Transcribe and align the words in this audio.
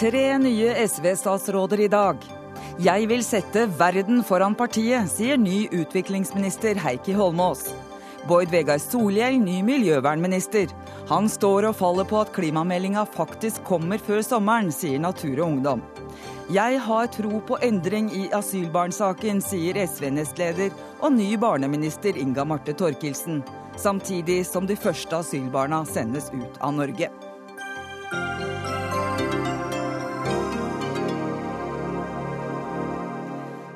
Tre 0.00 0.38
nye 0.40 0.74
SV-statsråder 0.88 1.80
i 1.84 1.88
dag. 1.92 2.22
Jeg 2.80 3.08
vil 3.10 3.20
sette 3.20 3.66
verden 3.76 4.22
foran 4.24 4.54
partiet, 4.56 5.10
sier 5.12 5.36
ny 5.36 5.66
utviklingsminister 5.76 6.78
Heikki 6.80 7.12
Holmås. 7.12 7.66
Bård 8.24 8.48
Vegar 8.48 8.80
Solhjell, 8.80 9.36
ny 9.36 9.58
miljøvernminister. 9.66 10.72
Han 11.12 11.28
står 11.28 11.68
og 11.68 11.76
faller 11.82 12.08
på 12.08 12.16
at 12.22 12.32
klimameldinga 12.32 13.04
faktisk 13.12 13.60
kommer 13.68 14.00
før 14.00 14.24
sommeren, 14.24 14.72
sier 14.72 15.04
Natur 15.04 15.34
og 15.42 15.46
Ungdom. 15.50 15.84
Jeg 16.48 16.80
har 16.80 17.12
tro 17.12 17.44
på 17.44 17.60
endring 17.60 18.08
i 18.16 18.30
asylbarnsaken, 18.32 19.44
sier 19.44 19.84
SV-nestleder 19.84 20.72
og 21.00 21.12
ny 21.12 21.34
barneminister 21.36 22.16
Inga 22.16 22.48
Marte 22.48 22.72
Torkelsen. 22.72 23.44
Samtidig 23.80 24.46
som 24.46 24.66
de 24.68 24.74
første 24.76 25.16
asylbarna 25.22 25.78
sendes 25.88 26.26
ut 26.34 26.58
av 26.60 26.74
Norge. 26.76 27.06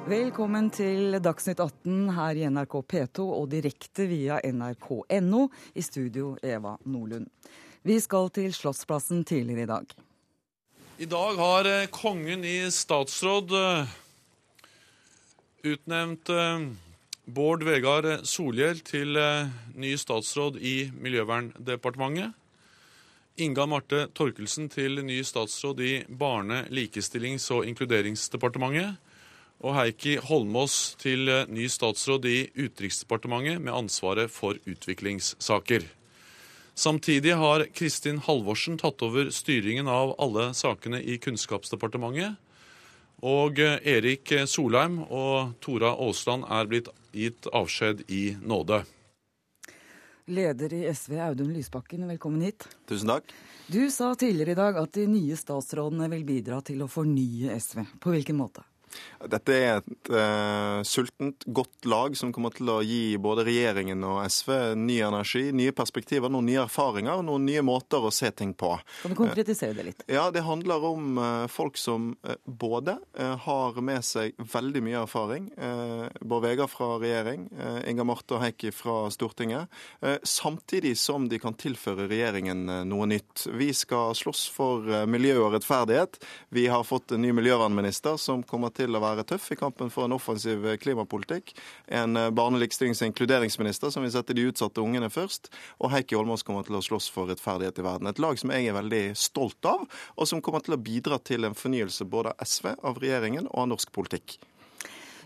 Velkommen 0.04 0.68
til 0.76 1.16
Dagsnytt 1.24 1.64
18 1.64 2.12
her 2.18 2.36
i 2.36 2.45
NRK 2.52 2.76
P2 2.92 3.24
og 3.38 3.48
direkte 3.56 4.04
via 4.12 4.42
nrk.no. 4.45 5.46
I 5.72 5.88
studio 5.88 6.34
Eva 6.45 6.76
Nordlund. 6.84 7.32
Vi 7.80 7.96
skal 8.04 8.28
til 8.28 8.52
Slottsplassen 8.52 9.24
tidligere 9.24 9.64
i 9.64 9.73
dag. 9.73 9.98
I 11.00 11.09
dag 11.09 11.40
har 11.40 11.73
eh, 11.78 11.88
kongen 11.88 12.45
i 12.45 12.59
statsråd 12.68 13.56
eh, 13.56 14.00
utnevnt 15.73 16.28
eh, 16.28 16.73
Bård 17.24 17.62
Vegar 17.64 18.24
Solhjell 18.28 18.83
til 18.84 19.16
ny 19.74 19.95
statsråd 19.96 20.59
i 20.60 20.91
Miljøverndepartementet. 20.92 22.34
Inga 23.37 23.65
Marte 23.66 24.04
Torkelsen 24.15 24.68
til 24.71 25.01
ny 25.02 25.16
statsråd 25.26 25.80
i 25.82 25.95
Barne-, 26.07 26.68
likestillings- 26.71 27.48
og 27.51 27.65
inkluderingsdepartementet 27.66 29.01
og 29.65 29.74
Heikki 29.74 30.16
Holmås 30.23 30.95
til 31.01 31.29
eh, 31.32 31.48
ny 31.51 31.66
statsråd 31.71 32.26
i 32.30 32.38
Utenriksdepartementet 32.54 33.63
med 33.63 33.74
ansvaret 33.74 34.30
for 34.30 34.59
utviklingssaker. 34.68 35.87
Samtidig 36.74 37.35
har 37.38 37.66
Kristin 37.74 38.18
Halvorsen 38.23 38.79
tatt 38.79 39.02
over 39.07 39.30
styringen 39.35 39.91
av 39.91 40.15
alle 40.23 40.51
sakene 40.54 41.01
i 41.02 41.18
Kunnskapsdepartementet. 41.23 42.37
Og 43.24 43.59
eh, 43.59 43.80
Erik 43.96 44.30
Solheim 44.51 45.01
og 45.09 45.57
Tora 45.65 45.95
Aasland 45.96 46.46
er 46.51 46.70
blitt 46.70 46.93
gitt 47.15 47.46
avskjed 47.46 48.04
i 48.10 48.37
nåde. 48.43 48.82
Leder 50.26 50.73
i 50.73 50.84
SV, 50.95 51.18
Audun 51.20 51.52
Lysbakken, 51.52 52.07
velkommen 52.09 52.40
hit. 52.46 52.68
Tusen 52.88 53.10
takk. 53.12 53.32
Du 53.66 53.90
sa 53.90 54.15
tidligere 54.15 54.54
i 54.54 54.60
dag 54.60 54.79
at 54.80 54.93
de 54.96 55.07
nye 55.09 55.37
statsrådene 55.37 56.09
vil 56.12 56.24
bidra 56.29 56.60
til 56.65 56.85
å 56.85 56.88
fornye 56.88 57.57
SV. 57.60 57.82
På 58.01 58.12
hvilken 58.12 58.38
måte? 58.40 58.65
Dette 59.30 59.54
er 59.56 59.80
et 59.80 60.10
uh, 60.12 60.82
sultent, 60.84 61.45
godt 61.46 61.88
lag 61.88 62.16
som 62.18 62.32
kommer 62.34 62.52
til 62.54 62.68
å 62.70 62.80
gi 62.84 63.16
både 63.20 63.46
regjeringen 63.46 64.04
og 64.04 64.20
SV 64.28 64.75
ny 64.78 64.98
energi, 65.06 65.47
nye 65.56 65.72
perspektiver, 65.76 66.32
noen 66.32 66.48
nye 66.50 66.62
erfaringer, 66.64 67.22
noen 67.25 67.47
nye 67.48 67.62
måter 67.64 68.04
å 68.04 68.12
se 68.14 68.31
ting 68.36 68.53
på. 68.59 68.75
Kan 69.03 69.14
du 69.14 69.19
konkretisere 69.19 69.76
det 69.78 69.86
litt? 69.88 70.04
Uh, 70.06 70.14
ja, 70.19 70.26
Det 70.34 70.44
handler 70.44 70.84
om 70.91 71.19
uh, 71.19 71.47
folk 71.50 71.78
som 71.81 72.12
både 72.44 72.97
har 73.44 73.78
med 73.84 74.04
seg 74.04 74.34
veldig 74.50 74.81
mye 74.84 75.00
erfaring. 75.04 75.47
Bård 76.20 76.44
Vegar 76.44 76.69
fra 76.70 76.94
regjering, 77.00 77.47
Inga 77.88 78.04
Marte 78.06 78.36
og 78.36 78.42
Heikki 78.42 78.72
fra 78.75 79.08
Stortinget. 79.12 79.72
samtidig 80.22 80.94
som 80.98 81.28
de 81.28 81.38
kan 81.42 81.56
tilføre 81.58 82.08
regjeringen 82.10 82.66
noe 82.88 83.06
nytt. 83.10 83.47
Vi 83.54 83.70
skal 83.76 84.14
slåss 84.19 84.47
for 84.54 85.06
miljø 85.10 85.36
og 85.47 85.54
rettferdighet. 85.56 86.19
Vi 86.54 86.66
har 86.70 86.84
fått 86.84 87.12
en 87.12 87.22
ny 87.25 87.32
miljøvernminister 87.36 88.19
som 88.20 88.42
kommer 88.42 88.74
til 88.74 88.83
til 88.84 88.96
å 88.96 89.02
være 89.02 89.24
tøff 89.28 89.50
i 89.54 89.58
kampen 89.58 89.90
for 89.92 90.06
en 90.06 90.16
offensiv 90.16 90.66
klimapolitikk. 90.82 91.54
En 92.00 92.16
eh, 92.20 92.30
barne-, 92.34 92.60
likestillings- 92.62 93.02
og 93.02 93.10
inkluderingsminister 93.10 93.92
som 93.94 94.04
vil 94.04 94.12
sette 94.14 94.36
de 94.36 94.46
utsatte 94.50 94.84
ungene 94.84 95.10
først. 95.12 95.50
Og 95.80 95.92
Heikki 95.94 96.18
Holmås 96.18 96.46
kommer 96.46 96.66
til 96.66 96.78
å 96.78 96.84
slåss 96.84 97.10
for 97.14 97.30
rettferdighet 97.32 97.80
i 97.80 97.86
verden. 97.86 98.10
Et 98.10 98.22
lag 98.22 98.40
som 98.40 98.52
jeg 98.54 98.70
er 98.70 98.78
veldig 98.78 99.04
stolt 99.18 99.70
av, 99.70 99.86
og 100.14 100.30
som 100.30 100.42
kommer 100.44 100.64
til 100.64 100.76
å 100.76 100.82
bidra 100.90 101.20
til 101.22 101.48
en 101.48 101.56
fornyelse 101.58 102.08
både 102.08 102.34
av 102.34 102.44
SV, 102.44 102.74
av 102.84 103.00
regjeringen 103.02 103.48
og 103.50 103.64
av 103.64 103.72
norsk 103.74 103.94
politikk. 103.94 104.38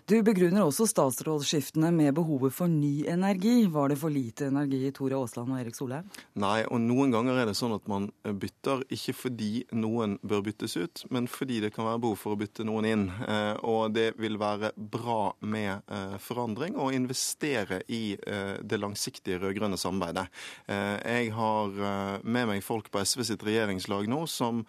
Du 0.09 0.15
begrunner 0.25 0.65
også 0.65 0.87
statsrådsskiftene 0.89 1.91
med 1.93 2.15
behovet 2.17 2.55
for 2.57 2.71
ny 2.73 3.03
energi. 3.13 3.67
Var 3.69 3.91
det 3.93 3.99
for 4.01 4.09
lite 4.09 4.47
energi 4.49 4.79
i 4.89 4.93
Tore 4.97 5.19
Aasland 5.19 5.53
og 5.53 5.59
Erik 5.61 5.77
Solheim? 5.77 6.07
Nei, 6.41 6.63
og 6.65 6.81
noen 6.81 7.13
ganger 7.13 7.37
er 7.43 7.51
det 7.51 7.57
sånn 7.59 7.75
at 7.77 7.85
man 7.93 8.07
bytter 8.25 8.87
ikke 8.89 9.13
fordi 9.13 9.51
noen 9.77 10.15
bør 10.25 10.47
byttes 10.47 10.79
ut, 10.81 11.03
men 11.13 11.29
fordi 11.29 11.59
det 11.61 11.75
kan 11.75 11.85
være 11.91 12.01
behov 12.07 12.17
for 12.23 12.33
å 12.33 12.39
bytte 12.41 12.65
noen 12.65 12.89
inn. 12.89 13.03
Eh, 13.21 13.61
og 13.69 13.93
det 13.99 14.15
vil 14.17 14.41
være 14.41 14.71
bra 14.81 15.35
med 15.45 15.93
eh, 15.93 16.17
forandring 16.25 16.81
å 16.81 16.89
investere 16.97 17.83
i 17.93 18.17
eh, 18.17 18.55
det 18.65 18.81
langsiktige 18.81 19.43
rød-grønne 19.45 19.77
samarbeidet. 19.77 20.25
Jeg 20.69 21.29
har 21.37 21.77
med 22.25 22.49
meg 22.49 22.65
folk 22.65 22.89
på 22.93 23.01
SV 23.05 23.27
sitt 23.27 23.43
regjeringslag 23.45 24.07
nå 24.11 24.23
som 24.31 24.61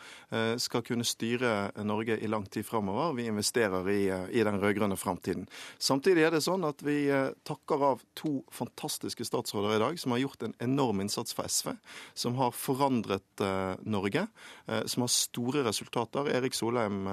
skal 0.62 0.84
kunne 0.86 1.06
styre 1.08 1.72
Norge 1.86 2.18
i 2.20 2.30
lang 2.30 2.46
tid 2.52 2.66
framover. 2.68 3.14
Vi 3.18 3.28
investerer 3.30 3.90
i, 3.92 4.02
i 4.40 4.44
den 4.46 4.60
rød-grønne 4.62 4.98
framtiden 5.00 5.29
tiden. 5.30 5.48
Samtidig 5.78 6.26
er 6.26 6.34
det 6.34 6.42
sånn 6.44 6.66
at 6.68 6.82
vi 6.86 7.04
eh, 7.14 7.32
takker 7.48 7.84
av 7.92 8.04
to 8.18 8.40
fantastiske 8.54 9.26
statsråder 9.28 9.76
i 9.78 9.82
dag 9.82 10.00
som 10.02 10.16
har 10.16 10.24
gjort 10.24 10.46
en 10.46 10.56
enorm 10.64 11.04
innsats 11.04 11.36
for 11.38 11.50
SV, 11.50 11.74
som 12.18 12.38
har 12.40 12.56
forandret 12.56 13.44
uh, 13.44 13.76
Norge, 13.86 14.26
uh, 14.68 14.82
som 14.90 15.06
har 15.06 15.12
store 15.14 15.64
resultater. 15.68 16.30
Erik 16.34 16.56
Solheim, 16.58 17.08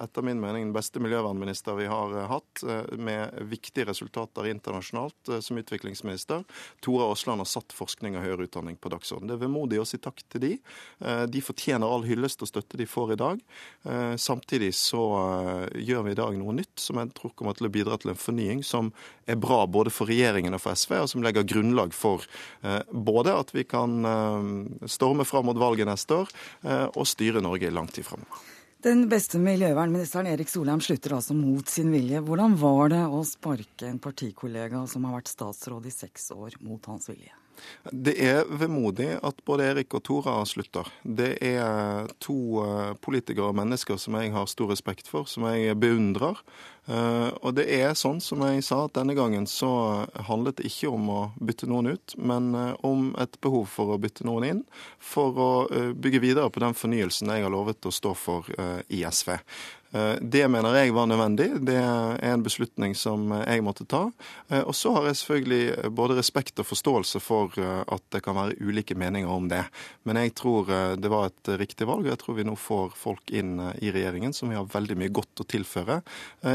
etter 0.00 0.24
min 0.26 0.40
mening 0.40 0.68
den 0.68 0.74
beste 0.76 1.00
miljøvernminister 1.02 1.76
vi 1.78 1.88
har 1.90 2.14
hatt, 2.30 2.62
med 2.96 3.34
viktige 3.50 3.86
resultater 3.88 4.46
internasjonalt 4.48 5.30
som 5.44 5.58
utviklingsminister. 5.60 6.44
Tore 6.84 7.08
Aasland 7.10 7.42
har 7.42 7.48
satt 7.48 7.74
forskning 7.74 8.16
og 8.18 8.24
høyere 8.24 8.46
utdanning 8.48 8.78
på 8.80 8.92
dagsordenen. 8.92 9.32
Det 9.32 9.36
er 9.36 9.44
vemodig 9.44 9.80
å 9.82 9.86
si 9.88 10.00
takk 10.02 10.22
til 10.32 10.44
de. 10.44 10.52
De 11.30 11.42
fortjener 11.44 11.90
all 11.90 12.06
hyllest 12.06 12.44
og 12.44 12.50
støtte 12.50 12.80
de 12.80 12.88
får 12.88 13.14
i 13.14 13.18
dag. 13.20 13.42
Samtidig 14.20 14.72
så 14.78 15.02
gjør 15.74 16.06
vi 16.08 16.14
i 16.14 16.18
dag 16.18 16.38
noe 16.40 16.56
nytt 16.56 16.80
som 16.80 17.00
jeg 17.00 17.12
tror 17.16 17.34
kommer 17.36 17.53
kommer 17.54 17.62
til 17.62 17.70
å 17.70 17.74
bidra 17.74 17.98
til 17.98 18.12
en 18.12 18.18
fornying 18.18 18.62
som 18.64 18.92
er 19.26 19.36
bra 19.36 19.66
både 19.66 19.90
for 19.90 20.10
regjeringen 20.10 20.54
og 20.54 20.62
for 20.62 20.74
SV, 20.74 20.98
og 21.02 21.08
som 21.10 21.22
legger 21.22 21.46
grunnlag 21.46 21.94
for 21.94 22.24
eh, 22.62 22.82
både 22.90 23.34
at 23.34 23.54
vi 23.54 23.64
kan 23.64 24.04
eh, 24.04 24.88
storme 24.90 25.24
fram 25.24 25.46
mot 25.46 25.58
valget 25.58 25.88
neste 25.88 26.24
år 26.24 26.34
eh, 26.64 26.88
og 26.94 27.06
styre 27.06 27.42
Norge 27.44 27.68
i 27.68 27.74
lang 27.74 27.88
tid 27.88 28.06
framover. 28.06 28.50
Den 28.84 29.06
beste 29.08 29.38
miljøvernministeren 29.40 30.28
Erik 30.28 30.50
Solheim 30.52 30.82
slutter 30.84 31.14
altså 31.16 31.32
mot 31.32 31.70
sin 31.72 31.88
vilje. 31.94 32.20
Hvordan 32.20 32.58
var 32.60 32.92
det 32.92 33.00
å 33.06 33.22
sparke 33.24 33.88
en 33.88 34.02
partikollega 34.02 34.82
som 34.90 35.06
har 35.08 35.16
vært 35.16 35.32
statsråd 35.32 35.88
i 35.88 35.94
seks 35.94 36.28
år, 36.36 36.58
mot 36.60 36.84
hans 36.92 37.08
vilje? 37.08 37.32
Det 37.90 38.14
er 38.20 38.44
vemodig 38.48 39.10
at 39.24 39.40
både 39.46 39.66
Erik 39.70 39.94
og 39.96 40.04
Tora 40.06 40.36
slutter. 40.48 40.88
Det 41.02 41.34
er 41.44 42.08
to 42.22 42.36
eh, 42.64 42.92
politikere 43.04 43.50
og 43.50 43.58
mennesker 43.58 43.98
som 44.00 44.16
jeg 44.18 44.32
har 44.34 44.48
stor 44.50 44.72
respekt 44.72 45.10
for, 45.10 45.28
som 45.30 45.46
jeg 45.50 45.76
beundrer. 45.80 46.40
Eh, 46.88 47.30
og 47.40 47.54
det 47.58 47.66
er 47.76 47.96
sånn 47.98 48.20
som 48.24 48.44
jeg 48.48 48.64
sa, 48.66 48.84
at 48.86 48.96
denne 48.98 49.16
gangen 49.16 49.46
så 49.50 49.70
handlet 50.28 50.60
det 50.60 50.68
ikke 50.72 50.92
om 50.92 51.12
å 51.12 51.20
bytte 51.40 51.68
noen 51.70 51.94
ut, 51.94 52.16
men 52.18 52.50
eh, 52.58 52.74
om 52.86 53.12
et 53.20 53.38
behov 53.44 53.68
for 53.72 53.94
å 53.94 54.00
bytte 54.00 54.26
noen 54.28 54.48
inn, 54.50 54.64
for 54.98 55.38
å 55.38 55.52
bygge 55.94 56.22
videre 56.24 56.50
på 56.52 56.62
den 56.64 56.76
fornyelsen 56.76 57.32
jeg 57.32 57.46
har 57.46 57.52
lovet 57.52 57.86
å 57.86 57.94
stå 57.94 58.14
for 58.18 58.48
i 58.88 59.04
SV. 59.04 59.36
Eh, 59.94 60.14
det 60.20 60.48
mener 60.48 60.74
jeg 60.74 60.92
var 60.92 61.06
nødvendig. 61.06 61.46
Det 61.62 61.76
er 61.78 62.18
en 62.26 62.42
beslutning 62.42 62.96
som 62.98 63.30
jeg 63.30 63.62
måtte 63.62 63.86
ta. 63.86 64.08
Eh, 64.48 64.62
og 64.66 64.74
så 64.74 64.90
har 64.96 65.06
jeg 65.06 65.20
selvfølgelig 65.20 65.90
både 65.94 66.16
respekt 66.18 66.58
og 66.58 66.66
forståelse 66.66 67.20
for 67.22 67.54
eh, 67.62 67.82
at 67.86 68.02
det 68.10 68.24
kan 68.26 68.34
være 68.34 68.58
ulike 68.58 68.96
meninger 68.98 69.30
om 69.30 69.46
det. 69.48 69.62
Men 70.02 70.18
jeg 70.18 70.34
tror 70.34 70.72
det 70.98 71.10
var 71.10 71.28
et 71.28 71.52
riktig 71.60 71.86
valg, 71.86 72.08
og 72.08 72.10
jeg 72.10 72.22
tror 72.22 72.38
vi 72.38 72.46
nå 72.46 72.56
får 72.58 72.96
folk 72.98 73.30
inn 73.30 73.60
i 73.78 73.92
regjeringen 73.94 74.34
som 74.34 74.50
vi 74.50 74.58
har 74.58 74.66
veldig 74.70 74.96
mye 74.98 75.12
godt 75.14 75.44
å 75.44 75.46
tilføre 75.48 76.00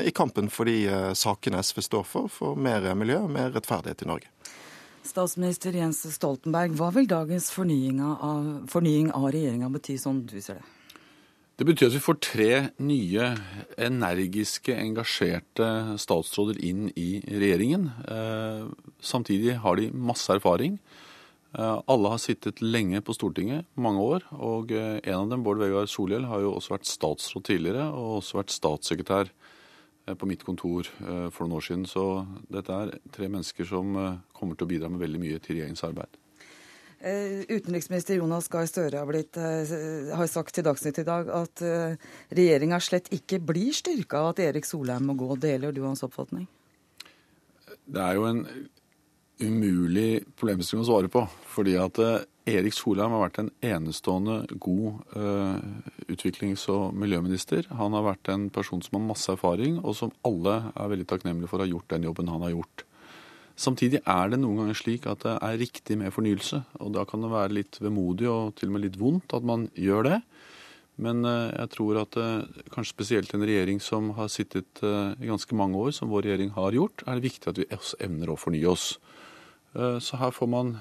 i 0.06 0.12
kampen 0.16 0.50
for 0.54 0.70
de 0.70 1.14
sakene 1.18 1.62
SV 1.64 1.82
står 1.86 2.06
for, 2.08 2.32
for 2.32 2.60
mer 2.60 2.86
miljø 2.98 3.22
og 3.24 3.32
mer 3.34 3.54
rettferdighet 3.56 4.04
i 4.04 4.10
Norge. 4.10 4.32
Statsminister 5.06 5.76
Jens 5.76 6.04
Stoltenberg, 6.16 6.76
hva 6.78 6.92
vil 6.96 7.08
dagens 7.10 7.50
fornying 7.54 8.02
av, 8.04 8.52
fornying 8.72 9.14
av 9.16 9.30
regjeringa 9.34 9.72
bety, 9.74 9.98
sånn 10.02 10.26
du 10.30 10.38
ser 10.42 10.60
det? 10.60 10.68
Det 11.60 11.66
betyr 11.68 11.90
at 11.90 11.96
vi 11.98 12.00
får 12.00 12.16
tre 12.24 12.52
nye, 12.88 13.24
energiske, 13.84 14.72
engasjerte 14.80 15.66
statsråder 16.00 16.56
inn 16.64 16.86
i 16.96 17.20
regjeringen. 17.28 17.90
Eh, 18.08 18.70
samtidig 19.04 19.58
har 19.60 19.76
de 19.76 19.90
masse 19.92 20.32
erfaring. 20.32 20.78
Eh, 21.52 21.82
alle 21.84 22.14
har 22.14 22.22
sittet 22.24 22.62
lenge 22.64 23.02
på 23.04 23.12
Stortinget, 23.18 23.68
mange 23.76 24.00
år. 24.00 24.24
Og 24.40 24.72
eh, 24.72 25.02
en 25.04 25.18
av 25.18 25.34
dem, 25.34 25.44
Bård 25.44 25.60
Vegar 25.60 25.92
Solhjell, 25.92 26.30
har 26.32 26.46
jo 26.46 26.54
også 26.54 26.78
vært 26.78 26.88
statsråd 26.88 27.50
tidligere, 27.52 27.90
og 27.92 28.22
også 28.22 28.40
vært 28.40 28.56
statssekretær 28.56 29.36
på 30.16 30.32
mitt 30.32 30.48
kontor 30.48 30.88
for 30.88 31.44
noen 31.44 31.60
år 31.60 31.68
siden. 31.68 31.84
Så 31.86 32.08
dette 32.50 32.72
er 32.72 32.96
tre 33.12 33.28
mennesker 33.28 33.68
som 33.68 34.00
kommer 34.32 34.56
til 34.56 34.66
å 34.66 34.72
bidra 34.72 34.90
med 34.90 35.04
veldig 35.04 35.22
mye 35.28 35.44
til 35.44 35.60
regjeringens 35.60 35.86
arbeid. 35.86 36.16
Eh, 37.00 37.46
utenriksminister 37.48 38.18
Jonas 38.20 38.50
Gahr 38.52 38.66
Støre 38.68 39.00
har, 39.00 39.08
blitt, 39.08 39.38
har, 39.40 40.26
sagt 40.28 40.56
til 40.56 40.66
Dagsnytt 40.68 41.00
i 41.00 41.06
dag 41.08 41.30
at 41.32 41.62
uh, 41.64 42.10
regjeringa 42.36 42.80
slett 42.84 43.08
ikke 43.16 43.40
blir 43.40 43.72
styrka 43.76 44.20
av 44.20 44.34
at 44.34 44.42
Erik 44.44 44.68
Solheim 44.68 45.08
må 45.08 45.16
gå. 45.20 45.30
Deler 45.40 45.72
du 45.72 45.80
hans 45.86 46.04
oppfatning? 46.04 46.50
Det 47.88 48.04
er 48.04 48.20
jo 48.20 48.28
en 48.28 48.44
umulig 49.40 50.26
problemstilling 50.36 50.84
å 50.84 50.90
svare 50.90 51.12
på. 51.14 51.24
Fordi 51.54 51.78
at 51.80 52.02
Erik 52.50 52.76
Solheim 52.76 53.16
har 53.16 53.24
vært 53.30 53.40
en 53.46 53.54
enestående 53.64 54.42
god 54.60 55.00
utviklings- 56.12 56.68
og 56.74 56.92
miljøminister. 57.00 57.70
Han 57.80 57.96
har 57.96 58.10
vært 58.10 58.34
en 58.34 58.50
person 58.52 58.84
som 58.84 59.00
har 59.00 59.08
masse 59.08 59.32
erfaring, 59.32 59.80
og 59.80 59.96
som 59.96 60.12
alle 60.28 60.60
er 60.74 60.92
veldig 60.92 61.08
takknemlige 61.08 61.52
for 61.52 61.62
å 61.62 61.68
ha 61.68 61.72
gjort 61.72 61.96
den 61.96 62.10
jobben 62.10 62.32
han 62.36 62.44
har 62.44 62.58
gjort. 62.58 62.89
Samtidig 63.60 64.00
er 64.08 64.30
det 64.32 64.40
noen 64.40 64.62
ganger 64.62 64.78
slik 64.78 65.08
at 65.10 65.26
det 65.26 65.36
er 65.44 65.58
riktig 65.60 65.98
med 66.00 66.14
fornyelse. 66.16 66.62
Og 66.80 66.94
da 66.96 67.04
kan 67.08 67.26
det 67.26 67.32
være 67.34 67.58
litt 67.58 67.80
vemodig 67.84 68.30
og 68.32 68.54
til 68.60 68.70
og 68.70 68.78
med 68.78 68.86
litt 68.86 69.00
vondt 69.00 69.36
at 69.36 69.48
man 69.48 69.68
gjør 69.76 70.08
det. 70.08 70.20
Men 71.00 71.24
eh, 71.28 71.50
jeg 71.56 71.72
tror 71.76 72.02
at 72.02 72.18
eh, 72.20 72.62
kanskje 72.74 72.96
spesielt 72.96 73.34
en 73.36 73.44
regjering 73.48 73.80
som 73.84 74.12
har 74.18 74.32
sittet 74.32 74.82
eh, 74.84 75.16
i 75.20 75.30
ganske 75.32 75.56
mange 75.56 75.80
år, 75.80 75.94
som 75.96 76.12
vår 76.12 76.28
regjering 76.28 76.54
har 76.56 76.76
gjort, 76.76 77.04
er 77.06 77.20
det 77.20 77.28
viktig 77.30 77.52
at 77.52 77.60
vi 77.60 77.68
også 77.72 78.00
evner 78.08 78.32
å 78.32 78.40
fornye 78.40 78.72
oss. 78.72 78.94
Så 79.70 80.18
her 80.18 80.32
får 80.34 80.48
man 80.50 80.72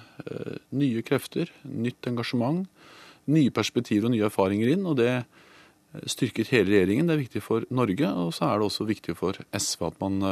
nye 0.73 1.03
krefter, 1.05 1.51
nytt 1.69 2.07
engasjement, 2.09 2.63
nye 3.29 3.51
perspektiver 3.53 4.09
og 4.09 4.15
nye 4.15 4.25
erfaringer 4.31 4.71
inn. 4.73 4.87
Og 4.89 4.97
det 4.97 5.11
styrker 6.09 6.49
hele 6.49 6.73
regjeringen. 6.73 7.11
Det 7.11 7.19
er 7.19 7.21
viktig 7.21 7.43
for 7.45 7.67
Norge, 7.69 8.09
og 8.09 8.33
så 8.33 8.47
er 8.49 8.57
det 8.57 8.65
også 8.71 8.87
viktig 8.89 9.13
for 9.21 9.37
SV 9.53 9.85
at 9.91 10.01
man 10.01 10.25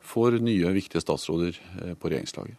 for 0.00 0.34
nye, 0.42 0.74
viktige 0.76 1.02
statsråder 1.04 1.56
eh, 1.56 1.94
på 1.94 2.12
regjeringslaget. 2.12 2.58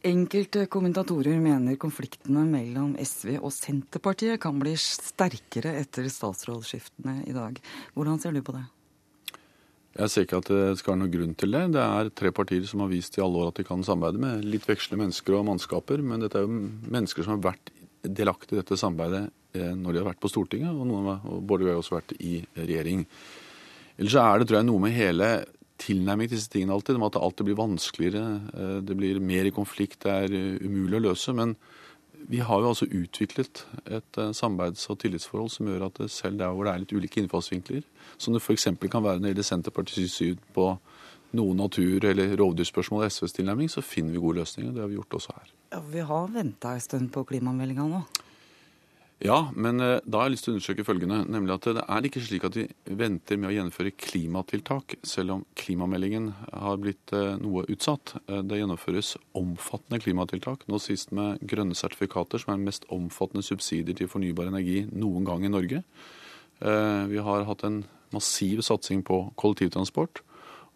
Enkelte 0.00 0.64
kommentatorer 0.72 1.36
mener 1.44 1.76
konfliktene 1.76 2.46
mellom 2.48 2.94
SV 2.96 3.34
og 3.36 3.50
Senterpartiet 3.52 4.40
kan 4.40 4.56
bli 4.56 4.72
sterkere 4.80 5.74
etter 5.76 6.06
statsrådsskiftene 6.08 7.18
i 7.28 7.34
dag. 7.36 7.58
Hvordan 7.92 8.22
ser 8.22 8.32
du 8.32 8.40
på 8.44 8.54
det? 8.56 8.64
Jeg 9.98 10.08
ser 10.08 10.24
ikke 10.24 10.38
at 10.40 10.48
det 10.48 10.78
skal 10.80 10.94
være 10.94 11.00
noen 11.02 11.12
grunn 11.12 11.36
til 11.36 11.52
det. 11.52 11.62
Det 11.74 11.82
er 11.82 12.10
tre 12.16 12.32
partier 12.32 12.64
som 12.70 12.80
har 12.84 12.88
vist 12.92 13.18
i 13.18 13.24
alle 13.24 13.42
år 13.42 13.50
at 13.50 13.60
de 13.60 13.66
kan 13.68 13.84
samarbeide 13.84 14.22
med 14.22 14.48
litt 14.48 14.64
vekslende 14.70 15.02
mennesker 15.02 15.36
og 15.36 15.44
mannskaper. 15.50 16.00
Men 16.00 16.24
dette 16.24 16.40
er 16.40 16.46
jo 16.46 16.62
mennesker 16.96 17.26
som 17.26 17.36
har 17.36 17.50
vært 17.50 17.72
delaktige 18.00 18.56
i 18.56 18.62
dette 18.62 18.80
samarbeidet 18.80 19.26
eh, 19.58 19.72
når 19.76 19.92
de 19.92 20.00
har 20.00 20.10
vært 20.12 20.22
på 20.22 20.30
Stortinget, 20.32 20.72
og 20.72 20.88
noen 20.88 21.12
av 21.12 21.26
Bård 21.44 21.60
Vegar 21.60 21.76
har 21.76 21.84
også 21.84 21.98
vært 21.98 22.16
i 22.16 22.38
regjering. 22.56 23.04
Ellers 23.98 24.16
så 24.16 24.24
er 24.24 24.40
det 24.40 24.48
tror 24.48 24.62
jeg, 24.62 24.70
noe 24.70 24.84
med 24.86 24.96
hele 24.96 25.32
tilnærming 25.80 26.28
til 26.28 26.38
disse 26.38 26.52
tingene 26.52 26.74
alltid. 26.76 26.96
om 26.96 27.08
at 27.08 27.16
alltid 27.16 27.46
blir 27.46 27.58
vanskeligere, 27.58 28.40
eh, 28.54 28.80
det 28.80 28.96
blir 28.96 29.20
mer 29.20 29.44
i 29.44 29.50
konflikt, 29.50 30.02
det 30.04 30.12
er 30.12 30.34
eh, 30.34 30.66
umulig 30.66 31.00
å 31.00 31.06
løse. 31.08 31.34
Men 31.34 31.56
vi 32.28 32.38
har 32.38 32.60
jo 32.60 32.68
altså 32.68 32.86
utviklet 32.86 33.64
et 33.86 34.18
eh, 34.18 34.32
samarbeids- 34.36 34.88
og 34.90 34.98
tillitsforhold 34.98 35.50
som 35.50 35.66
gjør 35.66 35.86
at 35.88 36.10
selv 36.10 36.38
der 36.38 36.52
hvor 36.52 36.64
det 36.64 36.74
er 36.74 36.78
litt 36.84 36.92
ulike 36.92 37.20
innfallsvinkler, 37.20 37.82
som 38.18 38.34
det 38.34 38.42
f.eks. 38.42 38.64
kan 38.64 39.02
være 39.02 39.18
når 39.18 39.22
det 39.22 39.34
gjelder 39.34 39.50
Senterpartiets 39.50 40.18
syn 40.20 40.38
på 40.54 40.78
noen 41.32 41.56
natur- 41.56 42.04
eller 42.04 42.36
rovdyrspørsmål 42.36 43.04
og 43.04 43.12
SVs 43.12 43.38
tilnærming, 43.38 43.70
så 43.70 43.82
finner 43.82 44.12
vi 44.12 44.22
gode 44.22 44.40
løsninger. 44.42 44.72
Det 44.74 44.82
har 44.82 44.90
vi 44.90 44.98
gjort 44.98 45.14
også 45.20 45.36
her. 45.36 45.52
Ja, 45.72 45.80
vi 45.80 46.00
har 46.00 46.34
venta 46.34 46.74
en 46.74 46.80
stund 46.80 47.12
på 47.14 47.24
klimameldinga 47.24 47.86
nå. 47.86 48.02
Ja, 49.20 49.50
men 49.52 49.82
eh, 49.84 49.98
da 50.08 50.22
har 50.22 50.30
jeg 50.30 50.38
lyst 50.38 50.46
til 50.46 50.54
å 50.54 50.56
undersøke 50.56 50.84
følgende. 50.88 51.18
Nemlig 51.28 51.52
at 51.52 51.66
det 51.76 51.82
er 51.84 52.06
ikke 52.08 52.22
slik 52.24 52.46
at 52.48 52.54
vi 52.56 52.62
venter 52.96 53.36
med 53.36 53.50
å 53.50 53.52
gjennomføre 53.52 53.92
klimatiltak, 53.92 54.94
selv 55.04 55.34
om 55.34 55.42
klimameldingen 55.60 56.30
har 56.48 56.80
blitt 56.80 57.12
eh, 57.16 57.34
noe 57.42 57.66
utsatt. 57.68 58.14
Eh, 58.22 58.40
det 58.48 58.62
gjennomføres 58.62 59.12
omfattende 59.36 60.00
klimatiltak, 60.00 60.64
nå 60.72 60.80
sist 60.80 61.12
med 61.16 61.44
grønne 61.44 61.76
sertifikater, 61.76 62.40
som 62.40 62.54
er 62.54 62.62
den 62.62 62.70
mest 62.70 62.88
omfattende 62.88 63.44
subsidier 63.44 63.98
til 63.98 64.08
fornybar 64.08 64.48
energi 64.48 64.86
noen 64.88 65.28
gang 65.28 65.44
i 65.44 65.52
Norge. 65.52 65.84
Vi 66.60 67.22
har 67.24 67.46
hatt 67.48 67.62
en 67.64 67.78
massiv 68.12 68.60
satsing 68.66 69.00
på 69.08 69.22
kollektivtransport 69.40 70.20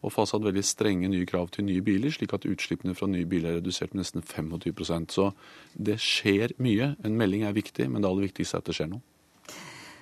og 0.05 0.13
fastsatt 0.13 0.45
veldig 0.45 0.65
strenge 0.67 1.09
nye 1.09 1.27
krav 1.29 1.49
til 1.55 1.65
nye 1.65 1.83
biler, 1.85 2.13
slik 2.13 2.35
at 2.37 2.45
utslippene 2.49 2.95
fra 2.97 3.09
nye 3.09 3.29
biler 3.29 3.55
er 3.55 3.61
redusert 3.63 3.95
med 3.95 4.05
nesten 4.05 4.23
25% 4.23 5.17
Så 5.17 5.31
det 5.75 5.97
skjer 6.03 6.53
mye. 6.61 6.95
En 7.05 7.17
melding 7.17 7.45
er 7.49 7.57
viktig, 7.57 7.89
men 7.91 8.03
det 8.03 8.11
aller 8.11 8.29
viktigste 8.29 8.59
er 8.59 8.65
at 8.65 8.69
det 8.69 8.77
skjer 8.77 8.93
noe. 8.93 9.05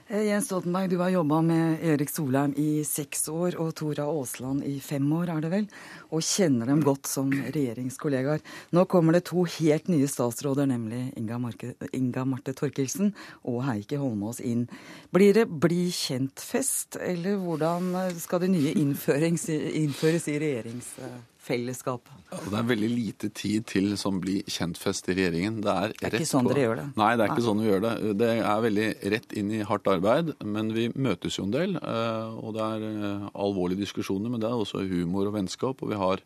Eh, 0.09 0.23
Jens 0.27 0.47
Stoltenberg, 0.47 0.91
du 0.91 0.97
har 0.99 1.09
jobba 1.09 1.43
med 1.43 1.85
Erik 1.85 2.11
Solheim 2.11 2.55
i 2.59 2.83
seks 2.85 3.29
år 3.31 3.55
og 3.63 3.71
Tora 3.79 4.09
Aasland 4.11 4.65
i 4.67 4.81
fem 4.83 5.07
år, 5.15 5.31
er 5.31 5.45
det 5.45 5.51
vel, 5.53 5.69
og 6.11 6.25
kjenner 6.27 6.67
dem 6.67 6.83
godt 6.83 7.07
som 7.07 7.31
regjeringskollegaer. 7.31 8.43
Nå 8.75 8.85
kommer 8.91 9.15
det 9.15 9.25
to 9.31 9.47
helt 9.61 9.89
nye 9.93 10.11
statsråder, 10.11 10.67
nemlig 10.67 11.05
Inga, 11.21 11.39
Marke, 11.39 11.75
Inga 11.95 12.27
Marte 12.27 12.55
Torkelsen 12.59 13.15
og 13.47 13.63
Heikki 13.69 14.01
Holmås 14.03 14.43
inn. 14.43 14.67
Blir 15.15 15.39
det 15.39 15.49
bli 15.49 15.85
kjent-fest, 15.95 16.99
eller 16.99 17.39
hvordan 17.39 17.95
skal 18.19 18.43
det 18.43 18.55
nye 18.57 18.75
innføres 18.83 20.27
i 20.33 20.41
regjerings 20.43 20.97
fellesskap. 21.43 22.11
Ja, 22.31 22.39
det 22.53 22.59
er 22.59 22.67
veldig 22.69 22.89
lite 22.93 23.29
tid 23.35 23.67
til 23.71 23.93
som 24.01 24.21
blir 24.23 24.47
kjentfest 24.51 25.09
i 25.11 25.17
regjeringen. 25.19 25.59
Det 25.65 25.73
er, 25.73 25.95
det 25.99 26.09
er 26.09 26.17
ikke 26.21 26.31
sånn 26.31 26.47
på... 26.47 26.53
dere 26.53 26.65
gjør 26.65 26.79
det? 26.79 26.85
Nei, 27.01 27.09
det 27.19 27.25
er 27.25 27.35
ikke 27.35 27.47
sånn 27.47 27.63
vi 27.63 27.69
gjør 27.69 27.83
det. 27.85 27.95
Det 28.21 28.29
er 28.37 28.63
veldig 28.67 28.87
rett 29.15 29.35
inn 29.41 29.51
i 29.57 29.63
hardt 29.67 29.91
arbeid. 29.91 30.33
Men 30.47 30.71
vi 30.77 30.87
møtes 30.95 31.39
jo 31.39 31.49
en 31.49 31.55
del. 31.55 31.75
Eh, 31.81 32.39
og 32.39 32.55
det 32.57 32.69
er 32.69 32.87
eh, 32.93 33.27
alvorlige 33.47 33.83
diskusjoner, 33.83 34.33
men 34.33 34.43
det 34.43 34.49
er 34.51 34.63
også 34.63 34.85
humor 34.87 35.29
og 35.29 35.37
vennskap. 35.37 35.83
Og 35.83 35.93
vi 35.93 35.99
har 35.99 36.23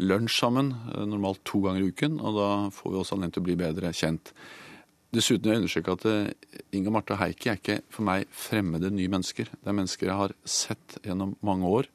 lunsj 0.00 0.40
sammen, 0.40 0.72
eh, 0.94 1.04
normalt 1.12 1.44
to 1.48 1.60
ganger 1.66 1.84
i 1.84 1.92
uken. 1.92 2.18
Og 2.22 2.40
da 2.40 2.50
får 2.72 2.88
vi 2.88 3.02
også 3.02 3.18
anledning 3.18 3.36
til 3.36 3.44
å 3.44 3.48
bli 3.50 3.58
bedre 3.60 3.92
kjent. 3.96 4.32
Dessuten 5.12 5.44
vil 5.44 5.58
jeg 5.58 5.66
understreke 5.66 5.98
at 5.98 6.72
Inga 6.72 6.92
Marte 6.94 7.20
Heikki 7.20 7.52
er 7.52 7.60
ikke 7.60 7.82
for 7.92 8.08
meg 8.08 8.30
fremmede 8.32 8.88
nye 8.96 9.12
mennesker. 9.12 9.50
Det 9.52 9.68
er 9.68 9.76
mennesker 9.76 10.08
jeg 10.08 10.20
har 10.22 10.32
sett 10.48 10.96
gjennom 11.04 11.36
mange 11.44 11.68
år. 11.68 11.90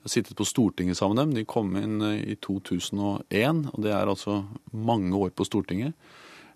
Jeg 0.00 0.08
har 0.08 0.12
sittet 0.14 0.36
på 0.38 0.48
Stortinget 0.48 0.96
sammen 0.96 1.18
med 1.18 1.26
dem. 1.26 1.36
De 1.36 1.44
kom 1.44 1.74
inn 1.76 2.00
eh, 2.00 2.22
i 2.32 2.36
2001, 2.40 3.66
og 3.74 3.82
det 3.84 3.92
er 3.92 4.08
altså 4.08 4.38
mange 4.72 5.12
år 5.12 5.34
på 5.36 5.44
Stortinget. 5.44 5.92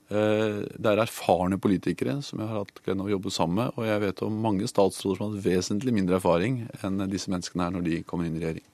Eh, 0.08 0.62
det 0.64 0.88
er 0.88 1.02
erfarne 1.02 1.58
politikere 1.61 2.23
som 2.25 2.41
jeg 2.41 2.49
har 2.49 2.62
hatt 2.62 2.81
gleden 2.81 3.02
av 3.05 3.11
å 3.11 3.12
jobbe 3.12 3.32
sammen 3.35 3.58
med. 3.61 3.75
Og 3.76 3.88
jeg 3.88 4.02
vet 4.06 4.23
om 4.25 4.38
mange 4.46 4.69
statsråder 4.70 5.19
som 5.19 5.26
har 5.26 5.35
hatt 5.35 5.44
vesentlig 5.44 5.93
mindre 5.93 6.17
erfaring 6.17 6.62
enn 6.81 7.05
disse 7.12 7.32
menneskene 7.32 7.67
her 7.67 7.75
når 7.76 7.85
de 7.88 7.99
kommer 8.08 8.31
inn 8.31 8.38
i 8.38 8.44
regjering. 8.46 8.64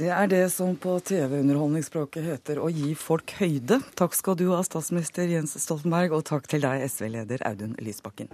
Det 0.00 0.08
er 0.08 0.30
det 0.32 0.46
som 0.54 0.72
på 0.80 0.94
TV-underholdningsspråket 1.04 2.24
heter 2.24 2.62
å 2.64 2.70
gi 2.72 2.94
folk 2.96 3.34
høyde. 3.42 3.82
Takk 4.00 4.16
skal 4.16 4.38
du 4.40 4.46
ha, 4.54 4.62
statsminister 4.64 5.28
Jens 5.28 5.52
Stoltenberg, 5.60 6.16
og 6.16 6.24
takk 6.32 6.48
til 6.48 6.64
deg, 6.64 6.86
SV-leder 6.88 7.44
Audun 7.44 7.76
Lysbakken. 7.76 8.32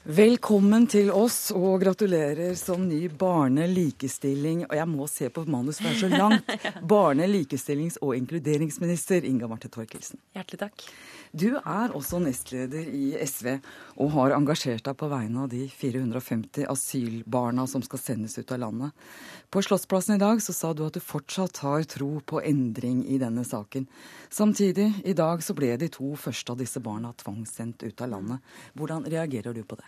Velkommen 0.00 0.86
til 0.88 1.10
oss, 1.12 1.50
og 1.52 1.82
gratulerer 1.82 2.54
som 2.56 2.86
ny 2.88 3.02
barne-, 3.20 3.66
likestilling 3.68 4.62
Og 4.64 4.72
jeg 4.78 4.88
må 4.88 5.04
se 5.12 5.28
på 5.28 5.44
manus, 5.44 5.76
for 5.76 5.90
det 5.90 5.92
er 5.92 6.00
så 6.00 6.08
langt. 6.08 6.54
Barne-, 6.88 7.26
likestillings- 7.28 7.98
og 8.00 8.14
inkluderingsminister 8.16 9.28
Inga 9.28 9.50
Marte 9.50 9.68
Torkelsen. 9.68 10.16
Hjertelig 10.32 10.62
takk. 10.62 10.86
Du 11.30 11.52
er 11.54 11.92
også 11.94 12.18
nestleder 12.18 12.88
i 12.90 13.12
SV, 13.22 13.60
og 14.02 14.10
har 14.16 14.32
engasjert 14.34 14.82
deg 14.88 14.96
på 14.98 15.06
vegne 15.12 15.44
av 15.44 15.52
de 15.52 15.68
450 15.70 16.66
asylbarna 16.66 17.68
som 17.70 17.84
skal 17.86 18.02
sendes 18.02 18.34
ut 18.40 18.50
av 18.50 18.58
landet. 18.64 19.06
På 19.46 19.62
Slottsplassen 19.62 20.16
i 20.16 20.22
dag 20.22 20.42
så 20.42 20.54
sa 20.56 20.72
du 20.74 20.82
at 20.88 20.98
du 20.98 21.04
fortsatt 21.04 21.62
har 21.62 21.86
tro 21.86 22.16
på 22.26 22.42
endring 22.42 23.04
i 23.06 23.20
denne 23.22 23.46
saken. 23.46 23.86
Samtidig, 24.26 24.88
i 25.06 25.14
dag 25.14 25.46
så 25.46 25.54
ble 25.54 25.76
de 25.78 25.92
to 25.94 26.16
første 26.18 26.50
av 26.50 26.58
disse 26.58 26.82
barna 26.82 27.14
tvangssendt 27.22 27.86
ut 27.86 28.02
av 28.02 28.10
landet. 28.16 28.52
Hvordan 28.74 29.06
reagerer 29.06 29.54
du 29.54 29.62
på 29.62 29.78
det? 29.78 29.86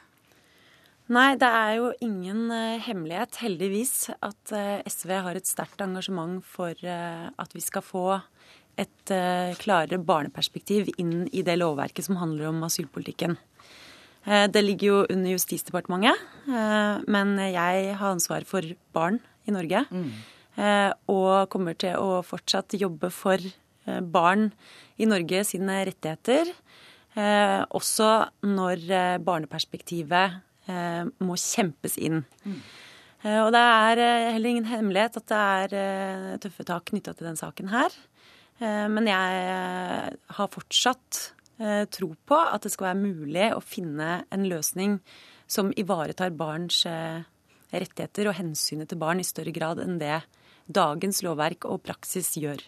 Nei, 1.12 1.34
det 1.34 1.48
er 1.50 1.72
jo 1.80 1.88
ingen 2.06 2.46
uh, 2.54 2.78
hemmelighet, 2.80 3.40
heldigvis, 3.42 4.12
at 4.22 4.52
uh, 4.54 4.78
SV 4.86 5.10
har 5.26 5.36
et 5.36 5.50
sterkt 5.50 5.82
engasjement 5.82 6.38
for 6.46 6.70
uh, 6.86 7.26
at 7.34 7.52
vi 7.52 7.60
skal 7.60 7.82
få 7.82 8.06
et 8.80 9.12
klarere 9.60 9.98
barneperspektiv 10.00 10.88
inn 11.00 11.26
i 11.34 11.42
det 11.44 11.58
lovverket 11.60 12.06
som 12.06 12.16
handler 12.20 12.48
om 12.48 12.62
asylpolitikken. 12.64 13.36
det 14.24 14.62
ligger 14.62 14.86
jo 14.86 14.98
under 15.10 15.34
Justisdepartementet, 15.34 16.16
men 17.10 17.34
jeg 17.42 17.96
har 17.98 18.14
ansvar 18.14 18.46
for 18.48 18.62
barn 18.94 19.18
i 19.44 19.52
Norge. 19.52 19.84
Mm. 19.90 20.12
og 21.08 21.50
kommer 21.50 21.74
til 21.74 21.96
å 21.98 22.22
fortsatt 22.24 22.78
jobbe 22.80 23.10
for 23.10 23.36
barn 24.00 24.52
i 24.96 25.04
Norge 25.04 25.44
sine 25.44 25.82
rettigheter. 25.84 26.54
også 27.76 28.10
når 28.46 29.18
barneperspektivet 29.20 30.40
Eh, 30.70 31.04
må 31.26 31.36
kjempes 31.40 31.96
inn. 31.98 32.22
Mm. 32.46 32.58
Og 33.42 33.48
det 33.54 33.62
er 33.62 34.00
eh, 34.02 34.28
heller 34.36 34.52
ingen 34.52 34.68
hemmelighet 34.70 35.18
at 35.18 35.26
det 35.30 35.40
er 35.40 36.42
tøffe 36.42 36.66
tak 36.66 36.86
knytta 36.90 37.16
til 37.18 37.26
den 37.26 37.38
saken 37.38 37.72
her. 37.72 37.94
Men 38.62 39.08
jeg 39.10 40.16
har 40.38 40.50
fortsatt 40.52 41.20
tro 41.90 42.08
på 42.14 42.36
at 42.38 42.62
det 42.62 42.70
skal 42.70 42.92
være 42.92 43.00
mulig 43.00 43.48
å 43.56 43.62
finne 43.62 44.20
en 44.30 44.44
løsning 44.46 45.00
som 45.50 45.72
ivaretar 45.78 46.30
barns 46.38 46.84
rettigheter 46.86 48.30
og 48.30 48.38
hensynet 48.38 48.90
til 48.92 49.00
barn 49.02 49.22
i 49.22 49.26
større 49.26 49.54
grad 49.54 49.82
enn 49.82 49.98
det 49.98 50.20
dagens 50.70 51.22
lovverk 51.26 51.66
og 51.70 51.82
praksis 51.86 52.36
gjør. 52.38 52.62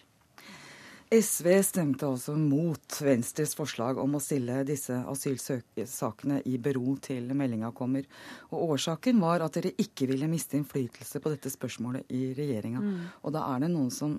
SV 1.05 1.47
stemte 1.61 2.07
altså 2.07 2.33
mot 2.33 2.95
Venstres 3.05 3.53
forslag 3.55 3.99
om 4.01 4.17
å 4.17 4.21
stille 4.23 4.63
disse 4.65 4.95
asylsakene 5.05 6.39
i 6.49 6.57
bero 6.57 6.95
til 6.97 7.29
meldinga 7.37 7.69
kommer. 7.77 8.07
Og 8.49 8.73
Årsaken 8.73 9.21
var 9.21 9.45
at 9.45 9.59
dere 9.59 9.75
ikke 9.81 10.09
ville 10.09 10.29
miste 10.31 10.57
innflytelse 10.57 11.21
på 11.21 11.31
dette 11.35 11.51
spørsmålet 11.53 12.09
i 12.09 12.31
regjeringa. 12.35 12.81
Mm. 12.81 13.05
Og 13.21 13.35
da 13.37 13.45
er 13.53 13.63
det 13.63 13.69
noen 13.75 13.93
som, 13.93 14.17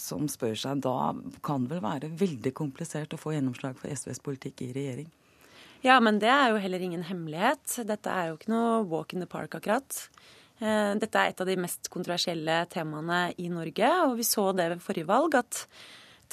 som 0.00 0.26
spør 0.30 0.56
seg 0.58 0.82
da 0.84 1.14
kan 1.46 1.68
vel 1.70 1.82
være 1.84 2.10
veldig 2.18 2.52
komplisert 2.56 3.14
å 3.14 3.20
få 3.20 3.36
gjennomslag 3.36 3.78
for 3.78 3.92
SVs 3.92 4.22
politikk 4.24 4.64
i 4.66 4.72
regjering? 4.74 5.10
Ja, 5.84 6.00
men 6.02 6.18
det 6.18 6.30
er 6.32 6.50
jo 6.50 6.60
heller 6.62 6.82
ingen 6.82 7.04
hemmelighet. 7.06 7.78
Dette 7.86 8.10
er 8.10 8.30
jo 8.30 8.38
ikke 8.38 8.50
noe 8.50 8.80
walk 8.90 9.14
in 9.14 9.22
the 9.22 9.28
park, 9.30 9.54
akkurat. 9.58 10.08
Eh, 10.56 10.94
dette 10.96 11.20
er 11.20 11.30
et 11.30 11.42
av 11.42 11.48
de 11.48 11.58
mest 11.60 11.90
kontroversielle 11.92 12.62
temaene 12.72 13.28
i 13.42 13.50
Norge, 13.52 13.90
og 14.06 14.16
vi 14.20 14.24
så 14.24 14.48
det 14.56 14.70
ved 14.72 14.84
forrige 14.84 15.08
valg 15.08 15.36
at 15.36 15.66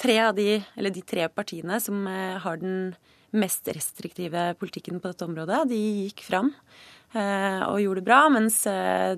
tre 0.00 0.16
av 0.24 0.32
de, 0.38 0.62
eller 0.78 0.94
de 0.94 1.04
tre 1.04 1.28
partiene 1.28 1.76
som 1.82 2.06
eh, 2.08 2.40
har 2.40 2.62
den 2.62 2.94
mest 3.36 3.68
restriktive 3.68 4.52
politikken 4.56 5.02
på 5.02 5.12
dette 5.12 5.26
området, 5.26 5.64
de 5.68 5.80
gikk 6.06 6.24
fram 6.24 6.52
eh, 7.12 7.60
og 7.66 7.82
gjorde 7.82 8.00
det 8.00 8.08
bra, 8.08 8.20
mens 8.32 8.62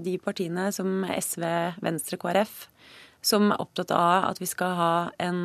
de 0.02 0.16
partiene 0.24 0.70
som 0.74 1.04
SV, 1.06 1.44
Venstre, 1.84 2.18
KrF, 2.18 2.64
som 3.26 3.50
er 3.50 3.62
opptatt 3.62 3.90
av 3.94 4.28
at 4.30 4.40
vi 4.42 4.48
skal 4.50 4.76
ha 4.78 4.92
en 5.22 5.40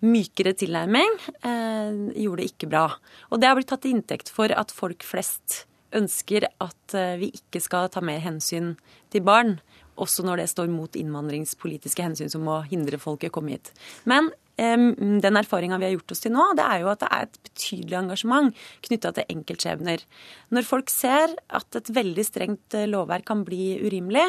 mykere 0.00 0.54
tilnærming, 0.58 1.18
gjorde 1.44 2.40
det 2.40 2.48
ikke 2.50 2.70
bra. 2.72 2.86
Og 3.30 3.38
det 3.38 3.50
har 3.50 3.58
blitt 3.58 3.70
tatt 3.70 3.84
til 3.84 3.94
inntekt 3.94 4.32
for 4.32 4.50
at 4.50 4.72
folk 4.74 5.04
flest 5.06 5.64
ønsker 5.94 6.48
at 6.62 6.96
vi 7.20 7.30
ikke 7.36 7.60
skal 7.62 7.90
ta 7.92 8.02
mer 8.02 8.22
hensyn 8.24 8.74
til 9.12 9.22
barn 9.26 9.58
også 10.00 10.24
når 10.26 10.42
det 10.42 10.50
står 10.52 10.70
mot 10.72 10.96
innvandringspolitiske 10.96 12.04
hensyn 12.04 12.32
som 12.32 12.46
må 12.46 12.60
hindre 12.70 13.00
folk 13.00 13.24
i 13.24 13.30
å 13.30 13.34
komme 13.34 13.54
hit. 13.56 13.72
Men 14.08 14.30
den 14.60 15.40
erfaringa 15.40 15.78
vi 15.80 15.88
har 15.88 15.94
gjort 15.94 16.12
oss 16.14 16.24
til 16.24 16.34
nå, 16.34 16.50
det 16.58 16.64
er 16.66 16.82
jo 16.82 16.90
at 16.92 17.00
det 17.00 17.08
er 17.08 17.26
et 17.26 17.38
betydelig 17.48 17.96
engasjement 17.96 18.64
knytta 18.84 19.12
til 19.16 19.30
enkeltskjebner. 19.36 20.02
Når 20.52 20.66
folk 20.68 20.92
ser 20.92 21.32
at 21.48 21.78
et 21.78 21.92
veldig 21.96 22.24
strengt 22.26 22.76
eh, 22.76 22.88
lovverk 22.90 23.24
kan 23.30 23.46
bli 23.46 23.78
urimelig, 23.80 24.26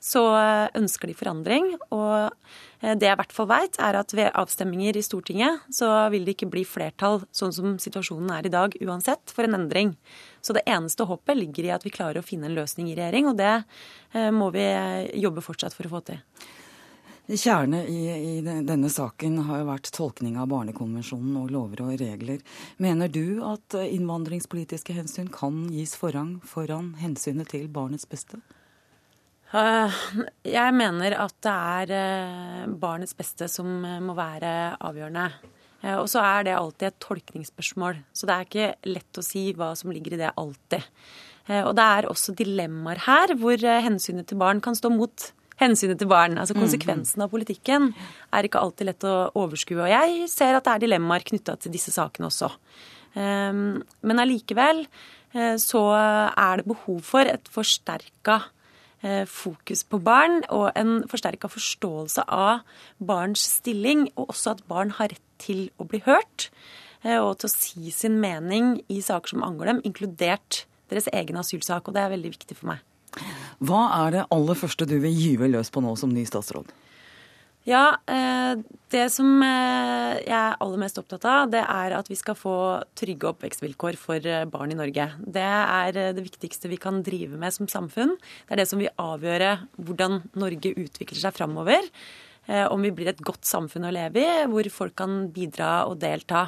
så 0.00 0.22
eh, 0.38 0.68
ønsker 0.78 1.10
de 1.10 1.16
forandring. 1.16 1.72
Og 1.94 2.30
eh, 2.82 2.94
det 2.98 3.08
jeg 3.08 3.16
i 3.16 3.20
hvert 3.20 3.34
fall 3.34 3.50
veit, 3.50 3.78
er 3.82 3.98
at 3.98 4.14
ved 4.16 4.30
avstemminger 4.38 4.98
i 4.98 5.04
Stortinget 5.04 5.66
så 5.74 5.90
vil 6.12 6.26
det 6.26 6.36
ikke 6.36 6.50
bli 6.52 6.64
flertall, 6.68 7.22
sånn 7.34 7.54
som 7.54 7.78
situasjonen 7.82 8.32
er 8.36 8.48
i 8.48 8.54
dag, 8.54 8.76
uansett, 8.84 9.34
for 9.34 9.48
en 9.48 9.58
endring. 9.58 9.96
Så 10.40 10.56
det 10.56 10.66
eneste 10.70 11.08
håpet 11.08 11.38
ligger 11.38 11.66
i 11.66 11.74
at 11.74 11.86
vi 11.86 11.94
klarer 11.94 12.22
å 12.22 12.26
finne 12.26 12.48
en 12.48 12.56
løsning 12.58 12.92
i 12.92 12.96
regjering, 12.98 13.32
og 13.32 13.40
det 13.40 13.56
eh, 13.56 14.30
må 14.34 14.52
vi 14.54 14.68
jobbe 15.18 15.44
fortsatt 15.44 15.76
for 15.76 15.88
å 15.88 15.98
få 15.98 16.06
til. 16.12 16.22
Kjerne 17.28 17.82
i, 17.84 18.06
i, 18.08 18.36
denne 18.40 18.88
saken 18.88 19.34
har 19.44 19.58
jo 19.60 19.66
vært 19.68 19.90
tolkning 19.92 20.38
av 20.40 20.46
Barnekonvensjonen 20.48 21.34
og 21.36 21.50
lover 21.52 21.82
og 21.84 21.98
regler. 22.00 22.40
Mener 22.80 23.12
du 23.12 23.42
at 23.44 23.76
innvandringspolitiske 23.82 24.96
hensyn 24.96 25.28
kan 25.28 25.66
gis 25.68 25.92
forrang 26.00 26.38
foran 26.40 26.94
hensynet 27.02 27.52
til 27.52 27.68
barnets 27.68 28.08
beste? 28.08 28.40
Eh, 29.48 30.00
jeg 30.44 30.72
mener 30.76 31.14
at 31.16 31.36
det 31.44 31.52
er 31.52 31.92
eh, 31.96 32.66
barnets 32.68 33.16
beste 33.16 33.46
som 33.48 33.80
eh, 33.86 34.00
må 34.04 34.16
være 34.18 34.76
avgjørende. 34.76 35.30
Og 35.94 36.08
så 36.10 36.18
er 36.26 36.42
det 36.42 36.56
alltid 36.58 36.88
et 36.88 36.96
tolkningsspørsmål. 37.04 38.00
Så 38.10 38.26
det 38.26 38.34
er 38.34 38.46
ikke 38.48 38.88
lett 38.90 39.20
å 39.20 39.22
si 39.22 39.44
hva 39.54 39.68
som 39.78 39.92
ligger 39.94 40.16
i 40.16 40.18
det 40.18 40.32
alltid. 40.34 40.82
Og 41.54 41.70
det 41.78 41.84
er 41.86 42.08
også 42.10 42.34
dilemmaer 42.34 42.98
her 43.04 43.32
hvor 43.38 43.62
hensynet 43.62 44.26
til 44.26 44.40
barn 44.42 44.58
kan 44.58 44.74
stå 44.74 44.90
mot 44.90 45.28
hensynet 45.62 46.02
til 46.02 46.10
barn. 46.10 46.34
Altså 46.34 46.56
mm. 46.58 46.64
konsekvensen 46.64 47.22
av 47.22 47.30
politikken 47.30 47.92
er 48.34 48.48
ikke 48.50 48.58
alltid 48.58 48.90
lett 48.90 49.06
å 49.06 49.14
overskue. 49.38 49.78
Og 49.86 49.92
jeg 49.94 50.26
ser 50.34 50.58
at 50.58 50.66
det 50.66 50.74
er 50.74 50.84
dilemmaer 50.88 51.28
knytta 51.30 51.54
til 51.62 51.76
disse 51.78 51.94
sakene 51.94 52.26
også. 52.26 52.50
Men 53.14 54.24
allikevel 54.26 54.82
så 55.62 55.84
er 55.94 56.58
det 56.58 56.72
behov 56.74 57.06
for 57.06 57.36
et 57.38 57.54
forsterka 57.54 58.42
fokus 59.30 59.84
på 59.86 60.00
barn 60.02 60.40
og 60.50 60.72
en 60.78 61.04
forsterka 61.06 61.46
forståelse 61.52 62.24
av 62.34 62.64
barns 62.98 63.44
stilling, 63.60 64.08
og 64.16 64.32
også 64.34 64.56
at 64.56 64.64
barn 64.70 64.90
har 64.98 65.12
rett 65.12 65.22
til 65.38 65.68
å 65.78 65.86
bli 65.88 66.00
hørt 66.06 66.48
eh, 67.04 67.18
og 67.18 67.38
til 67.38 67.48
å 67.48 67.52
si 67.52 67.92
sin 67.94 68.18
mening 68.22 68.76
i 68.90 69.00
saker 69.04 69.34
som 69.34 69.46
angår 69.46 69.72
dem, 69.72 69.84
inkludert 69.88 70.64
deres 70.90 71.08
egen 71.12 71.38
asylsak. 71.40 71.88
Og 71.88 71.96
det 71.96 72.04
er 72.04 72.14
veldig 72.16 72.34
viktig 72.34 72.58
for 72.58 72.72
meg. 72.72 72.84
Hva 73.64 73.86
er 74.04 74.14
det 74.14 74.26
aller 74.34 74.58
første 74.58 74.86
du 74.86 74.98
vil 75.02 75.14
gyve 75.14 75.48
løs 75.50 75.72
på 75.74 75.82
nå 75.82 75.94
som 75.98 76.12
ny 76.14 76.26
statsråd? 76.28 76.68
Ja, 77.68 77.98
eh, 78.06 78.56
det 78.88 79.08
som 79.12 79.42
eh, 79.44 80.14
jeg 80.22 80.32
er 80.32 80.54
aller 80.56 80.80
mest 80.80 80.96
opptatt 81.00 81.24
av, 81.28 81.50
det 81.52 81.60
er 81.60 81.94
at 81.98 82.06
vi 82.08 82.16
skal 82.16 82.36
få 82.38 82.54
trygge 82.96 83.28
oppvekstvilkår 83.28 83.98
for 84.00 84.24
eh, 84.24 84.46
barn 84.48 84.72
i 84.72 84.78
Norge. 84.78 85.04
Det 85.20 85.44
er 85.44 85.98
det 86.16 86.24
viktigste 86.24 86.70
vi 86.72 86.78
kan 86.80 87.02
drive 87.04 87.36
med 87.36 87.52
som 87.52 87.68
samfunn. 87.68 88.14
Det 88.46 88.56
er 88.56 88.62
det 88.62 88.68
som 88.70 88.80
vil 88.80 88.88
avgjøre 88.96 89.50
hvordan 89.76 90.22
Norge 90.40 90.72
utvikler 90.80 91.20
seg 91.20 91.36
framover. 91.36 91.92
Om 92.48 92.80
vi 92.80 92.90
blir 92.96 93.10
et 93.10 93.18
godt 93.20 93.44
samfunn 93.44 93.84
å 93.84 93.90
leve 93.92 94.22
i, 94.22 94.44
hvor 94.48 94.64
folk 94.72 94.94
kan 94.96 95.26
bidra 95.34 95.82
og 95.84 95.98
delta 96.00 96.46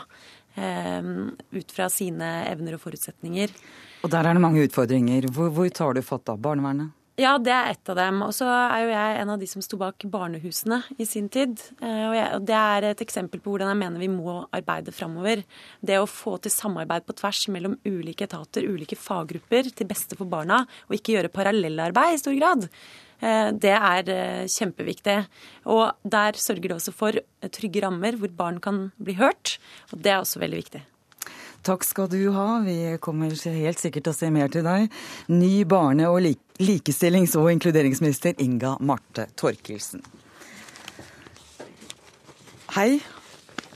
ut 0.57 1.75
fra 1.77 1.89
sine 1.93 2.31
evner 2.49 2.79
og 2.79 2.81
forutsetninger. 2.87 3.53
Og 4.01 4.15
der 4.15 4.25
er 4.25 4.33
det 4.33 4.41
mange 4.41 4.65
utfordringer. 4.65 5.29
Hvor, 5.29 5.53
hvor 5.53 5.69
tar 5.69 5.99
du 5.99 6.01
fatt 6.01 6.33
av 6.33 6.41
barnevernet? 6.41 6.97
Ja, 7.21 7.35
det 7.37 7.53
er 7.53 7.75
ett 7.75 7.89
av 7.93 7.99
dem. 7.99 8.23
Og 8.25 8.33
så 8.33 8.47
er 8.49 8.85
jo 8.85 8.93
jeg 8.95 9.17
en 9.21 9.33
av 9.35 9.41
de 9.43 9.49
som 9.51 9.61
sto 9.65 9.77
bak 9.81 10.07
barnehusene 10.09 10.79
i 10.97 11.05
sin 11.09 11.29
tid. 11.33 11.61
Eh, 11.83 12.07
og, 12.09 12.47
det 12.49 12.57
er 12.57 12.87
et 12.91 13.03
eksempel 13.05 13.43
på 13.43 13.53
hvordan 13.53 13.69
jeg 13.75 13.81
mener 13.83 14.01
vi 14.01 14.09
må 14.09 14.39
arbeide 14.57 14.95
framover. 14.97 15.43
Det 15.85 15.99
å 16.01 16.09
få 16.09 16.39
til 16.41 16.55
samarbeid 16.55 17.05
på 17.05 17.19
tvers 17.21 17.43
mellom 17.53 17.77
ulike 17.85 18.25
etater, 18.25 18.65
ulike 18.65 18.97
faggrupper, 18.97 19.69
til 19.77 19.91
beste 19.91 20.17
for 20.17 20.31
barna, 20.33 20.63
og 20.89 20.97
ikke 20.97 21.19
gjøre 21.19 21.33
parallellarbeid 21.35 22.17
i 22.17 22.23
stor 22.23 22.39
grad. 22.39 22.69
Eh, 23.21 23.51
det 23.67 23.75
er 23.77 24.15
eh, 24.15 24.47
kjempeviktig. 24.49 25.19
Og 25.77 25.91
der 26.17 26.41
sørger 26.41 26.71
det 26.71 26.79
også 26.79 26.97
for 26.97 27.21
trygge 27.53 27.85
rammer 27.85 28.17
hvor 28.17 28.33
barn 28.33 28.65
kan 28.65 28.87
bli 28.97 29.19
hørt. 29.21 29.59
Og 29.93 30.01
det 30.01 30.15
er 30.15 30.23
også 30.23 30.41
veldig 30.41 30.63
viktig. 30.63 30.87
Takk 31.63 31.85
skal 31.85 32.09
du 32.09 32.31
ha. 32.33 32.61
Vi 32.65 32.97
kommer 33.05 33.35
helt 33.53 33.81
sikkert 33.81 34.07
til 34.07 34.15
å 34.15 34.17
se 34.17 34.31
mer 34.33 34.49
til 34.49 34.65
deg. 34.65 34.89
Ny 35.29 35.65
barne- 35.69 36.09
og 36.09 36.23
likestillings- 36.61 37.37
og 37.37 37.51
inkluderingsminister 37.53 38.35
Inga 38.41 38.79
Marte 38.81 39.29
Torkelsen. 39.37 40.03
Hei. 42.77 43.01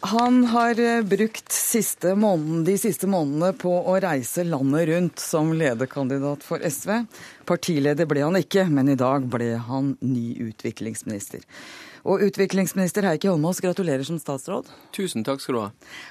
Han 0.04 0.42
har 0.52 0.80
eh, 0.80 1.02
brukt 1.02 1.52
siste 1.52 2.12
måneden, 2.14 2.64
de 2.66 2.74
siste 2.76 3.08
månedene 3.08 3.54
på 3.56 3.70
å 3.72 3.94
reise 4.04 4.44
landet 4.44 4.90
rundt 4.90 5.22
som 5.22 5.54
lederkandidat 5.56 6.44
for 6.44 6.60
SV. 6.60 7.06
Partileder 7.48 8.04
ble 8.08 8.20
han 8.20 8.36
ikke, 8.36 8.66
men 8.68 8.92
i 8.92 8.98
dag 9.00 9.24
ble 9.32 9.54
han 9.64 9.94
ny 10.04 10.34
utviklingsminister. 10.44 11.40
Og 12.04 12.20
utviklingsminister 12.26 13.06
Heikki 13.08 13.30
Holmås, 13.30 13.62
gratulerer 13.64 14.04
som 14.04 14.18
statsråd. 14.20 14.68
Tusen 14.92 15.24
takk 15.24 15.40
skal 15.40 15.56
du 15.56 15.60
ha. 15.62 15.70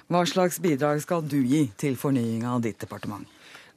Hva 0.10 0.24
slags 0.26 0.58
bidrag 0.64 1.04
skal 1.04 1.22
du 1.22 1.38
gi 1.46 1.68
til 1.78 2.00
fornyinga 2.02 2.56
av 2.56 2.64
ditt 2.66 2.82
departement? 2.82 3.30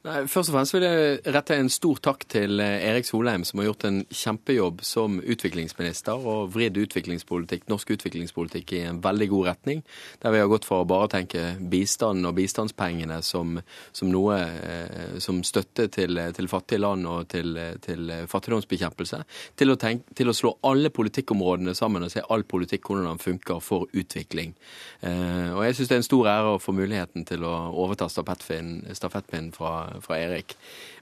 Nei, 0.07 0.21
først 0.31 0.51
og 0.51 0.55
fremst 0.55 0.71
vil 0.71 0.85
jeg 0.85 1.33
rette 1.35 1.55
en 1.59 1.67
stor 1.71 1.97
takk 1.99 2.21
til 2.31 2.61
eh, 2.63 2.85
Erik 2.87 3.03
Solheim, 3.03 3.43
som 3.43 3.59
har 3.59 3.65
gjort 3.67 3.85
en 3.89 3.97
kjempejobb 4.07 4.79
som 4.87 5.17
utviklingsminister 5.19 6.27
og 6.31 6.53
vridd 6.53 6.77
utviklingspolitikk, 6.79 7.65
norsk 7.67 7.91
utviklingspolitikk 7.97 8.71
i 8.77 8.79
en 8.87 9.01
veldig 9.03 9.27
god 9.33 9.49
retning. 9.49 9.81
Der 10.23 10.31
vi 10.31 10.39
har 10.39 10.47
gått 10.47 10.67
fra 10.69 10.79
å 10.79 10.87
bare 10.87 11.09
tenke 11.11 11.41
bistand 11.59 12.23
og 12.29 12.37
bistandspengene 12.37 13.17
som, 13.25 13.57
som 13.91 14.11
noe 14.13 14.37
eh, 14.37 15.17
som 15.23 15.41
støtte 15.43 15.89
til, 15.91 16.21
til, 16.37 16.47
fattige 16.47 16.79
land 16.85 17.09
og 17.11 17.27
til, 17.33 17.59
til 17.83 18.13
fattigdomsbekjempelse, 18.31 19.21
til 19.59 19.75
å, 19.75 19.77
tenke, 19.81 20.15
til 20.15 20.31
å, 20.31 20.37
slå 20.37 20.53
alle 20.71 20.93
politikkområdene 20.93 21.75
sammen 21.75 22.07
og 22.07 22.13
se 22.15 22.23
all 22.31 22.47
politikk 22.47 22.87
hvordan 22.87 23.09
den 23.09 23.23
funker 23.25 23.59
for 23.59 23.91
utvikling. 23.91 24.55
Eh, 25.01 25.51
og 25.51 25.65
jeg 25.67 25.81
syns 25.81 25.91
det 25.91 25.99
er 25.99 26.03
en 26.05 26.09
stor 26.13 26.31
ære 26.37 26.55
å 26.55 26.63
få 26.63 26.77
muligheten 26.79 27.27
til 27.27 27.43
å 27.43 27.55
overta 27.75 28.07
stafettpinnen 28.07 29.51
fra 29.57 29.75
fra 30.03 30.19
Erik. 30.19 30.55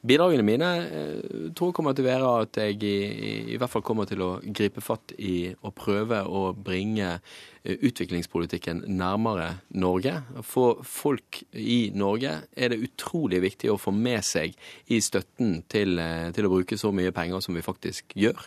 Bidragene 0.05 0.45
mine 0.45 0.69
eh, 0.85 1.49
tror 1.57 1.71
jeg 1.71 1.77
kommer 1.79 1.95
til 1.97 2.05
å 2.05 2.11
være 2.11 2.31
at 2.43 2.59
jeg 2.61 2.77
i, 2.85 2.95
i, 3.55 3.57
hvert 3.57 3.71
fall 3.71 3.83
kommer 3.85 4.05
til 4.09 4.21
å 4.21 4.29
gripe 4.43 4.83
fatt 4.83 5.15
i 5.17 5.49
og 5.55 5.73
prøve 5.79 6.19
å 6.29 6.51
bringe 6.53 7.07
eh, 7.15 7.73
utviklingspolitikken 7.73 8.83
nærmere 8.99 9.63
Norge. 9.73 10.19
For 10.45 10.83
folk 10.85 11.41
i 11.57 11.89
Norge 11.97 12.35
er 12.53 12.73
det 12.73 12.83
utrolig 12.85 13.41
viktig 13.47 13.71
å 13.73 13.79
få 13.81 13.95
med 13.95 14.21
seg 14.27 14.53
i 14.93 15.01
støtten 15.01 15.63
til, 15.73 15.97
eh, 16.01 16.29
til 16.35 16.45
å 16.45 16.53
bruke 16.53 16.77
så 16.77 16.93
mye 16.93 17.15
penger 17.15 17.41
som 17.41 17.57
vi 17.57 17.65
faktisk 17.65 18.13
gjør. 18.19 18.45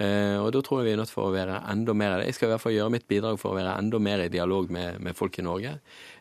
Og 0.00 0.46
da 0.54 0.60
tror 0.64 0.80
jeg 0.80 0.86
vi 0.86 0.92
er 0.94 1.00
nødt 1.02 1.10
for 1.12 1.28
å 1.28 1.32
være 1.34 1.58
enda 1.68 1.92
mer 1.92 2.22
Jeg 2.24 2.32
skal 2.32 2.48
i 2.48 2.50
hvert 2.54 2.62
fall 2.62 2.72
gjøre 2.72 2.92
mitt 2.94 3.04
bidrag 3.10 3.36
for 3.40 3.52
å 3.52 3.58
være 3.58 3.74
enda 3.76 3.98
mer 4.00 4.22
i 4.24 4.30
dialog 4.32 4.70
med, 4.72 4.96
med 5.04 5.18
folk 5.18 5.36
i 5.36 5.44
Norge. 5.44 5.74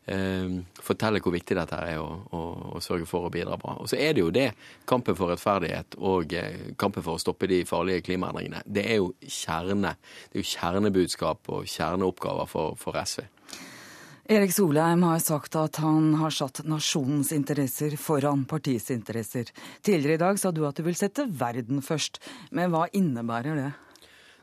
Ehm, 0.10 0.64
fortelle 0.82 1.20
hvor 1.22 1.34
viktig 1.36 1.58
dette 1.58 1.78
er, 1.78 2.00
og, 2.02 2.30
og, 2.34 2.54
og, 2.74 2.82
sørge 2.82 3.06
for 3.10 3.28
å 3.28 3.34
bidra 3.34 3.60
bra. 3.62 3.76
Og 3.84 3.90
så 3.92 4.00
er 4.02 4.16
det 4.18 4.24
jo 4.24 4.32
det, 4.34 4.48
kampen 4.90 5.18
for 5.18 5.30
rettferdighet 5.30 6.00
og 6.02 6.34
eh, 6.34 6.72
kampen 6.82 7.06
for 7.06 7.18
å 7.18 7.22
stoppe 7.22 7.50
de 7.52 7.62
farlige 7.70 8.08
klimaendringene. 8.08 8.64
Det 8.66 8.88
er 8.90 9.04
jo 9.04 9.12
kjerne. 9.22 9.94
Det 10.30 10.40
er 10.40 10.42
jo 10.42 10.54
kjernebudskap 10.56 11.52
og 11.54 11.70
kjerneoppgaver 11.70 12.50
for, 12.50 12.80
for 12.80 12.98
SV. 13.04 13.28
Erik 14.30 14.52
Solheim 14.54 15.02
har 15.08 15.18
sagt 15.26 15.56
at 15.58 15.80
han 15.82 16.12
har 16.20 16.30
satt 16.30 16.60
nasjonens 16.70 17.32
interesser 17.34 17.96
foran 17.98 18.44
partiets 18.46 18.92
interesser. 18.94 19.50
Tidligere 19.82 20.20
i 20.20 20.22
dag 20.22 20.38
sa 20.38 20.52
du 20.54 20.62
at 20.68 20.78
du 20.78 20.84
vil 20.86 20.98
sette 20.98 21.26
verden 21.40 21.82
først. 21.82 22.20
Men 22.54 22.70
hva 22.70 22.84
innebærer 22.94 23.58
det? 23.58 23.72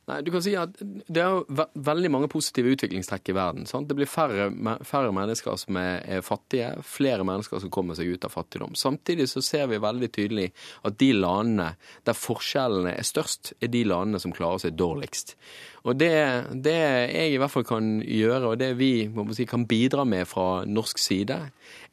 Nei, 0.06 0.20
du 0.22 0.30
kan 0.30 0.42
si 0.42 0.52
at 0.58 0.74
Det 0.78 1.18
er 1.18 1.32
jo 1.34 1.62
veldig 1.86 2.10
mange 2.14 2.28
positive 2.30 2.70
utviklingstrekk 2.74 3.30
i 3.30 3.34
verden. 3.34 3.66
Sant? 3.66 3.86
Det 3.86 3.96
blir 3.98 4.10
færre, 4.10 4.48
færre, 4.86 5.14
mennesker 5.14 5.58
som 5.58 5.78
er, 5.78 6.22
fattige, 6.22 6.72
flere 6.86 7.26
mennesker 7.26 7.62
som 7.62 7.72
kommer 7.74 7.98
seg 7.98 8.10
ut 8.14 8.26
av 8.26 8.34
fattigdom. 8.34 8.74
Samtidig 8.78 9.26
så 9.30 9.42
ser 9.42 9.66
vi 9.70 9.82
veldig 9.82 10.10
tydelig 10.14 10.48
at 10.86 10.98
de 10.98 11.12
landene 11.14 11.72
der 12.06 12.18
forskjellene 12.18 12.94
er 12.94 13.06
størst, 13.06 13.56
er 13.58 13.70
de 13.70 13.82
landene 13.86 14.22
som 14.22 14.34
klarer 14.34 14.62
seg 14.66 14.78
dårligst. 14.78 15.34
Og 15.86 15.94
det, 15.94 16.12
det, 16.66 16.76
jeg 17.14 17.32
i 17.32 17.38
hvert 17.38 17.52
fall 17.52 17.66
kan 17.66 17.90
gjøre, 18.02 18.52
og 18.52 18.58
det 18.58 18.72
vi 18.78 19.06
si, 19.36 19.46
kan 19.46 19.66
bidra 19.70 20.02
med 20.08 20.26
fra 20.26 20.64
norsk 20.66 20.98
side, 20.98 21.38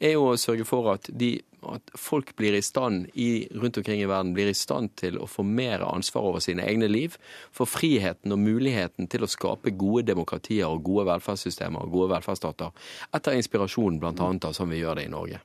er 0.00 0.16
jo 0.16 0.32
å 0.32 0.38
sørge 0.40 0.66
for 0.66 0.90
at, 0.96 1.06
de, 1.14 1.36
at 1.70 1.94
folk 1.98 2.32
blir 2.38 2.56
i 2.58 2.62
stand 2.64 3.06
i, 3.14 3.46
rundt 3.54 3.78
omkring 3.78 4.02
i 4.02 4.08
verden 4.10 4.34
blir 4.34 4.50
i 4.50 4.56
stand 4.58 4.96
til 4.98 5.20
å 5.22 5.28
få 5.30 5.46
mer 5.46 5.86
ansvar 5.86 6.26
over 6.32 6.42
sine 6.42 6.66
egne 6.66 6.90
liv. 6.90 7.14
For 7.54 7.70
friheten 7.70 8.34
og 8.34 8.42
muligheten 8.42 9.06
til 9.10 9.26
å 9.26 9.30
skape 9.30 9.76
gode 9.78 10.08
demokratier 10.10 10.66
og 10.66 10.82
gode 10.88 11.06
velferdssystemer 11.12 11.86
og 11.86 11.94
gode 11.94 12.16
velferdsstater. 12.16 12.74
Etter 13.14 13.38
inspirasjon 13.38 14.02
bl.a. 14.02 14.12
av 14.34 14.58
som 14.58 14.74
vi 14.74 14.82
gjør 14.82 14.98
det 14.98 15.06
i 15.06 15.14
Norge. 15.14 15.42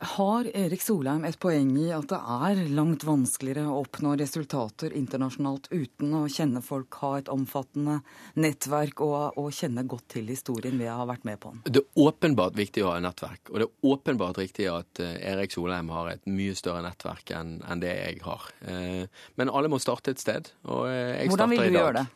Har 0.00 0.48
Erik 0.56 0.82
Solheim 0.82 1.22
et 1.24 1.36
poeng 1.38 1.70
i 1.78 1.86
at 1.94 2.08
det 2.10 2.18
er 2.18 2.60
langt 2.74 3.04
vanskeligere 3.06 3.68
å 3.70 3.84
oppnå 3.84 4.16
resultater 4.18 4.94
internasjonalt 4.98 5.68
uten 5.70 6.16
å 6.18 6.24
kjenne 6.30 6.62
folk, 6.64 6.98
ha 7.02 7.12
et 7.20 7.30
omfattende 7.32 8.00
nettverk 8.40 9.00
og, 9.06 9.38
og 9.38 9.52
kjenne 9.54 9.86
godt 9.88 10.08
til 10.16 10.28
historien 10.32 10.76
ved 10.80 10.90
å 10.90 10.98
ha 11.02 11.06
vært 11.12 11.26
med 11.28 11.40
på 11.42 11.54
den? 11.54 11.62
Det 11.68 11.84
er 11.84 12.02
åpenbart 12.08 12.58
viktig 12.58 12.84
å 12.84 12.90
ha 12.90 12.98
nettverk, 13.04 13.52
og 13.52 13.62
det 13.62 13.68
er 13.68 13.94
åpenbart 13.94 14.42
riktig 14.42 14.68
at 14.72 15.02
eh, 15.04 15.16
Erik 15.32 15.54
Solheim 15.54 15.92
har 15.94 16.10
et 16.16 16.26
mye 16.26 16.58
større 16.58 16.82
nettverk 16.84 17.30
enn, 17.38 17.56
en 17.62 17.82
det 17.82 17.94
jeg 17.94 18.22
har. 18.26 18.50
Eh, 18.66 19.04
men 19.38 19.52
alle 19.52 19.70
må 19.70 19.80
starte 19.82 20.14
et 20.14 20.22
sted, 20.22 20.50
og 20.66 20.88
eh, 20.90 21.22
jeg 21.22 21.30
starter 21.30 21.30
i 21.30 21.30
dag. 21.30 21.34
Hvordan 21.34 21.54
vil 21.54 21.68
du 21.70 21.80
gjøre 21.80 21.98
det? 22.00 22.08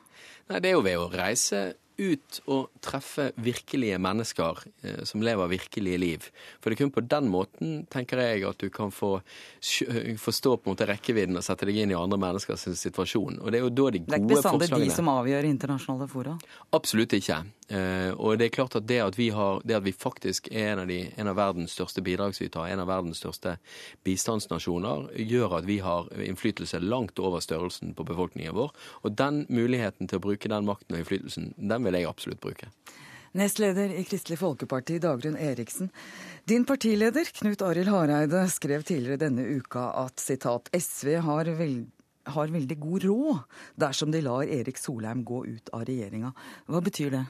Nei, 0.49 0.61
Det 0.64 0.70
er 0.70 0.75
jo 0.75 0.87
ved 0.87 0.99
å 0.99 1.12
reise 1.12 1.62
ut 1.98 2.40
og 2.46 2.68
treffe 2.84 3.28
virkelige 3.42 3.98
mennesker 4.02 4.62
eh, 4.86 5.02
som 5.08 5.22
lever 5.24 5.50
virkelige 5.50 5.98
liv. 6.00 6.28
For 6.60 6.70
det 6.70 6.78
er 6.78 6.84
kun 6.84 6.94
på 6.94 7.04
den 7.10 7.28
måten, 7.32 7.82
tenker 7.90 8.22
jeg, 8.22 8.44
at 8.48 8.62
du 8.62 8.70
kan 8.72 8.94
få 8.94 9.18
forstå 10.22 10.56
på 10.56 10.68
en 10.68 10.76
måte 10.76 10.88
rekkevidden 10.88 11.38
og 11.38 11.46
sette 11.46 11.68
deg 11.68 11.82
inn 11.82 11.94
i 11.94 11.98
andre 11.98 12.20
menneskers 12.22 12.68
situasjon. 12.78 13.40
Og 13.42 13.52
Det 13.52 13.60
er 13.60 13.66
jo 13.66 13.74
da 13.74 13.90
de 13.94 14.02
gode 14.04 14.08
forslagene 14.08 14.08
Det 14.08 14.14
er 14.14 14.28
ikke 14.28 14.64
bestandig 14.64 14.90
de 14.90 14.96
som 14.96 15.12
avgjør 15.12 15.50
internasjonale 15.52 16.10
fora? 16.10 16.36
Absolutt 16.78 17.18
ikke. 17.18 17.42
Eh, 17.68 18.10
og 18.16 18.38
det 18.40 18.46
er 18.48 18.54
klart 18.54 18.76
at 18.78 18.87
det 18.88 19.00
at 19.04 19.18
vi, 19.18 19.28
har, 19.37 19.60
det 19.64 19.76
at 19.76 19.84
vi 19.84 19.92
faktisk 19.92 20.48
er 20.48 20.72
en 20.72 20.84
av, 20.84 20.87
de, 20.88 21.02
en 21.20 21.28
av 21.28 21.37
verdens 21.37 21.75
største 21.76 22.00
bidragsytere, 22.04 22.70
en 22.72 22.80
av 22.80 22.88
verdens 22.88 23.20
største 23.20 23.58
bistandsnasjoner, 24.08 25.10
gjør 25.20 25.58
at 25.58 25.68
vi 25.68 25.80
har 25.84 26.08
innflytelse 26.25 26.80
langt 26.80 27.20
over 27.20 27.44
størrelsen 27.44 27.92
på 27.98 28.06
befolkningen 28.08 28.56
vår. 28.56 28.72
Og 29.04 29.18
den 29.18 29.44
muligheten 29.52 30.08
til 30.08 30.20
å 30.20 30.25
bruke 30.30 30.48
den 30.48 30.68
makten 30.68 30.96
og 30.96 31.02
innflytelsen, 31.02 31.52
den 31.60 31.84
vil 31.84 31.98
jeg 31.98 32.08
absolutt 32.08 32.40
bruke. 32.44 32.70
Nestleder 33.37 33.92
i 33.92 34.06
Kristelig 34.08 34.38
Folkeparti, 34.40 34.96
Dagrun 35.04 35.37
Eriksen. 35.37 35.90
Din 36.48 36.64
partileder, 36.64 37.28
Knut 37.37 37.62
Arild 37.62 37.92
Hareide, 37.92 38.46
skrev 38.48 38.87
tidligere 38.88 39.20
denne 39.20 39.44
uka 39.44 39.90
at 40.06 40.25
sitat, 40.25 40.70
SV 40.72 41.18
har, 41.26 41.52
veld, 41.58 41.90
har 42.32 42.54
veldig 42.54 42.78
god 42.80 43.04
råd 43.04 43.60
dersom 43.84 44.14
de 44.14 44.25
lar 44.25 44.48
Erik 44.48 44.80
Solheim 44.80 45.20
gå 45.28 45.42
ut 45.44 45.68
av 45.76 45.84
regjeringa. 45.84 46.32
Hva 46.72 46.80
betyr 46.88 47.12
det? 47.18 47.26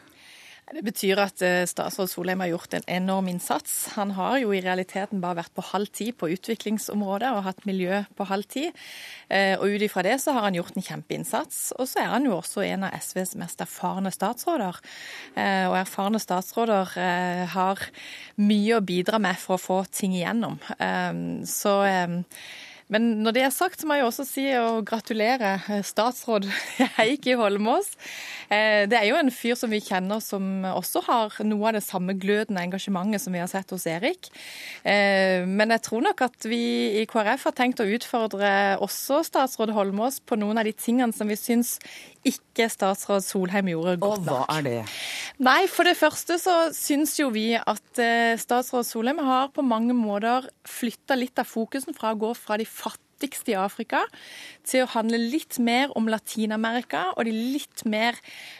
Det 0.68 0.82
betyr 0.84 1.20
at 1.22 1.40
eh, 1.44 1.64
statsråd 1.68 2.10
Solheim 2.12 2.42
har 2.44 2.50
gjort 2.50 2.74
en 2.76 2.84
enorm 2.92 3.30
innsats. 3.30 3.94
Han 3.94 4.10
har 4.18 4.36
jo 4.42 4.50
i 4.52 4.60
realiteten 4.60 5.22
bare 5.22 5.38
vært 5.40 5.54
på 5.56 5.64
halv 5.70 5.88
tid 5.96 6.18
på 6.20 6.28
utviklingsområdet 6.34 7.30
og 7.32 7.46
hatt 7.46 7.64
miljø 7.68 8.02
på 8.18 8.26
halv 8.28 8.44
tid. 8.52 8.76
Eh, 9.32 9.54
og 9.56 9.64
ut 9.72 9.86
ifra 9.86 10.04
det 10.04 10.18
så 10.20 10.34
har 10.36 10.44
han 10.44 10.58
gjort 10.58 10.76
en 10.76 10.84
kjempeinnsats. 10.84 11.62
Og 11.78 11.88
så 11.88 12.02
er 12.04 12.12
han 12.12 12.28
jo 12.28 12.36
også 12.36 12.66
en 12.66 12.84
av 12.84 13.00
SVs 13.00 13.34
mest 13.40 13.64
erfarne 13.64 14.12
statsråder. 14.12 14.82
Eh, 15.40 15.64
og 15.70 15.78
erfarne 15.80 16.20
statsråder 16.20 16.92
har 17.54 17.88
mye 18.36 18.76
å 18.76 18.84
bidra 18.84 19.20
med 19.22 19.40
for 19.40 19.56
å 19.56 19.62
få 19.62 19.82
ting 19.92 20.18
igjennom. 20.18 20.58
Så 21.48 21.74
men 22.92 23.08
når 23.22 23.36
det 23.36 23.42
er 23.44 23.52
sagt, 23.54 23.80
så 23.80 23.88
må 23.88 23.98
jeg 23.98 24.06
også 24.08 24.24
si 24.24 24.44
å 24.56 24.80
gratulere 24.86 25.58
eh, 25.68 25.84
statsråd 25.84 26.48
Heikki 26.98 27.36
Holmås. 27.36 27.90
Eh, 28.48 28.86
det 28.88 28.96
er 28.96 29.10
jo 29.10 29.18
en 29.20 29.32
fyr 29.34 29.58
som 29.60 29.72
vi 29.72 29.82
kjenner 29.84 30.22
som 30.24 30.64
også 30.70 31.02
har 31.04 31.36
noe 31.44 31.68
av 31.68 31.76
det 31.76 31.84
samme 31.84 32.16
glødende 32.16 32.64
engasjementet 32.64 33.24
som 33.24 33.36
vi 33.36 33.42
har 33.42 33.50
sett 33.52 33.74
hos 33.74 33.84
Erik. 33.90 34.30
Eh, 34.88 35.44
men 35.44 35.76
jeg 35.76 35.84
tror 35.84 36.06
nok 36.08 36.24
at 36.30 36.48
vi 36.48 36.62
i 37.02 37.04
KrF 37.10 37.48
har 37.50 37.56
tenkt 37.58 37.84
å 37.84 37.88
utfordre 37.88 38.52
også 38.84 39.20
statsråd 39.28 39.74
Holmås 39.76 40.22
på 40.24 40.40
noen 40.40 40.60
av 40.60 40.68
de 40.68 40.72
tingene 40.72 41.12
som 41.12 41.28
vi 41.28 41.36
syns 41.36 41.76
ikke 42.28 42.68
statsråd 42.72 43.24
Solheim 43.26 43.72
gjorde 43.72 43.96
godt 44.02 44.24
nok. 44.26 44.28
Og 44.28 44.46
hva 44.46 44.58
er 44.58 44.66
det? 44.66 44.78
Nei, 45.42 45.60
For 45.70 45.88
det 45.88 45.96
første 45.98 46.38
så 46.42 46.56
syns 46.76 47.16
jo 47.20 47.30
vi 47.34 47.50
at 47.58 48.04
statsråd 48.42 48.86
Solheim 48.86 49.20
har 49.26 49.52
på 49.54 49.64
mange 49.66 49.96
måter 49.96 50.48
flytta 50.68 51.18
litt 51.18 51.38
av 51.40 51.48
fokusen 51.48 51.96
fra 51.96 52.14
å 52.14 52.20
gå 52.20 52.32
fra 52.36 52.58
de 52.60 52.66
fattigste 52.68 53.52
i 53.52 53.58
Afrika, 53.58 54.04
til 54.68 54.84
å 54.84 54.90
handle 54.92 55.18
litt 55.18 55.58
mer 55.62 55.90
om 55.98 56.06
Latin-Amerika 56.10 57.08
og 57.16 57.24
de 57.26 57.32
litt 57.34 57.84
mer 57.88 58.18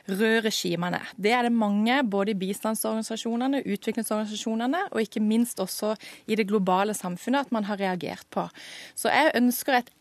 røde 0.09 0.49
regimene. 0.49 1.03
Det 1.15 1.35
er 1.35 1.47
det 1.47 1.55
mange, 1.55 2.01
både 2.03 2.33
i 2.33 2.39
bistandsorganisasjonene, 2.41 3.63
utviklingsorganisasjonene 3.67 4.89
og 4.89 5.05
ikke 5.05 5.23
minst 5.23 5.61
også 5.63 5.95
i 6.27 6.39
det 6.39 6.49
globale 6.51 6.97
samfunnet, 6.97 7.47
at 7.47 7.55
man 7.55 7.69
har 7.69 7.79
reagert 7.79 8.27
på. 8.35 8.49
Så 8.99 9.13
jeg 9.15 9.37
ønsker 9.39 9.79
et 9.79 9.93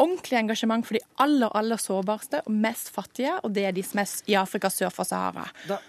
ordentlig 0.00 0.38
engasjement 0.40 0.86
for 0.86 0.98
de 0.98 1.02
aller, 1.22 1.50
aller 1.56 1.80
sårbarste 1.80 2.42
og 2.46 2.52
mest 2.54 2.92
fattige, 2.94 3.34
og 3.42 3.52
det 3.54 3.66
er 3.68 3.76
de 3.76 3.84
som 3.86 4.02
er 4.02 4.12
i 4.30 4.38
Afrika 4.38 4.70
sør 4.72 4.92
for 4.94 5.08
Sahara. 5.08 5.46
Da, 5.68 5.80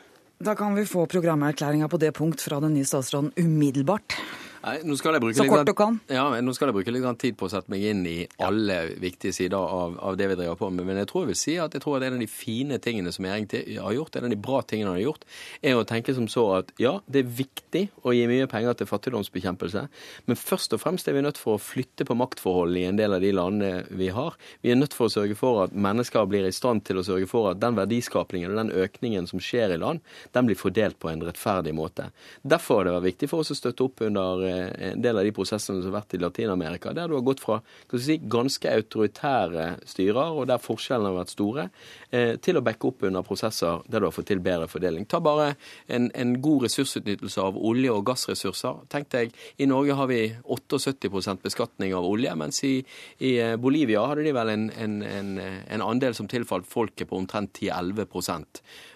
da 0.44 0.56
kan 0.60 0.76
vi 0.76 0.86
få 0.90 1.06
programerklæringa 1.12 1.88
på 1.92 2.02
det 2.02 2.14
punkt 2.18 2.44
fra 2.44 2.60
den 2.64 2.76
nye 2.78 2.88
statsråden 2.88 3.32
umiddelbart. 3.40 4.18
Nei, 4.64 4.78
nå 4.88 4.96
skal 4.96 5.18
jeg 5.18 5.24
bruke 5.26 5.36
så 5.36 5.46
kort 5.50 5.68
du 5.68 5.74
kan. 5.76 5.98
Ja, 6.08 6.24
nå 6.40 6.54
skal 6.56 6.70
jeg 6.70 6.78
bruke 6.78 6.92
litt 6.96 7.06
tid 7.20 7.36
på 7.36 7.50
å 7.50 7.52
sette 7.52 7.72
meg 7.72 7.84
inn 7.84 8.06
i 8.08 8.24
alle 8.44 8.78
viktige 9.02 9.36
sider 9.36 9.60
av, 9.60 9.98
av, 10.00 10.16
det 10.20 10.30
vi 10.32 10.38
driver 10.40 10.56
på 10.60 10.70
med. 10.72 10.86
Men 10.88 11.02
jeg 11.02 11.10
tror 11.10 11.26
jeg 11.26 11.32
vil 11.34 11.40
si 11.42 11.56
at 11.60 11.76
jeg 11.76 11.84
tror 11.84 11.98
at 11.98 12.06
en 12.08 12.16
av 12.16 12.24
de 12.24 12.30
fine 12.32 12.78
tingene 12.84 13.12
som 13.12 13.28
jeg 13.28 13.48
har 13.76 13.96
gjort, 13.98 14.16
en 14.16 14.28
av 14.30 14.32
de 14.32 14.40
bra 14.40 14.62
tingene 14.64 14.94
han 14.94 15.00
har 15.02 15.04
gjort, 15.10 15.28
er 15.60 15.76
å 15.76 15.84
tenke 15.90 16.16
som 16.16 16.30
så 16.32 16.46
at 16.62 16.72
ja, 16.80 16.94
det 17.12 17.24
er 17.24 17.34
viktig 17.42 17.82
å 18.08 18.14
gi 18.16 18.24
mye 18.30 18.48
penger 18.52 18.80
til 18.80 18.88
fattigdomsbekjempelse, 18.88 19.84
men 20.30 20.40
først 20.40 20.78
og 20.78 20.84
fremst 20.86 21.12
er 21.12 21.18
vi 21.18 21.26
nødt 21.26 21.42
for 21.42 21.58
å 21.58 21.64
flytte 21.64 22.08
på 22.08 22.18
maktforholdene 22.20 22.86
i 22.86 22.88
en 22.94 23.02
del 23.02 23.18
av 23.18 23.24
de 23.26 23.34
landene 23.36 23.84
vi 24.00 24.14
har. 24.16 24.40
Vi 24.64 24.72
er 24.72 24.80
nødt 24.80 24.96
for 24.96 25.10
å 25.10 25.16
sørge 25.18 25.36
for 25.40 25.66
at 25.66 25.76
mennesker 25.76 26.30
blir 26.32 26.48
i 26.48 26.56
stand 26.56 26.86
til 26.88 27.02
å 27.02 27.06
sørge 27.06 27.28
for 27.28 27.52
at 27.52 27.60
den 27.60 27.76
verdiskapningen 27.80 28.56
og 28.56 28.62
den 28.62 28.74
økningen 28.86 29.28
som 29.28 29.44
skjer 29.44 29.76
i 29.76 29.82
land, 29.84 30.00
den 30.32 30.48
blir 30.48 30.60
fordelt 30.60 31.02
på 31.04 31.12
en 31.12 31.28
rettferdig 31.28 31.76
måte. 31.76 32.08
Derfor 32.48 32.80
har 32.80 32.88
det 32.88 32.98
vært 32.98 33.10
viktig 33.12 33.32
for 33.34 33.44
oss 33.44 33.52
å 33.52 33.60
støtte 33.60 33.90
opp 33.90 34.08
under 34.08 34.53
en 34.54 35.02
del 35.04 35.20
av 35.20 35.26
de 35.26 35.34
prosessene 35.36 35.82
som 35.82 35.92
har 35.92 36.02
vært 36.02 36.16
i 36.18 36.20
Latin-Amerika, 36.22 36.94
der 36.96 37.10
du 37.10 37.16
har 37.18 37.26
gått 37.26 37.44
fra 37.44 37.60
si, 38.00 38.18
ganske 38.18 38.70
autoritære 38.70 39.68
styrer, 39.90 40.34
og 40.38 40.48
der 40.50 40.62
forskjellene 40.62 41.12
har 41.12 41.20
vært 41.22 41.34
store, 41.34 41.68
eh, 42.12 42.36
til 42.44 42.60
å 42.60 42.64
backe 42.66 42.90
opp 42.90 43.06
under 43.10 43.26
prosesser 43.26 43.84
der 43.88 44.04
du 44.04 44.08
har 44.10 44.16
fått 44.16 44.30
til 44.32 44.44
bedre 44.44 44.70
fordeling. 44.72 45.08
Ta 45.10 45.20
bare 45.24 45.54
en, 45.88 46.10
en 46.16 46.36
god 46.42 46.68
ressursutnyttelse 46.68 47.42
av 47.44 47.58
olje- 47.58 47.94
og 47.94 48.06
gassressurser. 48.10 48.84
Tenk 48.94 49.12
deg, 49.14 49.34
I 49.58 49.70
Norge 49.70 49.98
har 50.00 50.10
vi 50.12 50.22
78% 50.44 51.44
beskatning 51.44 51.94
av 51.98 52.08
olje, 52.08 52.34
mens 52.40 52.64
i, 52.68 52.76
i 53.20 53.36
eh, 53.42 53.56
Bolivia 53.62 54.06
hadde 54.10 54.26
de 54.28 54.36
vel 54.36 54.54
en, 54.54 54.70
en, 54.72 55.38
en 55.42 55.86
andel 55.86 56.16
som 56.18 56.30
tilfalt 56.32 56.68
folket 56.70 57.10
på 57.10 57.20
omtrent 57.20 57.54
10-11 57.60 58.10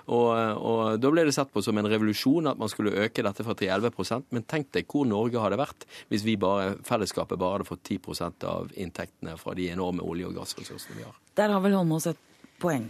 og, 0.07 0.29
og 0.57 0.99
da 1.03 1.11
ble 1.11 1.25
det 1.27 1.33
sett 1.35 1.51
på 1.51 1.61
som 1.63 1.77
en 1.79 1.89
revolusjon 1.89 2.47
at 2.47 2.59
man 2.59 2.71
skulle 2.71 2.95
øke 3.03 3.25
dette 3.25 3.43
fra 3.43 3.55
3 3.59 3.69
11 3.75 4.21
Men 4.31 4.45
tenk 4.47 4.71
deg 4.75 4.87
hvor 4.87 5.07
Norge 5.07 5.41
hadde 5.43 5.59
vært 5.59 5.87
hvis 6.11 6.23
vi 6.23 6.37
bare, 6.39 6.77
fellesskapet 6.87 7.39
bare 7.39 7.59
hadde 7.59 7.67
fått 7.67 7.83
10% 7.83 8.47
av 8.47 8.71
inntektene 8.75 9.35
fra 9.37 9.55
de 9.57 9.69
enorme 9.73 10.05
olje- 10.05 10.29
og 10.29 10.39
gassressursene 10.39 10.97
vi 10.97 11.03
har. 11.07 11.15
Der 11.35 11.51
har 11.51 11.61
vel 11.61 11.75
Holmås 11.75 12.07
et 12.07 12.23
poeng? 12.61 12.85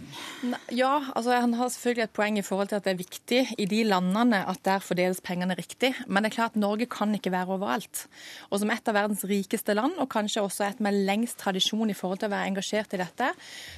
Ja, 0.74 1.10
altså 1.16 1.36
han 1.36 1.54
har 1.58 1.70
selvfølgelig 1.72 2.04
et 2.06 2.14
poeng 2.16 2.38
i 2.40 2.44
forhold 2.46 2.70
til 2.70 2.78
at 2.78 2.86
det 2.86 2.92
er 2.94 3.00
viktig 3.00 3.40
i 3.60 3.66
de 3.68 3.82
landene 3.88 4.40
at 4.48 4.60
der 4.66 4.84
fordeles 4.84 5.20
pengene 5.24 5.56
riktig. 5.58 5.92
Men 6.06 6.24
det 6.24 6.32
er 6.32 6.36
klart 6.38 6.56
at 6.56 6.62
Norge 6.62 6.88
kan 6.90 7.14
ikke 7.14 7.32
være 7.34 7.54
overalt. 7.56 8.06
Og 8.50 8.62
som 8.62 8.72
et 8.72 8.88
av 8.88 8.96
verdens 8.96 9.24
rikeste 9.28 9.76
land, 9.76 9.98
og 9.98 10.10
kanskje 10.12 10.44
også 10.44 10.68
et 10.68 10.82
med 10.84 10.98
lengst 11.08 11.38
tradisjon 11.42 11.90
i 11.92 11.96
forhold 11.96 12.22
til 12.22 12.30
å 12.30 12.34
være 12.36 12.52
engasjert 12.52 12.96
i 12.96 13.02
dette, 13.02 13.32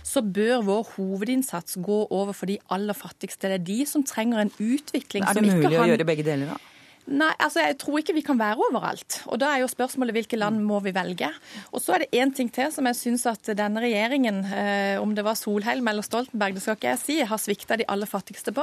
så 0.07 0.23
bør 0.23 0.67
vår 0.69 0.95
hovedinnsats 0.97 1.81
gå 1.83 2.01
over 2.09 2.37
for 2.37 2.51
de 2.51 2.61
aller 2.71 2.97
fattigste. 2.97 3.51
Det 3.51 3.61
er 3.61 3.69
de 3.73 3.81
som 3.89 4.07
trenger 4.07 4.45
en 4.45 4.55
utvikling 4.59 5.27
som 5.27 5.31
ikke 5.31 5.35
har 5.35 5.39
Er 5.39 5.43
det 5.43 5.63
mulig 5.65 5.81
å 5.81 5.91
gjøre 5.95 6.11
begge 6.15 6.27
deler, 6.27 6.55
da? 6.55 6.70
Nei, 7.11 7.31
altså 7.43 7.65
jeg 7.65 7.75
tror 7.83 7.99
ikke 7.99 8.15
vi 8.15 8.23
kan 8.23 8.39
være 8.39 8.63
overalt. 8.69 9.17
Og 9.33 9.41
da 9.43 9.49
er 9.51 9.65
jo 9.65 9.71
spørsmålet 9.71 10.15
hvilke 10.15 10.39
land 10.39 10.61
må 10.63 10.79
vi 10.85 10.93
velge. 10.95 11.27
Og 11.75 11.83
så 11.83 11.97
er 11.97 12.05
det 12.05 12.21
én 12.23 12.31
ting 12.35 12.47
til 12.55 12.71
som 12.71 12.87
jeg 12.87 12.99
syns 13.01 13.25
at 13.27 13.51
denne 13.59 13.83
regjeringen, 13.83 14.39
eh, 14.55 14.95
om 15.03 15.11
det 15.17 15.25
var 15.27 15.39
Solheim 15.39 15.89
eller 15.91 16.07
Stoltenberg, 16.07 16.55
det 16.55 16.63
skal 16.63 16.79
ikke 16.79 16.93
jeg 16.93 17.01
si, 17.03 17.17
har 17.27 17.41
svikta 17.43 17.81
de 17.81 17.87
aller 17.91 18.07
fattigste 18.07 18.55
på. 18.55 18.63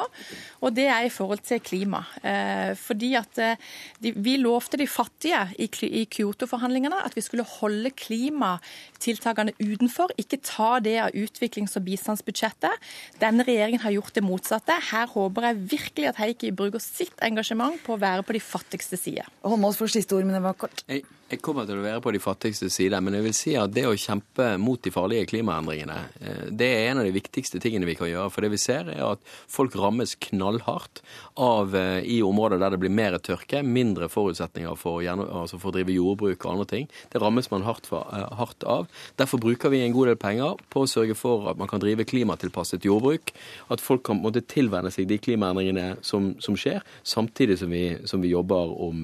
Og 0.64 0.76
det 0.78 0.86
er 0.88 1.08
i 1.08 1.12
forhold 1.12 1.44
til 1.44 1.60
klima. 1.60 2.06
Eh, 2.24 2.72
fordi 2.80 3.10
at 3.20 3.42
eh, 3.44 3.60
de, 4.00 4.14
vi 4.16 4.38
lovte 4.40 4.80
de 4.80 4.88
fattige 4.88 5.44
i, 5.60 6.06
Kyoto-forhandlingene 6.08 7.04
at 7.04 7.18
vi 7.18 7.26
skulle 7.26 7.44
holde 7.44 7.92
klimatiltakene 8.00 9.58
utenfor, 9.60 10.16
ikke 10.16 10.40
ta 10.40 10.78
det 10.80 10.96
av 11.04 11.20
utviklings- 11.20 11.76
og 11.76 11.84
bistandsbudsjettet. 11.90 12.88
Denne 13.20 13.44
regjeringen 13.44 13.84
har 13.84 13.98
gjort 13.98 14.16
det 14.16 14.24
motsatte. 14.24 14.80
Her 14.94 15.12
håper 15.12 15.50
jeg 15.50 15.62
virkelig 15.76 16.12
at 16.14 16.24
Heikki 16.24 16.56
bruker 16.56 16.80
sitt 16.84 17.20
engasjement 17.28 17.76
på 17.84 17.98
å 17.98 18.02
være 18.02 18.24
på 18.24 18.37
de 18.37 18.37
fattigste 18.44 18.98
side. 19.00 19.26
Holmås 19.46 19.80
får 19.80 19.94
siste 19.96 20.18
ord, 20.18 20.28
men 20.28 20.38
det 20.38 20.44
var 20.46 20.58
kort. 20.60 20.84
Jeg, 20.88 21.04
jeg 21.28 21.42
kommer 21.44 21.66
til 21.68 21.82
å 21.82 21.84
være 21.84 22.00
på 22.04 22.12
de 22.16 22.22
fattigste 22.24 22.70
side, 22.72 23.00
men 23.04 23.18
jeg 23.18 23.26
vil 23.26 23.34
si 23.36 23.54
at 23.60 23.74
det 23.76 23.84
å 23.84 23.96
kjempe 24.00 24.54
mot 24.64 24.80
de 24.84 24.92
farlige 24.96 25.28
klimaendringene, 25.28 25.98
eh, 26.22 26.44
det 26.56 26.68
er 26.72 26.92
en 26.92 27.02
av 27.02 27.08
de 27.08 27.12
viktigste 27.12 27.60
tingene 27.60 27.88
vi 27.90 27.98
kan 28.00 28.08
gjøre. 28.08 28.32
For 28.32 28.46
det 28.46 28.54
vi 28.54 28.60
ser, 28.62 28.88
er 28.94 29.04
at 29.04 29.34
folk 29.52 29.76
rammes 29.76 30.16
knallhardt 30.24 31.02
av 31.36 31.76
eh, 31.76 32.00
i 32.08 32.22
områder 32.24 32.62
der 32.62 32.72
det 32.72 32.80
blir 32.80 32.96
mer 32.96 33.18
tørke, 33.20 33.60
mindre 33.60 34.08
forutsetninger 34.08 34.78
for, 34.80 35.04
altså 35.04 35.60
for 35.60 35.74
å 35.74 35.76
drive 35.76 35.98
jordbruk 35.98 36.46
og 36.46 36.54
andre 36.54 36.68
ting. 36.72 36.88
Det 37.12 37.20
rammes 37.20 37.52
man 37.52 37.68
hardt, 37.68 37.92
for, 37.92 38.08
eh, 38.16 38.24
hardt, 38.40 38.64
av. 38.64 38.88
Derfor 39.20 39.44
bruker 39.44 39.70
vi 39.70 39.84
en 39.84 39.94
god 39.94 40.14
del 40.14 40.22
penger 40.22 40.64
på 40.72 40.86
å 40.86 40.90
sørge 40.90 41.16
for 41.16 41.52
at 41.52 41.60
man 41.60 41.68
kan 41.68 41.84
drive 41.84 42.08
klimatilpasset 42.08 42.88
jordbruk. 42.88 43.36
At 43.74 43.84
folk 43.84 44.06
kan 44.08 44.24
måtte 44.24 44.46
tilvenne 44.48 44.94
seg 44.96 45.12
de 45.12 45.20
klimaendringene 45.20 46.00
som, 46.08 46.32
som 46.40 46.56
skjer, 46.56 46.80
samtidig 47.04 47.60
som 47.60 47.76
vi, 47.76 47.84
som 48.08 48.24
vi 48.24 48.32
jobber, 48.32 48.72
om, 48.88 49.04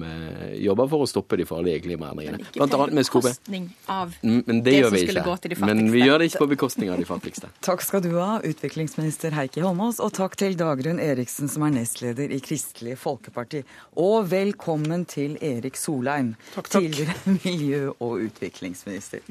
jobber 0.56 0.88
for 0.88 1.04
å 1.04 1.10
stoppe 1.10 1.36
de 1.36 1.48
farlige 1.48 1.84
klimaendringene 1.84 2.13
klimaendringene. 2.14 2.52
Blant 2.52 2.74
annet 2.74 2.92
med. 2.92 3.70
Av 3.86 4.14
mm, 4.22 4.42
men 4.46 4.62
det, 4.62 4.70
det 4.70 4.76
gjør 4.78 4.90
vi 4.90 5.02
ikke. 5.02 5.58
Men 5.64 5.92
vi 5.92 6.04
gjør 6.04 6.18
det 6.18 6.30
ikke 6.30 6.44
på 6.44 6.50
bekostning 6.54 6.90
av 6.90 6.98
de 6.98 7.08
fattigste. 7.08 7.50
takk 7.68 7.82
skal 7.84 8.02
du 8.04 8.12
ha, 8.18 8.38
utviklingsminister 8.44 9.34
Heikki 9.34 9.64
Holmås, 9.64 10.00
og 10.04 10.14
takk 10.16 10.36
til 10.40 10.56
Dagrun 10.58 11.00
Eriksen, 11.02 11.50
som 11.50 11.66
er 11.66 11.74
nestleder 11.78 12.32
i 12.34 12.40
Kristelig 12.44 12.96
Folkeparti. 13.02 13.64
Og 14.00 14.30
velkommen 14.30 15.06
til 15.10 15.38
Erik 15.44 15.78
Solheim, 15.80 16.34
takk, 16.54 16.70
takk. 16.70 16.80
tidligere 16.80 17.38
miljø- 17.44 17.94
og 17.98 18.24
utviklingsminister. 18.28 19.24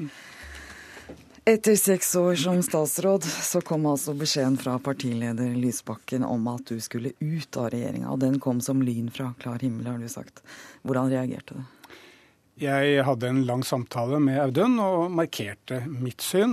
Etter 1.44 1.74
seks 1.76 2.14
år 2.16 2.38
som 2.40 2.62
statsråd 2.64 3.26
så 3.28 3.60
kom 3.60 3.84
altså 3.90 4.14
beskjeden 4.16 4.56
fra 4.56 4.78
partileder 4.80 5.50
Lysbakken 5.60 6.24
om 6.24 6.46
at 6.48 6.72
du 6.72 6.78
skulle 6.80 7.12
ut 7.20 7.58
av 7.60 7.68
regjeringa. 7.74 8.08
Og 8.14 8.22
den 8.22 8.38
kom 8.40 8.62
som 8.64 8.80
lyn 8.80 9.10
fra 9.12 9.34
klar 9.42 9.60
himmel, 9.60 9.90
har 9.92 10.00
du 10.00 10.08
sagt. 10.08 10.40
Hvordan 10.88 11.12
reagerte 11.12 11.58
du? 11.58 11.73
Jeg 12.60 13.02
hadde 13.02 13.26
en 13.26 13.40
lang 13.48 13.64
samtale 13.66 14.20
med 14.22 14.36
Audun 14.38 14.76
og 14.78 15.08
markerte 15.10 15.80
mitt 15.90 16.22
syn. 16.22 16.52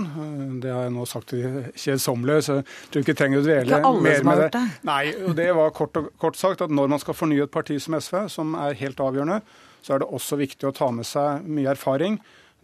Det 0.58 0.70
har 0.72 0.88
jeg 0.88 0.94
nå 0.96 1.04
sagt 1.06 1.28
til 1.30 1.60
kjedsommelige, 1.78 2.42
så 2.42 2.56
jeg 2.58 2.64
tror 2.90 3.04
ikke 3.04 3.14
trenger 3.20 3.38
å 3.38 3.44
dvele 3.46 3.78
mer 4.02 4.24
med 4.26 4.40
det. 4.42 4.48
det. 4.56 4.62
Nei, 4.88 5.02
og 5.22 5.36
det 5.38 5.46
var 5.54 5.70
kort, 5.76 6.00
kort, 6.18 6.38
sagt 6.38 6.64
at 6.66 6.74
når 6.74 6.90
man 6.90 7.02
skal 7.02 7.14
fornye 7.14 7.46
et 7.46 7.52
parti 7.54 7.76
som 7.82 7.94
SV, 7.94 8.16
som 8.34 8.56
er 8.58 8.74
helt 8.80 9.02
avgjørende, 9.02 9.38
så 9.82 9.94
er 9.94 10.02
det 10.02 10.08
også 10.18 10.40
viktig 10.40 10.66
å 10.66 10.74
ta 10.74 10.88
med 10.94 11.06
seg 11.06 11.46
mye 11.46 11.70
erfaring. 11.70 12.16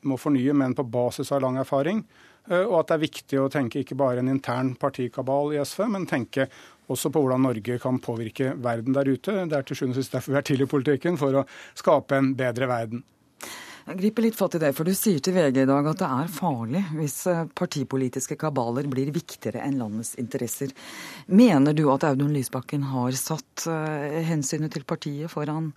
Du 0.02 0.10
må 0.10 0.18
fornye, 0.18 0.56
men 0.58 0.74
på 0.74 0.86
basis 0.90 1.30
av 1.34 1.44
lang 1.44 1.60
erfaring. 1.62 2.02
Og 2.48 2.74
at 2.80 2.90
det 2.90 2.96
er 2.96 3.04
viktig 3.04 3.38
å 3.38 3.50
tenke 3.52 3.84
ikke 3.84 3.98
bare 3.98 4.22
en 4.22 4.32
intern 4.32 4.72
partikabal 4.80 5.52
i 5.54 5.60
SV, 5.62 5.84
men 5.94 6.08
tenke 6.10 6.48
også 6.90 7.12
på 7.12 7.22
hvordan 7.22 7.46
Norge 7.46 7.78
kan 7.82 8.00
påvirke 8.02 8.54
verden 8.64 8.96
der 8.96 9.12
ute. 9.12 9.36
Det 9.46 9.58
er 9.60 9.68
til 9.68 9.78
sjuende 9.78 9.94
og 9.94 10.00
sist 10.02 10.16
derfor 10.16 10.34
vi 10.34 10.40
er 10.40 10.48
til 10.50 10.64
i 10.64 10.68
politikken, 10.70 11.20
for 11.20 11.42
å 11.42 11.44
skape 11.78 12.18
en 12.18 12.32
bedre 12.38 12.66
verden. 12.70 13.04
Jeg 13.88 13.96
griper 14.02 14.26
litt 14.26 14.36
fatt 14.36 14.52
i 14.58 14.60
det, 14.60 14.74
for 14.76 14.84
du 14.84 14.92
sier 14.92 15.20
til 15.24 15.32
VG 15.32 15.62
i 15.62 15.68
dag 15.68 15.86
at 15.88 16.00
det 16.02 16.08
er 16.12 16.26
farlig 16.28 16.82
hvis 16.92 17.14
eh, 17.30 17.46
partipolitiske 17.56 18.36
kabaler 18.36 18.84
blir 18.90 19.08
viktigere 19.14 19.62
enn 19.64 19.78
landets 19.80 20.10
interesser. 20.20 20.74
Mener 21.32 21.72
du 21.72 21.86
at 21.94 22.04
Audun 22.04 22.34
Lysbakken 22.36 22.84
har 22.90 23.16
satt 23.16 23.64
eh, 23.64 24.18
hensynet 24.28 24.74
til 24.76 24.84
partiet 24.84 25.32
foran, 25.32 25.70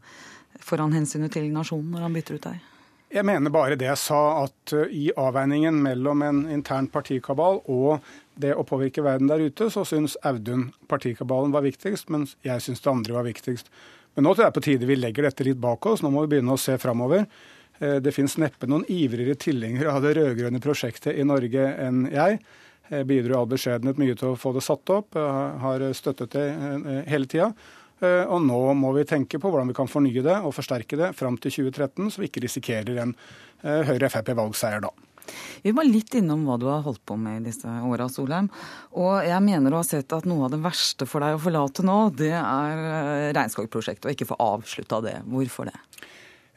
foran 0.60 0.92
hensynet 0.98 1.32
til 1.32 1.48
nasjonen 1.56 1.94
når 1.96 2.04
han 2.04 2.18
bytter 2.18 2.36
ut 2.36 2.50
deg? 2.50 2.68
Jeg 3.16 3.28
mener 3.28 3.52
bare 3.56 3.78
det 3.80 3.88
jeg 3.88 4.02
sa, 4.04 4.20
at 4.42 4.76
eh, 4.76 4.92
i 4.92 5.06
avveiningen 5.16 5.80
mellom 5.80 6.28
en 6.28 6.44
intern 6.52 6.92
partikabal 6.92 7.62
og 7.72 8.04
det 8.36 8.52
å 8.58 8.68
påvirke 8.68 9.08
verden 9.08 9.32
der 9.32 9.46
ute, 9.48 9.70
så 9.72 9.86
syns 9.88 10.18
Audun 10.28 10.74
partikabalen 10.92 11.56
var 11.56 11.64
viktigst, 11.64 12.12
mens 12.12 12.36
jeg 12.44 12.60
syns 12.68 12.84
det 12.84 12.92
andre 12.92 13.22
var 13.22 13.30
viktigst. 13.32 13.72
Men 14.20 14.28
nå 14.28 14.36
tror 14.36 14.50
jeg 14.50 14.60
på 14.60 14.68
tide 14.68 14.92
vi 14.92 15.00
legger 15.00 15.30
dette 15.30 15.48
litt 15.48 15.64
bak 15.64 15.88
oss. 15.88 16.04
Nå 16.04 16.12
må 16.12 16.26
vi 16.26 16.34
begynne 16.36 16.60
å 16.60 16.60
se 16.60 16.76
framover. 16.76 17.24
Eh, 17.82 17.98
det 18.04 18.14
finnes 18.14 18.38
neppe 18.42 18.70
noen 18.70 18.86
ivrigere 18.92 19.38
tilhengere 19.42 19.92
av 19.92 20.06
det 20.06 20.16
rød-grønne 20.20 20.62
prosjektet 20.62 21.18
i 21.18 21.26
Norge 21.26 21.66
enn 21.82 22.06
jeg. 22.12 22.40
Jeg 22.92 23.08
bidro 23.08 23.34
i 23.34 23.38
all 23.40 23.50
beskjedenhet 23.50 24.02
mye 24.02 24.16
til 24.20 24.34
å 24.34 24.40
få 24.40 24.52
det 24.54 24.66
satt 24.66 24.90
opp, 24.92 25.16
jeg 25.16 25.62
har 25.64 25.86
støttet 25.98 26.36
det 26.36 26.48
eh, 26.52 26.90
hele 27.10 27.30
tida. 27.30 27.52
Eh, 28.02 28.26
og 28.26 28.44
nå 28.46 28.60
må 28.78 28.92
vi 28.98 29.08
tenke 29.10 29.40
på 29.42 29.50
hvordan 29.50 29.72
vi 29.72 29.78
kan 29.78 29.90
fornye 29.90 30.26
det 30.26 30.42
og 30.42 30.54
forsterke 30.58 31.00
det 31.00 31.14
fram 31.18 31.40
til 31.42 31.56
2013, 31.72 32.12
så 32.12 32.22
vi 32.22 32.30
ikke 32.30 32.46
risikerer 32.46 33.06
en 33.06 33.16
Høyre-Frp-valgseier 33.62 34.82
da. 34.82 34.90
Vi 35.62 35.70
var 35.78 35.86
litt 35.86 36.16
innom 36.18 36.48
hva 36.48 36.56
du 36.58 36.66
har 36.66 36.82
holdt 36.82 37.04
på 37.06 37.14
med 37.14 37.44
i 37.44 37.52
disse 37.52 37.70
åra, 37.70 38.08
Solheim. 38.10 38.48
Og 38.98 39.22
jeg 39.22 39.46
mener 39.46 39.70
du 39.70 39.78
har 39.78 39.86
sett 39.86 40.16
at 40.18 40.26
noe 40.28 40.48
av 40.48 40.56
det 40.56 40.64
verste 40.64 41.06
for 41.08 41.22
deg 41.22 41.38
å 41.38 41.44
forlate 41.44 41.86
nå, 41.86 42.00
det 42.18 42.34
er 42.34 43.30
regnskogprosjektet, 43.38 44.10
og 44.10 44.18
ikke 44.18 44.32
få 44.34 44.40
avslutta 44.42 45.00
det. 45.06 45.20
Hvorfor 45.30 45.70
det? 45.70 45.78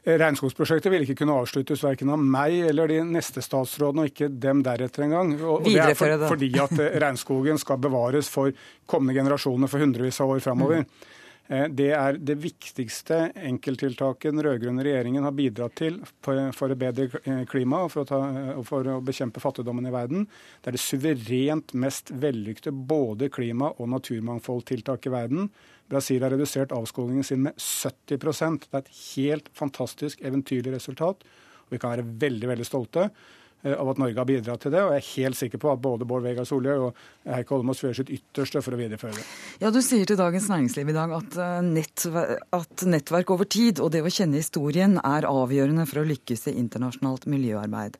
Regnskogsprosjektet 0.05 0.91
vil 0.93 1.01
ikke 1.01 1.17
kunne 1.23 1.33
avsluttes 1.41 1.81
verken 1.81 2.11
av 2.13 2.21
meg 2.21 2.59
eller 2.69 2.91
de 2.91 2.99
neste 3.09 3.41
statsrådene, 3.41 4.05
og 4.05 4.11
ikke 4.11 4.29
dem 4.29 4.61
deretter 4.65 5.07
engang. 5.07 5.33
Og, 5.41 5.65
det 5.65 5.79
er 5.81 5.97
for, 5.97 6.27
fordi 6.29 6.51
at 6.61 6.75
eh, 6.77 6.97
regnskogen 7.01 7.57
skal 7.61 7.79
bevares 7.81 8.29
for 8.29 8.53
kommende 8.85 9.17
generasjoner 9.17 9.71
for 9.71 9.81
hundrevis 9.81 10.21
av 10.21 10.35
år 10.35 10.43
framover. 10.45 10.85
Mm. 10.85 11.24
Eh, 11.47 11.67
det 11.69 11.91
er 11.93 12.17
det 12.17 12.37
viktigste 12.41 13.19
enkelttiltaket 13.37 14.33
den 14.33 14.41
rød-grønne 14.45 14.85
regjeringen 14.85 15.27
har 15.27 15.35
bidratt 15.37 15.75
til 15.77 15.99
for 16.25 16.73
et 16.73 16.81
bedre 16.81 17.05
eh, 17.21 17.43
klima 17.49 17.83
og 17.85 17.93
for, 17.93 18.09
ta, 18.09 18.19
for 18.65 18.89
å 18.95 18.97
bekjempe 19.05 19.43
fattigdommen 19.43 19.85
i 19.85 19.93
verden. 19.93 20.25
Det 20.61 20.71
er 20.71 20.77
det 20.77 20.81
suverent 20.81 21.75
mest 21.77 22.09
vellykkede 22.09 22.73
både 22.89 23.29
klima- 23.33 23.75
og 23.77 23.91
naturmangfoldtiltak 23.93 25.05
i 25.05 25.13
verden. 25.13 25.49
Brasil 25.91 26.25
har 26.25 26.33
redusert 26.33 26.73
avskogingen 26.73 27.25
sin 27.25 27.43
med 27.45 27.61
70% 27.61 28.65
Det 28.65 28.73
er 28.73 28.81
et 28.81 29.01
helt 29.13 29.49
fantastisk 29.53 30.23
eventyrlig 30.25 30.73
resultat. 30.73 31.21
og 31.21 31.75
Vi 31.75 31.81
kan 31.81 31.93
være 31.93 32.09
veldig 32.25 32.53
veldig 32.55 32.65
stolte 32.65 33.09
eh, 33.11 33.44
av 33.73 33.89
at 33.89 33.99
Norge 34.01 34.19
har 34.19 34.27
bidratt 34.29 34.61
til 34.65 34.73
det. 34.73 34.81
Og 34.83 34.93
jeg 34.93 35.01
er 35.01 35.09
helt 35.15 35.39
sikker 35.39 35.61
på 35.61 35.71
at 35.71 35.81
både 35.81 36.07
Bård 36.07 36.25
Vegar 36.25 36.47
Solhjell 36.47 36.87
og 36.87 37.03
Heikki 37.25 37.55
Holmås 37.55 37.81
gjør 37.83 37.97
sitt 37.99 38.11
ytterste 38.13 38.61
for 38.65 38.75
å 38.75 38.79
videreføre 38.79 39.17
det. 39.17 39.25
Ja, 39.63 39.71
Du 39.73 39.81
sier 39.81 40.05
til 40.05 40.19
Dagens 40.19 40.47
Næringsliv 40.51 40.89
i 40.89 40.95
dag 40.95 41.13
at, 41.17 41.37
eh, 41.41 42.37
at 42.59 42.85
nettverk 42.85 43.31
over 43.33 43.45
tid 43.45 43.79
og 43.79 43.91
det 43.91 44.03
å 44.05 44.13
kjenne 44.13 44.41
historien 44.41 44.97
er 45.03 45.29
avgjørende 45.29 45.87
for 45.89 46.03
å 46.03 46.07
lykkes 46.07 46.47
i 46.51 46.57
internasjonalt 46.61 47.25
miljøarbeid. 47.25 47.97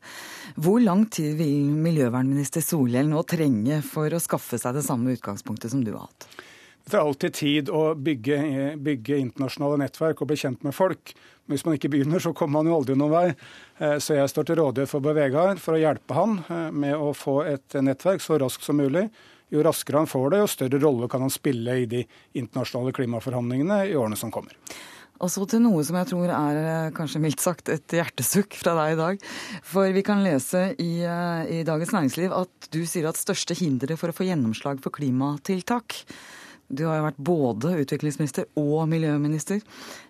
Hvor 0.56 0.82
lang 0.84 1.06
tid 1.10 1.38
vil 1.38 1.71
miljøvernminister 1.73 2.62
Solhjell 2.62 3.10
nå 3.10 3.25
trenge 3.25 3.82
for 3.84 4.10
å 4.10 4.21
skaffe 4.21 4.60
seg 4.62 4.75
det 4.78 4.86
samme 4.86 5.15
utgangspunktet 5.17 5.71
som 5.71 5.84
du 5.84 5.93
har 5.95 6.08
hatt? 6.08 6.30
Det 6.86 6.91
tar 6.93 7.02
alltid 7.02 7.34
tid 7.34 7.69
å 7.74 7.95
bygge, 7.98 8.36
bygge, 8.78 9.15
internasjonale 9.17 9.80
nettverk 9.82 10.19
og 10.21 10.28
bli 10.30 10.36
kjent 10.38 10.62
med 10.62 10.76
folk. 10.78 11.15
Men 11.45 11.56
hvis 11.56 11.63
man 11.65 11.80
ikke 11.80 11.89
begynner, 11.89 12.21
så 12.21 12.30
kommer 12.38 12.60
man 12.60 12.69
jo 12.69 12.76
aldri 12.78 12.98
noen 13.00 13.13
vei. 13.13 13.30
Eh, 13.82 13.95
så 13.98 14.19
jeg 14.19 14.30
står 14.30 14.45
til 14.45 14.60
rådighet 14.60 14.91
for 14.91 15.02
Bård 15.02 15.17
Vegar 15.17 15.58
for 15.62 15.74
å 15.74 15.80
hjelpe 15.82 16.13
han 16.13 16.36
eh, 16.45 16.67
med 16.69 16.93
å 16.93 17.08
få 17.17 17.39
et 17.50 17.78
nettverk 17.82 18.21
så 18.21 18.38
raskt 18.38 18.67
som 18.67 18.78
mulig. 18.78 19.08
Jo 19.50 19.63
raskere 19.65 20.04
han 20.04 20.12
får 20.12 20.28
det, 20.36 20.43
jo 20.43 20.52
større 20.54 20.84
rolle 20.86 21.10
kan 21.10 21.26
han 21.26 21.34
spille 21.34 21.80
i 21.82 21.89
de 21.89 22.04
internasjonale 22.38 22.93
klimaforhandlingene 23.00 23.82
i 23.89 23.98
årene 23.98 24.21
som 24.21 24.30
kommer. 24.34 24.54
Og 25.26 25.34
så 25.34 25.41
til 25.50 25.65
noe 25.65 25.82
som 25.89 25.98
jeg 25.98 26.12
tror 26.13 26.30
er 26.38 26.62
eh, 26.62 26.93
kanskje 26.93 27.26
mildt 27.26 27.41
sagt 27.41 27.74
et 27.74 27.98
hjertesukk 27.98 28.62
fra 28.62 28.78
deg 28.84 28.93
i 28.93 29.02
dag. 29.02 29.28
For 29.65 29.89
vi 29.89 30.06
kan 30.06 30.21
lese 30.21 30.67
i, 30.78 31.02
i 31.02 31.65
Dagens 31.65 31.98
Næringsliv 31.98 32.39
at 32.45 32.69
du 32.69 32.84
sier 32.86 33.10
at 33.10 33.17
største 33.17 33.58
hinderet 33.58 33.98
for 33.98 34.13
å 34.13 34.21
få 34.21 34.30
gjennomslag 34.30 34.86
for 34.86 34.93
klimatiltak 34.93 36.04
du 36.67 36.86
har 36.88 36.99
jo 36.99 37.06
vært 37.08 37.21
både 37.30 37.73
utviklingsminister 37.84 38.49
og 38.60 38.88
miljøminister. 38.89 39.62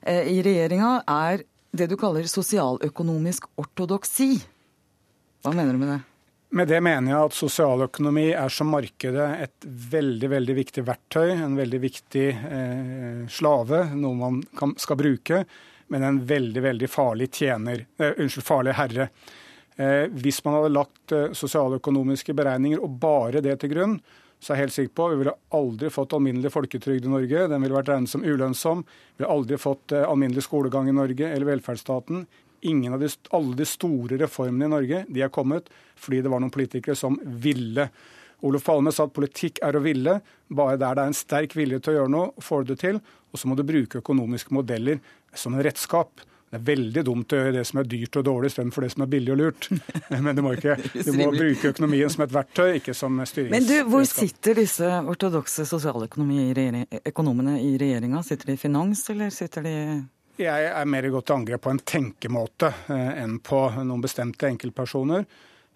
Eh, 0.02 0.32
I 0.36 0.42
regjeringa 0.46 0.98
er 1.10 1.44
det 1.76 1.90
du 1.92 1.98
kaller 2.00 2.28
sosialøkonomisk 2.30 3.50
ortodoksi. 3.60 4.36
Hva 5.44 5.54
mener 5.54 5.76
du 5.76 5.82
med 5.82 5.92
det? 5.94 6.02
Med 6.56 6.70
det 6.72 6.80
mener 6.86 7.12
jeg 7.12 7.28
at 7.28 7.36
sosialøkonomi 7.36 8.30
er 8.38 8.54
som 8.54 8.70
markedet 8.72 9.30
et 9.44 9.66
veldig 9.66 10.30
veldig 10.32 10.56
viktig 10.56 10.84
verktøy. 10.88 11.34
En 11.34 11.58
veldig 11.58 11.80
viktig 11.84 12.28
eh, 12.32 13.24
slave, 13.28 13.88
noe 13.98 14.20
man 14.20 14.44
kan, 14.56 14.76
skal 14.80 15.00
bruke. 15.02 15.44
Men 15.92 16.06
en 16.06 16.22
veldig 16.26 16.64
veldig 16.64 16.90
farlig 16.90 17.34
tjener, 17.36 17.84
eh, 18.00 18.16
unnskyld, 18.22 18.48
farlig 18.48 18.78
herre. 18.80 19.10
Eh, 19.76 20.06
hvis 20.16 20.40
man 20.46 20.56
hadde 20.56 20.72
lagt 20.72 21.12
eh, 21.12 21.34
sosialøkonomiske 21.36 22.34
beregninger 22.38 22.80
og 22.80 22.96
bare 23.02 23.44
det 23.44 23.58
til 23.60 23.74
grunn, 23.74 23.98
så 24.46 24.54
er 24.54 24.60
jeg 24.60 24.68
helt 24.68 24.76
sikker 24.76 24.94
på 24.94 25.06
vi 25.10 25.16
ville 25.24 25.32
aldri 25.58 25.90
fått 25.90 26.12
alminnelig 26.14 26.52
folketrygd 26.54 27.08
i 27.08 27.10
Norge. 27.10 27.48
Den 27.50 27.64
ville 27.66 27.74
vært 27.74 27.88
regnet 27.90 28.12
som 28.12 28.22
ulønnsom. 28.22 28.84
Vi 28.86 29.24
ville 29.24 29.32
aldri 29.34 29.58
fått 29.58 29.96
eh, 29.98 30.06
alminnelig 30.06 30.44
skolegang 30.46 30.90
i 30.92 30.94
Norge 30.94 31.32
eller 31.32 31.50
velferdsstaten. 31.50 32.28
Ingen 32.70 32.94
av 32.94 33.02
de, 33.02 33.10
alle 33.34 33.58
de 33.58 33.66
store 33.66 34.20
reformene 34.22 34.68
i 34.68 34.74
Norge 34.76 35.02
de 35.10 35.24
er 35.26 35.34
kommet 35.34 35.72
fordi 35.98 36.22
det 36.22 36.30
var 36.30 36.44
noen 36.44 36.54
politikere 36.54 36.94
som 37.00 37.18
ville. 37.26 37.88
Olof 38.46 38.68
Palme 38.68 38.94
sa 38.94 39.08
at 39.10 39.16
politikk 39.18 39.64
er 39.66 39.80
å 39.80 39.82
ville. 39.82 40.20
Bare 40.54 40.78
der 40.78 40.94
det 40.94 41.08
er 41.08 41.10
en 41.10 41.18
sterk 41.18 41.58
vilje 41.58 41.82
til 41.82 41.96
å 41.96 41.98
gjøre 42.04 42.14
noe, 42.14 42.32
får 42.38 42.68
du 42.68 42.74
det 42.76 42.80
til. 42.84 43.02
Og 43.34 43.42
så 43.42 43.50
må 43.50 43.58
du 43.58 43.66
bruke 43.66 44.04
økonomiske 44.04 44.54
modeller 44.54 45.02
som 45.34 45.58
en 45.58 45.66
redskap. 45.66 46.22
Det 46.56 46.62
er 46.62 46.68
veldig 46.70 47.02
dumt 47.04 47.34
å 47.36 47.40
gjøre 47.40 47.52
det 47.58 47.62
som 47.68 47.82
er 47.82 47.88
dyrt 47.92 48.16
og 48.16 48.24
dårlig, 48.24 48.50
istedenfor 48.54 48.86
det 48.86 48.90
som 48.94 49.02
er 49.04 49.10
billig 49.12 49.32
og 49.34 49.40
lurt. 49.42 49.66
Men 50.24 50.38
du 50.38 50.42
må, 50.46 50.54
ikke, 50.56 50.78
du 51.08 51.10
må 51.18 51.26
bruke 51.34 51.72
økonomien 51.74 52.14
som 52.14 52.24
et 52.24 52.32
verktøy, 52.32 52.78
ikke 52.80 52.96
som 52.96 53.18
styringsredskap. 53.20 53.56
Men 53.58 53.68
du, 53.68 53.92
hvor 53.92 54.06
sitter 54.08 54.62
disse 54.62 54.92
ortodokse 55.12 55.66
sosialøkonomene 55.68 57.58
i 57.60 57.74
regjeringa? 57.82 58.22
Sitter 58.24 58.54
de 58.54 58.56
i 58.56 58.62
finans, 58.62 59.04
eller 59.12 59.34
sitter 59.36 59.68
de 59.68 59.76
Jeg 60.40 60.70
er 60.70 60.88
mer 60.88 61.10
i 61.10 61.12
til 61.12 61.36
angrep 61.36 61.66
på 61.68 61.74
en 61.76 61.84
tenkemåte 61.92 62.72
eh, 62.96 63.12
enn 63.26 63.36
på 63.44 63.60
noen 63.82 64.06
bestemte 64.08 64.48
enkeltpersoner. 64.48 65.28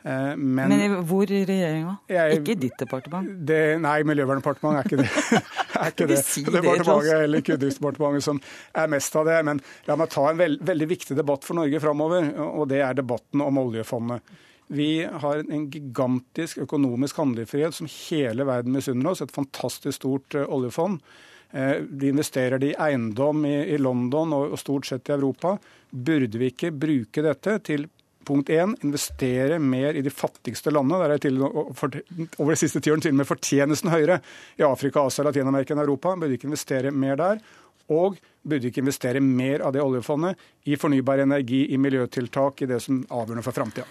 Eh, 0.04 0.36
men, 0.36 0.70
Men, 0.70 0.94
hvor 1.04 1.28
i 1.32 1.42
regjeringa? 1.44 1.98
Ikke 2.08 2.54
i 2.54 2.60
ditt 2.62 2.78
departement? 2.80 3.32
Det, 3.48 3.60
nei, 3.84 3.98
Miljøverndepartementet 4.08 4.80
er 4.80 4.88
ikke 4.88 5.00
det. 5.02 5.40
er 5.82 5.94
ikke 5.94 6.08
det. 6.12 6.20
Si 6.24 6.44
departementet 6.48 7.24
eller 7.26 7.44
Kunnskapsdepartementet 7.44 8.28
som 8.30 8.40
er 8.80 8.94
mest 8.96 9.18
av 9.20 9.28
det. 9.28 9.40
Men 9.50 9.60
la 9.90 9.98
meg 10.00 10.12
ta 10.14 10.30
en 10.30 10.40
veld, 10.40 10.64
veldig 10.70 10.90
viktig 10.94 11.20
debatt 11.20 11.48
for 11.48 11.60
Norge 11.60 11.84
framover, 11.84 12.32
og 12.48 12.70
det 12.72 12.80
er 12.86 12.96
debatten 13.02 13.44
om 13.44 13.60
oljefondet. 13.66 14.38
Vi 14.70 15.02
har 15.04 15.42
en 15.42 15.66
gigantisk 15.74 16.62
økonomisk 16.64 17.18
handlefrihet 17.18 17.74
som 17.76 17.90
hele 17.90 18.46
verden 18.46 18.76
misunner 18.78 19.12
oss. 19.12 19.24
Et 19.26 19.34
fantastisk 19.34 19.98
stort 19.98 20.38
uh, 20.38 20.46
oljefond. 20.46 21.02
Vi 21.50 21.88
de 21.98 22.12
investerer 22.12 22.62
det 22.62 22.68
i 22.70 22.76
eiendom 22.78 23.42
i, 23.50 23.74
London 23.82 24.36
og 24.38 24.52
stort 24.62 24.86
sett 24.86 25.10
i 25.10 25.16
Europa. 25.16 25.56
Burde 25.90 26.38
vi 26.38 26.52
ikke 26.52 26.70
bruke 26.70 27.24
dette 27.26 27.56
til 27.66 27.88
Punkt 28.30 28.50
én, 28.54 28.76
investere 28.86 29.58
mer 29.60 29.98
i 29.98 30.04
de 30.06 30.12
fattigste 30.14 30.70
landene. 30.70 31.00
Der 31.02 31.16
er 31.16 31.22
til, 31.24 31.40
over 31.42 32.52
de 32.54 32.60
siste 32.60 32.82
tiårene 32.84 33.02
til 33.02 33.16
og 33.16 33.22
med 33.24 33.30
fortjenesten 33.30 33.90
høyere 33.90 34.20
i 34.60 34.66
Afrika, 34.68 35.02
Asia, 35.10 35.26
Latin-Amerika 35.26 35.74
enn 35.74 35.82
Europa. 35.82 36.14
Burde 36.14 36.38
ikke 36.38 36.50
investere 36.52 36.94
mer 36.94 37.18
der. 37.18 37.42
Og 37.90 38.20
burde 38.46 38.70
ikke 38.70 38.84
investere 38.84 39.24
mer 39.24 39.66
av 39.66 39.74
det 39.74 39.82
oljefondet 39.82 40.38
i 40.70 40.78
fornybar 40.78 41.24
energi, 41.26 41.64
i 41.74 41.82
miljøtiltak, 41.82 42.62
i 42.62 42.70
det 42.70 42.78
som 42.86 43.02
er 43.02 43.18
avgjørende 43.18 43.48
for 43.48 43.58
framtida. 43.58 43.90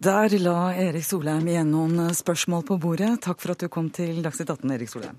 Der 0.00 0.38
la 0.40 0.70
Erik 0.86 1.04
Solheim 1.04 1.50
igjen 1.50 1.74
noen 1.74 2.14
spørsmål 2.16 2.64
på 2.70 2.78
bordet. 2.80 3.16
Takk 3.26 3.42
for 3.42 3.56
at 3.56 3.66
du 3.66 3.68
kom 3.68 3.90
til 3.92 4.22
Dagsnytt 4.22 4.54
18, 4.54 4.70
Erik 4.78 4.94
Solheim. 4.94 5.18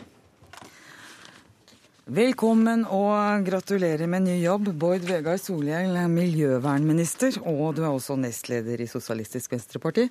Velkommen 2.09 2.81
og 2.89 3.43
gratulerer 3.45 4.09
med 4.09 4.23
ny 4.25 4.39
jobb, 4.41 4.71
Bård 4.73 5.03
Vegar 5.05 5.37
Solhjell, 5.37 5.93
miljøvernminister, 6.09 7.37
og 7.45 7.75
du 7.77 7.83
er 7.83 7.91
også 7.91 8.15
nestleder 8.17 8.81
i 8.81 8.87
Sosialistisk 8.89 9.53
Venstreparti. 9.53 10.07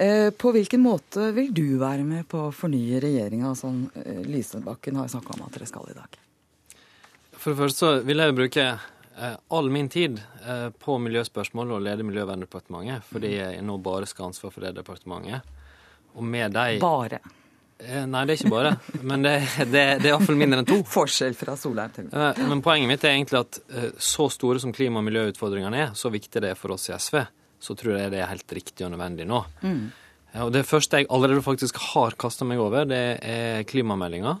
Eh, 0.00 0.30
på 0.32 0.54
hvilken 0.56 0.80
måte 0.80 1.28
vil 1.36 1.52
du 1.52 1.76
være 1.76 2.08
med 2.08 2.24
på 2.32 2.46
å 2.46 2.54
fornye 2.56 3.02
regjeringa, 3.04 3.52
som 3.52 3.84
eh, 4.00 4.24
Lysebakken 4.24 4.96
har 4.96 5.12
snakka 5.12 5.36
om 5.36 5.44
at 5.44 5.58
dere 5.58 5.68
skal 5.68 5.92
i 5.92 5.98
dag? 5.98 6.18
For 7.36 7.52
det 7.52 7.60
første 7.60 7.84
så 7.84 7.94
vil 8.08 8.24
jeg 8.24 8.40
bruke 8.40 8.68
eh, 8.72 9.38
all 9.52 9.72
min 9.76 9.92
tid 9.92 10.22
på 10.80 10.96
miljøspørsmål 11.04 11.76
og 11.76 11.84
lede 11.84 12.06
Miljøverndepartementet, 12.08 13.04
fordi 13.12 13.36
jeg 13.36 13.60
nå 13.60 13.76
bare 13.84 14.08
skal 14.08 14.24
ha 14.24 14.32
ansvar 14.32 14.56
for 14.56 14.64
det 14.64 14.78
departementet. 14.80 15.58
Og 16.16 16.24
med 16.24 16.56
de 16.56 16.80
Bare? 16.80 17.20
Eh, 17.78 18.06
nei, 18.08 18.22
det 18.24 18.34
er 18.34 18.40
ikke 18.40 18.52
bare. 18.52 18.72
Men 19.04 19.24
det, 19.24 19.34
det, 19.68 19.82
det 20.00 20.08
er 20.08 20.14
iallfall 20.14 20.38
mindre 20.38 20.62
enn 20.62 20.68
to. 20.68 20.78
Forskjell 20.88 21.36
fra 21.36 21.56
Solheim 21.60 21.92
til 21.92 22.08
eh, 22.08 22.40
Men 22.48 22.62
poenget 22.64 22.90
mitt 22.90 23.04
er 23.04 23.16
egentlig 23.16 23.42
at 23.42 23.60
eh, 23.68 23.90
så 24.00 24.30
store 24.32 24.62
som 24.62 24.72
klima- 24.76 25.02
og 25.02 25.06
miljøutfordringene 25.08 25.82
er, 25.84 25.92
så 25.98 26.12
viktig 26.12 26.42
det 26.42 26.54
er 26.54 26.58
for 26.58 26.76
oss 26.76 26.88
i 26.88 26.96
SV, 26.96 27.20
så 27.60 27.76
tror 27.76 27.98
jeg 27.98 28.14
det 28.14 28.22
er 28.22 28.32
helt 28.32 28.56
riktig 28.58 28.86
og 28.86 28.94
nødvendig 28.94 29.28
nå. 29.28 29.42
Mm. 29.62 29.84
Og 30.46 30.50
det 30.52 30.66
første 30.68 31.00
jeg 31.00 31.08
allerede 31.12 31.44
faktisk 31.44 31.78
har 31.92 32.16
kasta 32.20 32.44
meg 32.48 32.60
over, 32.60 32.84
det 32.88 33.04
er 33.24 33.62
klimameldinga. 33.68 34.34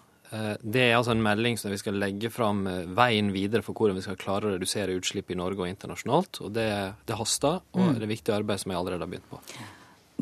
Det 0.60 0.82
er 0.82 0.96
altså 0.96 1.14
en 1.14 1.22
melding 1.24 1.56
som 1.56 1.70
vi 1.72 1.78
skal 1.80 1.96
legge 1.96 2.28
fram 2.34 2.66
veien 2.98 3.30
videre 3.32 3.64
for 3.64 3.78
hvordan 3.78 3.96
vi 3.96 4.02
skal 4.04 4.18
klare 4.20 4.50
å 4.50 4.52
redusere 4.56 4.96
utslipp 4.98 5.30
i 5.32 5.38
Norge 5.38 5.62
og 5.62 5.70
internasjonalt. 5.70 6.42
Og 6.44 6.52
det, 6.52 6.68
det 7.08 7.16
haster, 7.16 7.62
og 7.72 7.80
mm. 7.80 7.94
det 7.96 8.04
er 8.04 8.12
viktig 8.12 8.34
arbeid 8.34 8.60
som 8.60 8.74
jeg 8.74 8.80
allerede 8.82 9.06
har 9.06 9.14
begynt 9.14 9.30
på. 9.30 9.40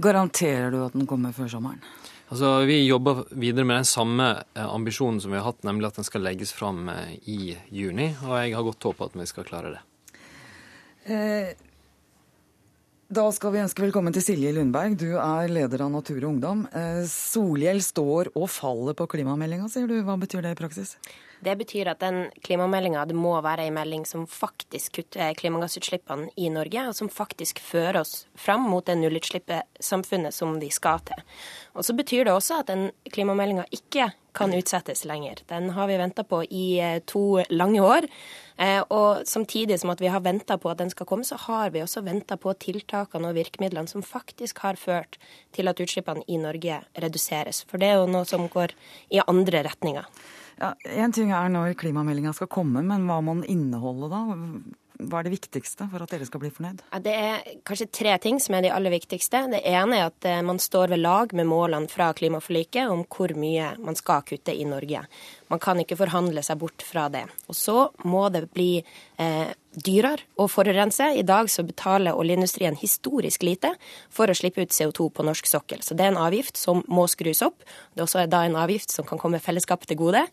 Garanterer 0.04 0.70
du 0.70 0.78
at 0.84 0.94
den 0.94 1.08
kommer 1.10 1.34
før 1.34 1.50
sommeren? 1.56 1.82
Altså, 2.28 2.64
Vi 2.64 2.86
jobber 2.86 3.24
videre 3.30 3.64
med 3.64 3.82
den 3.82 3.88
samme 3.88 4.30
eh, 4.54 4.64
ambisjonen 4.64 5.20
som 5.20 5.32
vi 5.32 5.38
har 5.38 5.50
hatt, 5.50 5.62
nemlig 5.66 5.90
at 5.90 6.00
den 6.00 6.06
skal 6.08 6.24
legges 6.24 6.54
fram 6.56 6.88
eh, 6.88 7.12
i 7.28 7.56
juni. 7.68 8.14
Og 8.24 8.38
jeg 8.40 8.56
har 8.56 8.66
godt 8.66 8.88
håp 8.88 9.04
at 9.08 9.18
vi 9.18 9.28
skal 9.28 9.46
klare 9.48 9.74
det. 9.74 9.82
Eh, 11.04 11.52
da 13.14 13.26
skal 13.36 13.52
vi 13.52 13.60
ønske 13.60 13.84
velkommen 13.84 14.14
til 14.16 14.24
Silje 14.24 14.54
Lundberg. 14.56 14.96
Du 14.98 15.12
er 15.20 15.52
leder 15.52 15.84
av 15.84 15.92
Natur 15.92 16.22
og 16.22 16.30
Ungdom. 16.32 16.64
Solhjell 17.06 17.82
står 17.84 18.32
og 18.32 18.48
faller 18.50 18.96
på 18.96 19.06
klimameldinga, 19.12 19.68
sier 19.70 19.86
du. 19.86 20.00
Hva 20.02 20.16
betyr 20.18 20.42
det 20.42 20.56
i 20.56 20.58
praksis? 20.58 20.96
Det 21.44 21.56
betyr 21.60 21.90
at 21.92 22.00
den 22.00 22.30
klimameldinga 22.46 23.04
må 23.12 23.34
være 23.44 23.66
en 23.68 23.76
melding 23.76 24.06
som 24.08 24.24
faktisk 24.30 25.00
kutter 25.00 25.34
klimagassutslippene 25.36 26.30
i 26.40 26.48
Norge, 26.52 26.88
og 26.88 26.96
som 26.96 27.10
faktisk 27.12 27.60
fører 27.60 28.00
oss 28.00 28.24
fram 28.34 28.64
mot 28.70 28.86
det 28.86 28.96
nullutslippssamfunnet 29.00 30.34
som 30.34 30.56
vi 30.62 30.70
skal 30.72 31.02
til. 31.04 31.20
Og 31.74 31.84
så 31.84 31.96
betyr 31.96 32.24
det 32.24 32.34
også 32.34 32.62
at 32.62 32.70
den 32.72 32.88
klimameldinga 33.12 33.66
ikke 33.74 34.12
kan 34.34 34.54
utsettes 34.54 35.04
lenger. 35.06 35.42
Den 35.46 35.70
har 35.76 35.86
vi 35.86 35.98
venta 36.00 36.24
på 36.26 36.40
i 36.44 36.64
eh, 36.82 37.00
to 37.06 37.42
lange 37.54 37.82
år. 37.84 38.08
Eh, 38.56 38.80
og 38.90 39.22
samtidig 39.30 39.78
som 39.80 39.92
at 39.94 40.02
vi 40.02 40.10
har 40.10 40.24
venta 40.24 40.56
på 40.58 40.70
at 40.72 40.80
den 40.82 40.90
skal 40.90 41.06
komme, 41.06 41.26
så 41.26 41.38
har 41.46 41.70
vi 41.74 41.84
også 41.84 42.02
venta 42.06 42.36
på 42.40 42.54
tiltakene 42.66 43.30
og 43.30 43.38
virkemidlene 43.38 43.90
som 43.90 44.02
faktisk 44.02 44.64
har 44.66 44.80
ført 44.80 45.20
til 45.54 45.70
at 45.70 45.80
utslippene 45.80 46.26
i 46.26 46.40
Norge 46.42 46.80
reduseres. 46.98 47.62
For 47.68 47.78
det 47.78 47.92
er 47.92 48.00
jo 48.00 48.10
noe 48.10 48.26
som 48.28 48.48
går 48.50 48.74
i 49.14 49.22
andre 49.22 49.62
retninger. 49.68 50.10
Ja, 50.60 50.74
en 51.02 51.12
ting 51.14 51.32
er 51.34 51.50
når 51.52 51.74
klimameldinga 51.80 52.34
skal 52.36 52.50
komme, 52.52 52.84
men 52.86 53.08
hva 53.08 53.20
må 53.24 53.38
den 53.40 53.46
inneholde 53.50 54.10
da? 54.12 54.22
Hva 55.04 55.18
er 55.18 55.26
det 55.26 55.34
viktigste 55.34 55.88
for 55.90 56.04
at 56.04 56.12
dere 56.14 56.26
skal 56.28 56.40
bli 56.44 56.52
fornøyd? 56.54 56.84
Det 57.02 57.14
er 57.18 57.48
kanskje 57.66 57.88
tre 57.90 58.12
ting 58.22 58.38
som 58.40 58.54
er 58.54 58.62
de 58.64 58.70
aller 58.70 58.94
viktigste. 58.94 59.40
Det 59.50 59.60
ene 59.66 59.98
er 59.98 60.12
at 60.12 60.28
eh, 60.30 60.42
man 60.46 60.60
står 60.62 60.94
ved 60.94 61.02
lag 61.02 61.34
med 61.34 61.48
målene 61.50 61.90
fra 61.90 62.12
klimaforliket 62.14 62.92
om 62.92 63.02
hvor 63.10 63.34
mye 63.34 63.72
man 63.82 63.98
skal 63.98 64.22
kutte 64.28 64.54
i 64.54 64.66
Norge. 64.68 65.02
Man 65.52 65.60
kan 65.62 65.80
ikke 65.80 65.98
forhandle 65.98 66.42
seg 66.44 66.58
bort 66.62 66.84
fra 66.84 67.08
det. 67.12 67.26
Og 67.50 67.56
så 67.58 67.88
må 68.08 68.26
det 68.32 68.46
bli 68.54 68.78
eh, 68.80 69.52
dyrere 69.74 70.24
å 70.40 70.46
forurense. 70.50 71.10
I 71.18 71.24
dag 71.26 71.50
så 71.52 71.64
betaler 71.66 72.16
oljeindustrien 72.16 72.76
historisk 72.80 73.44
lite 73.46 73.74
for 74.12 74.30
å 74.30 74.36
slippe 74.36 74.64
ut 74.64 74.74
CO2 74.74 75.10
på 75.14 75.26
norsk 75.26 75.48
sokkel. 75.50 75.82
Så 75.84 75.96
det 75.98 76.06
er 76.06 76.14
en 76.14 76.22
avgift 76.24 76.60
som 76.60 76.82
må 76.88 77.06
skrus 77.10 77.44
opp. 77.46 77.64
Det 77.92 78.02
er 78.02 78.06
også 78.06 78.26
da 78.30 78.44
en 78.46 78.58
avgift 78.60 78.94
som 78.94 79.06
kan 79.08 79.20
komme 79.20 79.42
fellesskapet 79.42 79.92
til 79.92 80.00
gode. 80.00 80.24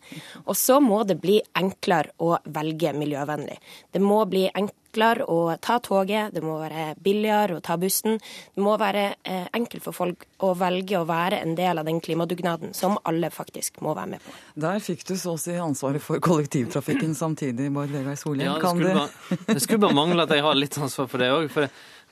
Og 0.46 0.56
så 0.58 0.80
må 0.82 1.02
det 1.08 1.20
bli 1.22 1.40
enklere 1.58 2.14
å 2.22 2.36
velge 2.44 2.94
miljøvennlig. 2.96 3.58
Det 3.92 4.02
må 4.02 4.22
bli 4.30 4.48
enklere 4.48 4.81
enklere 4.92 5.24
å 5.24 5.56
ta 5.60 5.78
toget, 5.80 6.32
det 6.34 6.42
må 6.42 6.58
være 6.60 6.94
billigere 7.00 7.56
å 7.56 7.60
ta 7.64 7.76
bussen. 7.76 8.18
Det 8.54 8.62
må 8.62 8.76
være 8.76 9.14
eh, 9.24 9.48
enkelt 9.52 9.82
for 9.82 9.92
folk 9.92 10.26
å 10.42 10.52
velge 10.54 10.98
å 10.98 11.06
være 11.08 11.40
en 11.42 11.54
del 11.56 11.78
av 11.78 11.86
den 11.86 12.00
klimadugnaden 12.00 12.74
som 12.74 12.98
alle 13.04 13.30
faktisk 13.30 13.80
må 13.80 13.94
være 13.94 14.12
med 14.16 14.20
på. 14.22 14.34
Der 14.60 14.80
fikk 14.80 15.06
du 15.08 15.16
så 15.16 15.36
å 15.36 15.40
si 15.40 15.56
ansvaret 15.56 16.02
for 16.02 16.20
kollektivtrafikken 16.20 17.14
samtidig, 17.14 17.70
Bård 17.72 17.90
Vegar 17.90 18.16
Solhjell. 18.16 18.52
Ja, 18.52 18.58
det 18.58 18.68
skulle, 18.68 18.94
bare, 18.94 19.40
det 19.54 19.62
skulle 19.62 19.86
bare 19.86 19.96
mangle 19.96 20.22
at 20.26 20.36
jeg 20.36 20.44
har 20.44 20.58
litt 20.58 20.78
ansvar 20.78 21.08
for 21.08 21.22
det 21.22 21.32
òg. 21.32 21.50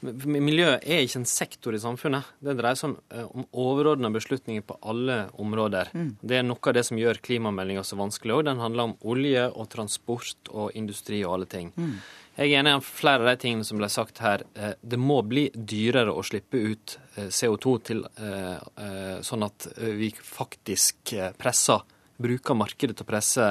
Miljø 0.00 0.78
er 0.78 1.02
ikke 1.04 1.18
en 1.20 1.28
sektor 1.28 1.76
i 1.76 1.80
samfunnet. 1.80 2.30
Det 2.40 2.54
dreier 2.56 2.78
seg 2.78 2.88
om, 2.88 2.94
eh, 3.12 3.26
om 3.36 3.44
overordna 3.52 4.08
beslutninger 4.10 4.64
på 4.64 4.78
alle 4.80 5.26
områder. 5.36 5.90
Mm. 5.92 6.16
Det 6.22 6.38
er 6.38 6.46
noe 6.46 6.70
av 6.70 6.74
det 6.78 6.86
som 6.88 6.96
gjør 6.96 7.20
klimameldinga 7.20 7.84
så 7.84 7.98
vanskelig 8.00 8.38
òg. 8.38 8.44
Den 8.48 8.62
handler 8.64 8.88
om 8.88 8.96
olje 9.04 9.44
og 9.52 9.68
transport 9.68 10.48
og 10.48 10.72
industri 10.72 11.20
og 11.20 11.34
alle 11.34 11.50
ting. 11.52 11.72
Mm. 11.76 11.98
Jeg 12.38 12.52
er 12.54 12.60
enig 12.60 12.72
i 12.78 12.84
flere 12.86 13.24
av 13.24 13.28
de 13.32 13.40
tingene 13.42 13.66
som 13.66 13.80
ble 13.80 13.88
sagt 13.92 14.20
her. 14.22 14.44
Eh, 14.54 14.76
det 14.80 14.98
må 15.00 15.18
bli 15.26 15.48
dyrere 15.54 16.14
å 16.14 16.22
slippe 16.24 16.60
ut 16.60 16.96
eh, 17.16 17.26
CO2 17.26 17.74
til, 17.90 18.04
eh, 18.22 19.18
sånn 19.26 19.44
at 19.44 19.66
vi 19.76 20.12
faktisk 20.14 21.14
presser, 21.40 21.82
bruker 22.20 22.56
markedet 22.56 22.98
til 22.98 23.06
å 23.06 23.08
presse 23.08 23.44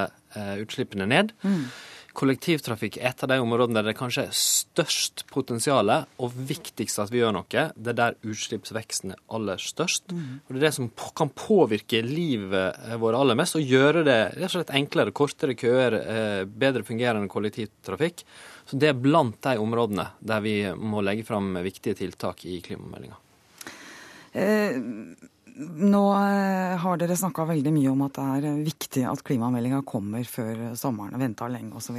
utslippene 0.62 1.08
ned. 1.10 1.32
Mm. 1.42 1.64
Kollektivtrafikk 2.20 2.98
er 3.00 3.14
et 3.14 3.22
av 3.24 3.30
de 3.32 3.38
områdene 3.40 3.80
der 3.80 3.86
det 3.90 3.96
kanskje 3.96 4.26
er 4.26 4.34
størst 4.36 5.22
potensial 5.32 5.88
og 5.88 6.34
viktigst 6.34 7.00
at 7.00 7.12
vi 7.12 7.22
gjør 7.22 7.32
noe. 7.38 7.62
Det 7.72 7.92
er 7.94 7.96
der 7.96 8.18
utslippsveksten 8.28 9.14
er 9.14 9.22
aller 9.32 9.62
størst. 9.62 10.12
Mm. 10.12 10.42
Og 10.44 10.52
Det 10.52 10.60
er 10.60 10.66
det 10.66 10.74
som 10.76 10.90
kan 11.16 11.32
påvirke 11.32 12.02
livet 12.04 12.76
vårt 13.00 13.16
aller 13.16 13.38
mest, 13.40 13.56
og 13.56 13.64
gjøre 13.64 14.04
det 14.04 14.18
rett 14.34 14.50
og 14.50 14.54
slett 14.58 14.74
enklere. 14.76 15.16
Kortere 15.16 15.56
køer, 15.56 15.96
bedre 16.44 16.84
fungerende 16.84 17.32
kollektivtrafikk. 17.32 18.24
Så 18.68 18.76
Det 18.76 18.92
er 18.92 19.00
blant 19.00 19.40
de 19.40 19.56
områdene 19.56 20.10
der 20.20 20.44
vi 20.44 20.56
må 20.76 21.00
legge 21.00 21.24
fram 21.24 21.54
viktige 21.64 21.96
tiltak 22.04 22.44
i 22.44 22.60
klimameldinga. 22.60 23.16
Eh, 24.32 24.76
Nå 25.56 26.02
eh, 26.14 26.76
har 26.80 27.00
dere 27.00 27.16
snakka 27.18 27.44
veldig 27.48 27.72
mye 27.74 27.90
om 27.92 28.04
at 28.06 28.16
det 28.16 28.26
er 28.36 28.46
eh, 28.50 28.62
viktig 28.66 29.04
at 29.08 29.22
klimameldinga 29.26 29.82
kommer 29.88 30.24
før 30.28 30.70
sommeren. 30.78 31.18
Venta 31.20 31.48
lenge 31.50 31.76
osv. 31.80 31.98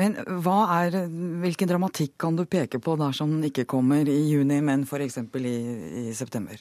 Men 0.00 0.16
er, 0.20 0.98
hvilken 1.42 1.70
dramatikk 1.70 2.16
kan 2.20 2.38
du 2.38 2.44
peke 2.44 2.80
på 2.82 2.96
dersom 3.00 3.36
den 3.36 3.50
ikke 3.50 3.66
kommer 3.70 4.08
i 4.08 4.18
juni, 4.28 4.60
men 4.64 4.84
f.eks. 4.86 5.18
I, 5.40 5.56
i 6.06 6.14
september? 6.16 6.60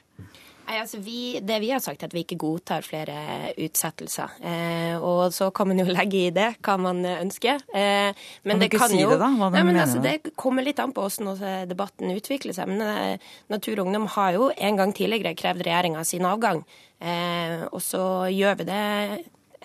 Nei, 0.65 0.80
altså 0.82 0.99
vi, 1.04 1.39
Det 1.45 1.60
vi 1.62 1.69
har 1.73 1.82
sagt, 1.84 2.01
er 2.01 2.10
at 2.10 2.15
vi 2.15 2.23
ikke 2.25 2.39
godtar 2.41 2.86
flere 2.86 3.51
utsettelser. 3.62 4.38
Eh, 4.41 4.95
og 4.97 5.34
så 5.36 5.51
kan 5.56 5.69
man 5.69 5.82
jo 5.82 5.88
legge 5.97 6.25
i 6.28 6.34
det 6.36 6.49
hva 6.65 6.78
man 6.82 7.04
ønsker. 7.06 7.62
Eh, 7.75 8.25
men 8.43 8.58
kan 8.58 8.63
det 8.63 8.71
kan 8.73 8.91
si 8.91 9.04
jo 9.04 9.12
det, 9.13 9.19
da? 9.21 9.30
Hva 9.30 9.51
nei, 9.54 9.62
men 9.62 9.73
mener 9.73 9.86
altså? 9.86 10.01
Det 10.04 10.34
kommer 10.39 10.65
litt 10.65 10.82
an 10.82 10.95
på 10.95 11.06
hvordan 11.06 11.69
debatten 11.69 12.15
utvikler 12.15 12.58
seg. 12.58 12.71
Men 12.73 12.82
eh, 12.88 13.30
Natur 13.54 13.80
og 13.80 13.88
Ungdom 13.88 14.10
har 14.17 14.36
jo 14.38 14.49
en 14.56 14.82
gang 14.82 14.95
tidligere 14.95 15.38
krevd 15.38 15.65
regjeringa 15.67 16.04
sin 16.08 16.25
avgang. 16.28 16.65
Eh, 16.99 17.65
og 17.69 17.82
så 17.84 18.25
gjør 18.32 18.62
vi 18.62 18.69
det 18.71 18.84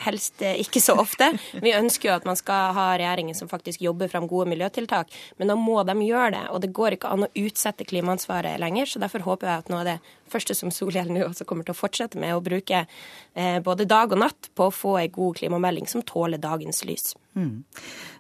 helst 0.04 0.42
eh, 0.42 0.58
ikke 0.62 0.82
så 0.82 0.96
ofte. 1.00 1.30
Vi 1.62 1.74
ønsker 1.76 2.10
jo 2.10 2.16
at 2.16 2.26
man 2.28 2.38
skal 2.38 2.74
ha 2.76 2.86
regjeringer 2.94 3.36
som 3.38 3.50
faktisk 3.50 3.82
jobber 3.84 4.10
fram 4.12 4.28
gode 4.30 4.48
miljøtiltak, 4.52 5.12
men 5.38 5.50
da 5.50 5.56
må 5.58 5.80
de 5.86 5.96
gjøre 6.06 6.32
det. 6.36 6.44
Og 6.54 6.62
det 6.64 6.72
går 6.76 6.96
ikke 6.96 7.12
an 7.12 7.26
å 7.26 7.30
utsette 7.42 7.86
klimaansvaret 7.88 8.60
lenger, 8.62 8.88
så 8.90 9.02
derfor 9.02 9.24
håper 9.26 9.50
jeg 9.50 9.64
at 9.64 9.72
noe 9.72 9.82
av 9.82 9.90
det 9.92 9.98
første 10.30 10.54
som 10.56 10.72
Solhjell 10.74 11.10
nå 11.12 11.24
også 11.26 11.46
kommer 11.48 11.66
til 11.66 11.74
å 11.74 11.80
fortsette 11.80 12.20
med, 12.20 12.34
å 12.36 12.44
bruke 12.44 12.84
eh, 12.84 13.58
både 13.64 13.88
dag 13.90 14.12
og 14.14 14.22
natt 14.22 14.50
på 14.56 14.68
å 14.68 14.74
få 14.74 14.96
ei 15.00 15.08
god 15.12 15.40
klimamelding 15.40 15.90
som 15.90 16.04
tåler 16.06 16.40
dagens 16.40 16.84
lys. 16.88 17.12
Mm. 17.38 17.62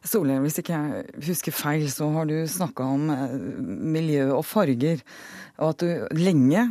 Solhjell, 0.06 0.42
hvis 0.44 0.60
ikke 0.62 0.76
jeg 0.76 1.30
husker 1.30 1.54
feil, 1.54 1.86
så 1.92 2.10
har 2.14 2.28
du 2.30 2.36
snakka 2.50 2.88
om 2.96 3.10
eh, 3.14 3.38
miljø 3.98 4.30
og 4.38 4.44
farger, 4.48 5.04
og 5.60 5.74
at 5.74 5.84
du 5.84 6.18
lenge 6.18 6.70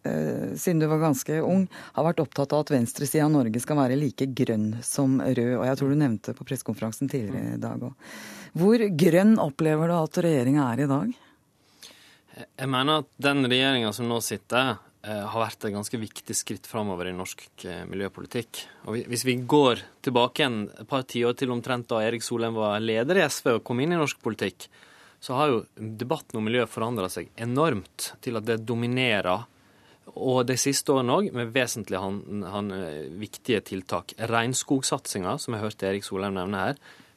siden 0.00 0.80
du 0.80 0.86
var 0.88 1.02
ganske 1.02 1.40
ung, 1.44 1.66
har 1.96 2.06
vært 2.06 2.22
opptatt 2.22 2.54
av 2.56 2.64
at 2.64 2.70
venstresida 2.72 3.26
av 3.26 3.34
Norge 3.34 3.60
skal 3.60 3.76
være 3.76 3.98
like 4.00 4.30
grønn 4.32 4.78
som 4.86 5.18
rød. 5.20 5.56
Og 5.58 5.64
jeg 5.68 5.80
tror 5.80 5.92
du 5.92 5.98
nevnte 6.00 6.34
på 6.36 6.46
pressekonferansen 6.48 7.10
tidligere 7.12 7.56
i 7.58 7.60
dag 7.60 7.84
òg. 7.84 8.14
Hvor 8.58 8.82
grønn 8.98 9.36
opplever 9.38 9.90
du 9.90 9.96
at 9.96 10.22
regjeringa 10.24 10.70
er 10.72 10.84
i 10.84 10.88
dag? 10.90 11.18
Jeg 12.40 12.70
mener 12.70 13.02
at 13.02 13.10
den 13.20 13.44
regjeringa 13.50 13.92
som 13.94 14.08
nå 14.10 14.18
sitter, 14.24 14.76
eh, 15.04 15.24
har 15.26 15.44
vært 15.44 15.64
et 15.64 15.74
ganske 15.74 16.00
viktig 16.00 16.36
skritt 16.36 16.66
framover 16.66 17.10
i 17.10 17.14
norsk 17.16 17.64
eh, 17.64 17.84
miljøpolitikk. 17.86 18.64
Og 18.86 19.04
Hvis 19.10 19.24
vi 19.24 19.36
går 19.36 19.82
tilbake 20.02 20.46
en 20.46 20.62
et 20.70 20.88
par 20.88 21.02
tiår 21.02 21.36
til 21.36 21.50
omtrent 21.50 21.88
da 21.88 22.02
Erik 22.02 22.22
Solheim 22.22 22.54
var 22.54 22.80
leder 22.80 23.20
i 23.20 23.28
SV 23.28 23.58
og 23.58 23.64
kom 23.64 23.80
inn 23.80 23.92
i 23.92 24.00
norsk 24.00 24.20
politikk, 24.22 24.68
så 25.20 25.36
har 25.36 25.48
jo 25.52 25.64
debatten 25.76 26.38
om 26.38 26.44
miljø 26.44 26.64
forandra 26.66 27.10
seg 27.12 27.28
enormt 27.36 28.14
til 28.24 28.40
at 28.40 28.46
det 28.48 28.62
dominerer. 28.64 29.44
Og 30.10 30.42
de 30.48 30.56
siste 30.58 30.92
årene 30.92 31.16
òg, 31.16 31.28
med 31.36 31.52
vesentlig 31.54 32.00
han, 32.00 32.42
han, 32.50 32.72
eh, 32.74 33.06
viktige 33.20 33.60
tiltak. 33.60 34.14
Regnskogsatsinga, 34.18 35.38
som 35.38 35.54
jeg 35.54 35.62
hørte 35.62 35.86
Erik 35.86 36.04
Solheim 36.04 36.34
nevne 36.34 36.64
her, 36.64 36.76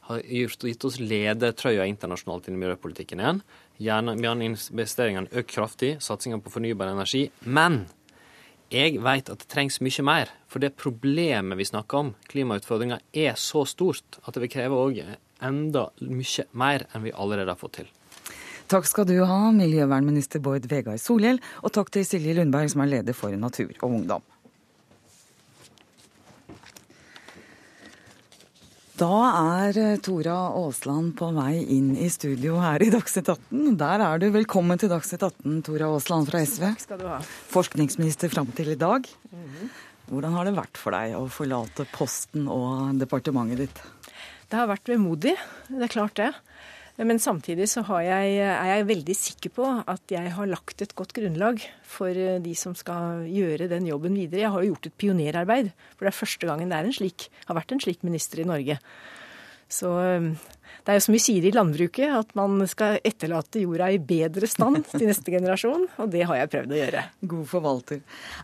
har 0.09 0.19
gitt 0.19 0.85
oss 0.85 0.99
ledertrøya 0.99 1.87
internasjonalt 1.87 2.49
i 2.49 2.55
miljøpolitikken 2.55 3.21
igjen. 3.23 3.41
Jernbaneinvesteringene 3.79 5.31
økt 5.31 5.53
kraftig, 5.55 5.95
satsinga 6.03 6.41
på 6.43 6.51
fornybar 6.51 6.91
energi. 6.91 7.29
Men 7.45 7.85
jeg 8.73 8.99
vet 9.03 9.29
at 9.29 9.39
det 9.39 9.49
trengs 9.51 9.79
mye 9.85 10.03
mer. 10.05 10.31
For 10.51 10.59
det 10.59 10.75
problemet 10.75 11.57
vi 11.57 11.67
snakker 11.69 11.99
om, 11.99 12.13
klimautfordringa, 12.31 12.99
er 13.13 13.39
så 13.39 13.63
stort 13.69 14.19
at 14.23 14.33
det 14.33 14.43
vil 14.43 14.53
kreve 14.53 14.79
òg 14.79 15.01
enda 15.43 15.87
mye 16.01 16.47
mer 16.51 16.87
enn 16.93 17.05
vi 17.07 17.15
allerede 17.15 17.53
har 17.53 17.59
fått 17.59 17.79
til. 17.81 17.91
Takk 18.71 18.87
skal 18.87 19.07
du 19.09 19.17
ha, 19.27 19.39
miljøvernminister 19.53 20.41
Bård 20.43 20.65
Vegar 20.71 20.99
Solhjell, 21.01 21.41
og 21.61 21.73
takk 21.75 21.91
til 21.93 22.05
Silje 22.07 22.37
Lundberg, 22.37 22.71
som 22.71 22.85
er 22.85 22.95
leder 22.97 23.17
for 23.17 23.35
Natur 23.37 23.73
og 23.81 23.89
Ungdom. 23.89 24.23
Da 28.93 29.09
er 29.35 29.77
eh, 29.81 29.99
Tora 30.05 30.35
Aasland 30.53 31.15
på 31.17 31.31
vei 31.33 31.63
inn 31.75 31.95
i 31.97 32.11
studio 32.13 32.59
her 32.61 32.83
i 32.85 32.91
Dagsnytt 32.93 33.31
18. 33.33 33.73
Der 33.81 34.03
er 34.05 34.21
du. 34.21 34.27
Velkommen 34.35 34.77
til 34.79 34.91
Dagsnytt 34.91 35.25
18, 35.25 35.63
Tora 35.65 35.89
Aasland 35.89 36.29
fra 36.29 36.43
SV. 36.45 36.67
Takk 36.69 36.83
skal 36.85 37.01
du 37.01 37.07
ha. 37.09 37.17
Forskningsminister 37.51 38.29
fram 38.31 38.51
til 38.53 38.69
i 38.75 38.77
dag. 38.79 39.09
Hvordan 40.11 40.37
har 40.37 40.45
det 40.45 40.53
vært 40.59 40.77
for 40.77 40.93
deg 40.93 41.17
å 41.17 41.25
forlate 41.31 41.87
posten 41.89 42.45
og 42.51 42.93
departementet 43.01 43.63
ditt? 43.65 43.83
Det 44.51 44.61
har 44.61 44.69
vært 44.69 44.93
vemodig, 44.93 45.33
det 45.73 45.87
er 45.87 45.93
klart 45.97 46.19
det. 46.19 46.29
Men 47.01 47.17
samtidig 47.17 47.65
så 47.71 47.81
jeg, 48.05 48.35
er 48.37 48.67
jeg 48.69 48.85
veldig 48.85 49.15
sikker 49.17 49.53
på 49.55 49.65
at 49.89 50.11
jeg 50.13 50.33
har 50.35 50.49
lagt 50.49 50.83
et 50.85 50.93
godt 50.93 51.15
grunnlag 51.17 51.63
for 51.89 52.13
de 52.13 52.53
som 52.57 52.75
skal 52.77 53.23
gjøre 53.25 53.69
den 53.71 53.87
jobben 53.89 54.13
videre. 54.13 54.43
Jeg 54.43 54.53
har 54.53 54.61
jo 54.61 54.73
gjort 54.75 54.89
et 54.91 54.99
pionerarbeid, 55.01 55.71
for 55.97 56.05
det 56.05 56.11
er 56.11 56.19
første 56.19 56.49
gangen 56.49 56.69
det 56.69 56.77
er 56.77 56.89
en 56.89 56.93
slik, 56.93 57.29
har 57.49 57.57
vært 57.57 57.73
en 57.73 57.81
slik 57.81 58.05
minister 58.05 58.43
i 58.43 58.45
Norge. 58.45 58.77
Så 59.73 59.89
det 60.83 60.91
er 60.91 60.97
jo 60.97 61.03
som 61.05 61.15
vi 61.15 61.21
sier 61.23 61.45
i 61.47 61.51
landbruket, 61.55 62.11
at 62.11 62.33
man 62.35 62.59
skal 62.67 62.97
etterlate 63.07 63.61
jorda 63.63 63.87
i 63.93 63.99
bedre 64.03 64.49
stand 64.49 64.81
til 64.89 65.05
neste 65.07 65.31
generasjon, 65.31 65.85
og 66.01 66.09
det 66.11 66.25
har 66.27 66.41
jeg 66.41 66.51
prøvd 66.51 66.73
å 66.73 66.79
gjøre. 66.79 67.03
God 67.33 67.45
forvalter. 67.47 68.01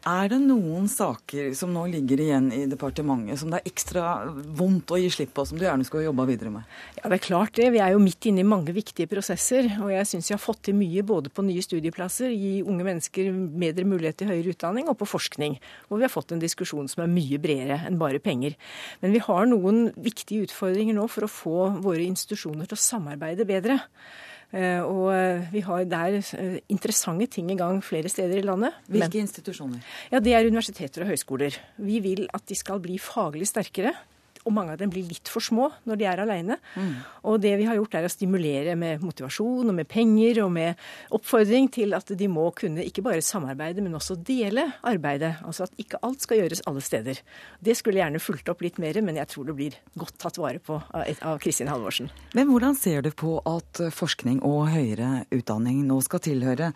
Er 0.08 0.32
det 0.32 0.40
noen 0.44 0.88
saker 0.92 1.52
som 1.58 1.74
nå 1.76 1.84
ligger 1.92 2.24
igjen 2.24 2.48
i 2.56 2.62
departementet 2.72 3.42
som 3.42 3.52
det 3.52 3.60
er 3.60 3.72
ekstra 3.72 4.06
vondt 4.30 4.94
å 4.96 5.00
gi 5.02 5.10
slipp 5.14 5.34
på, 5.36 5.46
som 5.50 5.60
du 5.60 5.66
gjerne 5.66 5.88
skulle 5.88 6.06
jobba 6.08 6.28
videre 6.30 6.54
med? 6.54 6.78
Ja, 7.00 7.10
det 7.10 7.20
er 7.20 7.26
klart 7.26 7.56
det. 7.60 7.68
Vi 7.76 7.82
er 7.84 7.96
jo 7.96 8.04
midt 8.04 8.30
inne 8.30 8.44
i 8.44 8.48
mange 8.48 8.76
viktige 8.76 9.10
prosesser, 9.12 9.68
og 9.84 9.92
jeg 9.94 10.08
syns 10.10 10.32
jeg 10.32 10.38
har 10.38 10.44
fått 10.44 10.64
til 10.70 10.78
mye 10.80 11.04
både 11.08 11.34
på 11.34 11.44
nye 11.48 11.64
studieplasser, 11.66 12.32
gi 12.32 12.60
unge 12.64 12.88
mennesker 12.88 13.32
bedre 13.60 13.88
mulighet 13.90 14.22
til 14.22 14.32
høyere 14.32 14.56
utdanning, 14.56 14.88
og 14.92 15.00
på 15.02 15.10
forskning, 15.10 15.60
hvor 15.90 16.00
vi 16.00 16.08
har 16.08 16.14
fått 16.14 16.34
en 16.36 16.44
diskusjon 16.44 16.88
som 16.92 17.04
er 17.04 17.12
mye 17.12 17.40
bredere 17.42 17.82
enn 17.88 18.00
bare 18.00 18.24
penger. 18.24 18.56
Men 19.04 19.16
vi 19.16 19.24
har 19.24 19.48
noen 19.50 19.90
viktige 20.00 20.48
utfordringer 20.48 20.96
nå 20.96 21.08
for 21.12 21.28
å 21.28 21.32
få 21.32 21.58
våre 21.84 22.06
institusjoner 22.06 22.19
til 22.70 22.78
å 22.78 22.84
samarbeide 22.84 23.48
bedre. 23.48 23.80
Og 24.50 25.12
vi 25.54 25.62
har 25.62 25.84
der 25.86 26.16
interessante 26.74 27.28
ting 27.30 27.52
i 27.54 27.58
gang 27.58 27.84
flere 27.86 28.10
steder 28.10 28.40
i 28.40 28.46
landet. 28.48 28.74
Hvilke 28.90 29.20
Men, 29.20 29.28
institusjoner? 29.28 29.84
Ja, 30.10 30.20
Det 30.20 30.34
er 30.34 30.48
universiteter 30.50 31.06
og 31.06 31.12
høyskoler. 31.12 31.60
Vi 31.78 32.00
vil 32.02 32.26
at 32.34 32.48
de 32.50 32.58
skal 32.58 32.82
bli 32.82 32.98
faglig 32.98 33.46
sterkere 33.46 33.94
og 34.50 34.56
mange 34.58 34.74
av 34.74 34.82
dem 34.82 34.92
blir 34.92 35.06
litt 35.08 35.30
for 35.30 35.44
små 35.46 35.70
når 35.88 36.00
de 36.02 36.08
er 36.10 36.22
alene. 36.24 36.58
Mm. 36.74 36.94
Og 37.30 37.38
det 37.44 37.54
vi 37.60 37.68
har 37.70 37.78
gjort 37.78 38.00
er 38.00 38.08
å 38.08 38.12
stimulere 38.12 38.76
med 38.80 39.04
motivasjon 39.06 39.70
og 39.70 39.78
med 39.78 39.88
penger 39.90 40.42
og 40.44 40.52
med 40.56 40.82
oppfordring 41.16 41.70
til 41.74 41.94
at 41.98 42.10
de 42.18 42.30
må 42.32 42.48
kunne 42.58 42.84
ikke 42.86 43.04
bare 43.06 43.24
samarbeide, 43.26 43.84
men 43.86 43.96
også 43.98 44.18
dele 44.26 44.66
arbeidet. 44.90 45.36
Altså 45.46 45.68
at 45.68 45.78
ikke 45.82 46.02
alt 46.06 46.26
skal 46.26 46.42
gjøres 46.42 46.66
alle 46.70 46.84
steder. 46.84 47.22
Det 47.62 47.78
skulle 47.78 48.02
jeg 48.02 48.08
gjerne 48.08 48.24
fulgt 48.24 48.52
opp 48.52 48.66
litt 48.66 48.82
mer, 48.82 49.00
men 49.06 49.22
jeg 49.22 49.30
tror 49.32 49.48
det 49.50 49.58
blir 49.60 49.80
godt 50.00 50.18
tatt 50.22 50.42
vare 50.42 50.60
på 50.64 50.80
av 50.80 51.40
Kristin 51.44 51.70
Halvorsen. 51.72 52.10
Men 52.38 52.50
hvordan 52.50 52.78
ser 52.80 53.06
du 53.06 53.12
på 53.14 53.38
at 53.46 53.84
forskning 53.96 54.42
og 54.48 54.70
høyere 54.74 55.24
utdanning 55.36 55.86
nå 55.88 56.02
skal 56.06 56.24
tilhøre 56.26 56.74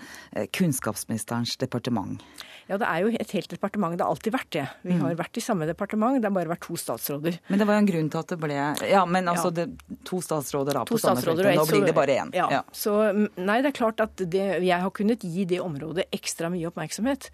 kunnskapsministerens 0.53 1.57
departement? 1.61 2.21
Ja, 2.69 2.77
det 2.79 2.87
er 2.87 3.03
jo 3.03 3.09
et 3.19 3.33
helt 3.35 3.51
departement. 3.51 3.97
Det 3.99 4.05
har 4.05 4.13
alltid 4.13 4.33
vært 4.33 4.51
det. 4.55 4.63
Vi 4.87 4.95
har 4.95 5.17
vært 5.19 5.39
i 5.39 5.43
samme 5.43 5.67
departement, 5.67 6.15
det 6.21 6.29
har 6.29 6.35
bare 6.35 6.51
vært 6.53 6.63
to 6.63 6.77
statsråder. 6.79 7.35
Men 7.51 7.59
det 7.63 7.69
var 7.69 7.79
jo 7.79 7.83
en 7.85 7.89
grunn 7.89 8.09
til 8.11 8.19
at 8.21 8.31
det 8.33 8.39
ble 8.43 8.61
Ja, 8.91 9.03
men 9.07 9.29
altså 9.31 9.49
ja. 9.49 9.63
det, 9.63 9.97
to 10.07 10.19
statsråder 10.23 10.79
da 10.79 10.85
på 10.87 10.99
samme 11.01 11.23
felt. 11.23 11.43
Nå 11.57 11.65
blir 11.69 11.85
det 11.87 11.95
bare 11.95 12.17
én. 12.21 12.33
Ja. 12.35 12.49
ja. 12.59 12.63
Så 12.75 12.95
nei, 13.15 13.61
det 13.63 13.71
er 13.71 13.77
klart 13.77 14.03
at 14.03 14.19
det, 14.19 14.47
jeg 14.65 14.79
har 14.83 14.93
kunnet 14.95 15.23
gi 15.23 15.47
det 15.49 15.61
området 15.63 16.09
ekstra 16.13 16.51
mye 16.53 16.67
oppmerksomhet. 16.69 17.31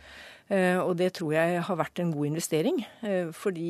Og 0.49 0.95
det 0.97 1.11
tror 1.13 1.35
jeg 1.35 1.59
har 1.67 1.77
vært 1.77 1.99
en 2.01 2.13
god 2.13 2.29
investering. 2.31 2.79
Fordi 3.37 3.67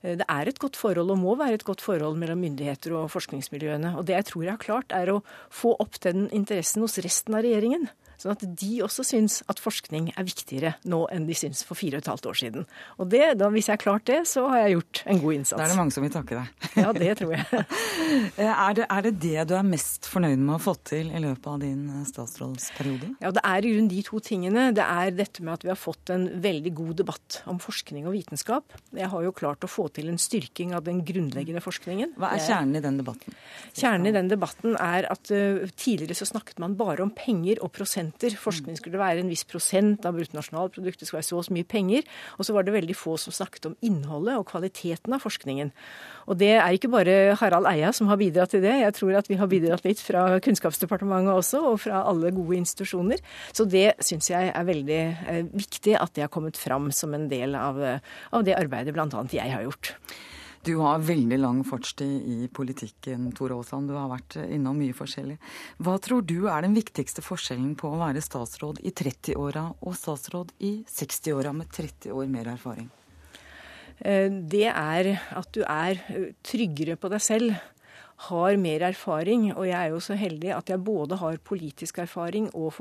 det 0.00 0.24
er 0.24 0.48
et 0.48 0.60
godt 0.62 0.78
forhold, 0.80 1.12
og 1.12 1.20
må 1.20 1.34
være 1.36 1.58
et 1.60 1.66
godt 1.66 1.84
forhold 1.84 2.16
mellom 2.20 2.40
myndigheter 2.40 2.94
og 2.96 3.10
forskningsmiljøene. 3.12 3.92
Og 4.00 4.08
det 4.08 4.16
jeg 4.16 4.28
tror 4.30 4.46
jeg 4.46 4.54
har 4.54 4.64
klart, 4.64 4.96
er 4.96 5.12
å 5.12 5.20
få 5.52 5.74
opp 5.82 6.00
den 6.06 6.30
interessen 6.32 6.84
hos 6.86 6.96
resten 7.04 7.36
av 7.36 7.44
regjeringen. 7.44 7.90
Sånn 8.20 8.34
at 8.34 8.44
de 8.60 8.72
også 8.84 9.04
syns 9.06 9.40
at 9.50 9.60
forskning 9.62 10.10
er 10.16 10.26
viktigere 10.26 10.74
nå 10.88 11.02
enn 11.12 11.26
de 11.28 11.36
syns 11.36 11.62
for 11.66 11.78
fire 11.78 11.98
og 11.98 12.04
et 12.04 12.10
halvt 12.12 12.28
år 12.30 12.38
siden. 12.40 12.66
Og 13.00 13.10
det, 13.12 13.24
da, 13.40 13.50
hvis 13.52 13.68
jeg 13.70 13.76
har 13.76 13.82
klart 13.82 14.06
det, 14.08 14.22
så 14.28 14.46
har 14.50 14.64
jeg 14.64 14.76
gjort 14.76 15.02
en 15.06 15.22
god 15.22 15.38
innsats. 15.38 15.60
Da 15.60 15.66
er 15.66 15.74
det 15.74 15.80
mange 15.80 15.96
som 15.96 16.06
vil 16.06 16.14
takke 16.14 16.40
deg. 16.40 16.52
Ja, 16.86 16.90
det 16.92 17.14
tror 17.18 17.32
jeg. 17.32 17.46
er, 18.46 18.74
det, 18.76 18.84
er 18.84 19.04
det 19.06 19.12
det 19.22 19.44
du 19.48 19.54
er 19.56 19.64
mest 19.66 20.08
fornøyd 20.10 20.42
med 20.42 20.56
å 20.58 20.60
fått 20.62 20.82
til 20.92 21.08
i 21.08 21.22
løpet 21.22 21.48
av 21.50 21.62
din 21.62 22.04
statsrådsperiode? 22.06 23.14
Ja, 23.24 23.32
det 23.34 23.42
er 23.48 23.64
i 23.64 23.72
grunnen 23.72 23.90
de 23.90 24.02
to 24.06 24.20
tingene. 24.24 24.68
Det 24.76 24.84
er 24.84 25.14
dette 25.16 25.44
med 25.44 25.56
at 25.56 25.64
vi 25.64 25.72
har 25.72 25.80
fått 25.80 26.12
en 26.12 26.28
veldig 26.44 26.72
god 26.76 26.94
debatt 27.00 27.40
om 27.50 27.60
forskning 27.62 28.08
og 28.08 28.16
vitenskap. 28.16 28.76
Jeg 28.96 29.10
har 29.12 29.24
jo 29.24 29.34
klart 29.36 29.64
å 29.66 29.70
få 29.70 29.88
til 29.96 30.10
en 30.12 30.20
styrking 30.20 30.74
av 30.76 30.84
den 30.86 31.02
grunnleggende 31.06 31.64
forskningen. 31.64 32.14
Hva 32.20 32.34
er 32.36 32.44
kjernen 32.44 32.78
i 32.78 32.84
den 32.84 33.00
debatten? 33.00 33.36
Kjernen 33.76 34.10
i 34.10 34.14
den 34.16 34.30
debatten 34.32 34.76
er 34.80 35.08
at 35.12 35.32
uh, 35.32 35.64
tidligere 35.76 36.18
så 36.18 36.28
snakket 36.28 36.60
man 36.62 36.76
bare 36.78 37.04
om 37.04 37.12
penger 37.16 37.62
og 37.64 37.72
prosent 37.76 38.05
prosenter. 38.06 38.36
Forskning 38.38 38.76
skulle 38.78 38.98
være 38.98 39.20
en 39.20 39.30
viss 39.30 39.44
prosent 39.44 40.04
av 40.06 40.14
bruttonasjonalproduktet, 40.16 41.00
det 41.00 41.08
skulle 41.08 41.20
være 41.20 41.28
så 41.28 41.38
og 41.38 41.46
så 41.46 41.54
mye 41.54 41.64
penger. 41.64 42.02
Og 42.38 42.46
så 42.46 42.52
var 42.52 42.64
det 42.64 42.74
veldig 42.74 42.96
få 42.96 43.16
som 43.16 43.32
snakket 43.32 43.66
om 43.66 43.76
innholdet 43.82 44.36
og 44.36 44.46
kvaliteten 44.46 45.12
av 45.12 45.20
forskningen. 45.20 45.72
Og 46.26 46.38
det 46.38 46.54
er 46.56 46.74
ikke 46.74 46.90
bare 46.90 47.36
Harald 47.40 47.66
Eia 47.66 47.92
som 47.92 48.08
har 48.08 48.16
bidratt 48.16 48.50
til 48.50 48.62
det. 48.62 48.74
Jeg 48.82 48.94
tror 48.94 49.16
at 49.16 49.28
vi 49.28 49.36
har 49.36 49.46
bidratt 49.46 49.84
litt 49.84 50.00
fra 50.00 50.38
Kunnskapsdepartementet 50.40 51.34
også, 51.34 51.62
og 51.72 51.80
fra 51.80 52.04
alle 52.06 52.32
gode 52.34 52.56
institusjoner. 52.56 53.22
Så 53.52 53.64
det 53.64 53.94
syns 54.00 54.30
jeg 54.30 54.52
er 54.52 54.66
veldig 54.66 55.02
eh, 55.28 55.44
viktig 55.52 55.96
at 55.98 56.14
det 56.14 56.26
har 56.26 56.32
kommet 56.32 56.56
fram 56.56 56.90
som 56.92 57.14
en 57.14 57.28
del 57.30 57.54
av, 57.54 57.78
av 58.32 58.46
det 58.46 58.56
arbeidet 58.56 58.94
bl.a. 58.94 59.26
jeg 59.32 59.52
har 59.52 59.66
gjort. 59.66 59.94
Du 60.66 60.80
har 60.82 60.98
veldig 60.98 61.36
lang 61.38 61.60
fartstid 61.62 62.24
i 62.26 62.48
politikken, 62.50 63.28
Tore 63.38 63.54
Aasland. 63.54 63.86
Du 63.86 63.94
har 63.94 64.08
vært 64.10 64.34
innom 64.50 64.74
mye 64.80 64.96
forskjellig. 64.96 65.36
Hva 65.78 65.94
tror 66.02 66.24
du 66.26 66.48
er 66.50 66.66
den 66.66 66.74
viktigste 66.74 67.22
forskjellen 67.22 67.76
på 67.78 67.92
å 67.92 68.00
være 68.00 68.24
statsråd 68.24 68.80
i 68.82 68.90
30-åra 68.90 69.68
og 69.78 69.94
statsråd 69.94 70.50
i 70.66 70.72
60-åra 70.90 71.52
med 71.54 71.70
30 71.70 72.10
år 72.18 72.26
mer 72.32 72.50
erfaring? 72.56 72.88
Eh, 74.02 74.26
det 74.26 74.66
er 74.72 75.12
at 75.38 75.52
du 75.54 75.62
er 75.62 76.02
tryggere 76.42 76.98
på 76.98 77.14
deg 77.14 77.22
selv 77.22 77.54
har 78.16 78.56
mer 78.60 78.84
erfaring. 78.88 79.50
Og 79.54 79.66
jeg 79.68 79.76
er 79.76 79.92
jo 79.92 80.00
så 80.02 80.16
heldig 80.18 80.52
at 80.56 80.70
jeg 80.72 80.82
både 80.84 81.18
har 81.20 81.36
politisk 81.44 81.98
erfaring 82.02 82.48
og 82.56 82.72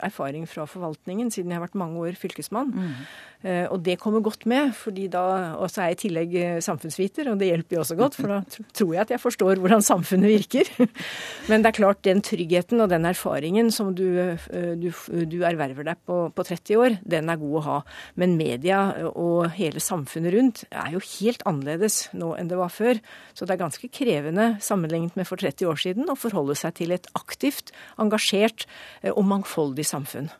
erfaring 0.00 0.46
fra 0.48 0.64
forvaltningen, 0.68 1.30
siden 1.30 1.52
jeg 1.52 1.60
har 1.60 1.66
vært 1.66 1.78
mange 1.78 2.00
år 2.00 2.18
fylkesmann. 2.18 2.72
Mm. 2.72 2.94
Uh, 3.42 3.66
og 3.74 3.80
det 3.82 3.98
kommer 3.98 4.22
godt 4.22 4.44
med, 4.46 4.70
fordi 4.70 5.08
da 5.10 5.22
Og 5.58 5.70
så 5.70 5.82
er 5.82 5.88
jeg 5.90 5.96
i 5.96 6.00
tillegg 6.02 6.34
eh, 6.38 6.60
samfunnsviter, 6.62 7.26
og 7.32 7.40
det 7.40 7.48
hjelper 7.48 7.76
jo 7.76 7.80
også 7.82 7.96
godt, 7.98 8.14
for 8.14 8.30
da 8.30 8.38
tror 8.72 8.92
jeg 8.94 9.02
at 9.02 9.10
jeg 9.10 9.20
forstår 9.20 9.58
hvordan 9.58 9.82
samfunnet 9.82 10.30
virker. 10.30 10.68
Men 11.50 11.62
det 11.62 11.72
er 11.72 11.78
klart, 11.80 12.02
den 12.06 12.22
tryggheten 12.22 12.80
og 12.80 12.90
den 12.92 13.04
erfaringen 13.08 13.70
som 13.74 13.90
du, 13.98 14.06
eh, 14.18 14.72
du, 14.78 14.88
du 15.26 15.38
erverver 15.42 15.86
deg 15.90 16.00
på, 16.06 16.18
på 16.34 16.46
30 16.46 16.78
år, 16.78 16.96
den 17.02 17.30
er 17.32 17.40
god 17.40 17.58
å 17.58 17.64
ha. 17.66 17.78
Men 18.14 18.36
media 18.38 18.80
og 19.10 19.50
hele 19.58 19.82
samfunnet 19.82 20.34
rundt 20.36 20.64
er 20.70 20.94
jo 20.94 21.02
helt 21.18 21.42
annerledes 21.48 22.04
nå 22.14 22.34
enn 22.38 22.50
det 22.50 22.60
var 22.60 22.72
før. 22.72 23.02
Så 23.34 23.46
det 23.46 23.56
er 23.56 23.64
ganske 23.64 23.90
krevende 23.92 24.52
sammenlignet 24.64 25.18
med 25.18 25.28
for 25.28 25.40
30 25.40 25.70
år 25.70 25.82
siden 25.82 26.12
å 26.12 26.18
forholde 26.18 26.56
seg 26.58 26.78
til 26.80 26.94
et 26.94 27.08
aktivt, 27.18 27.74
engasjert 28.02 28.66
og 29.12 29.24
mangfoldig 29.28 29.86
samfunn. 29.86 30.30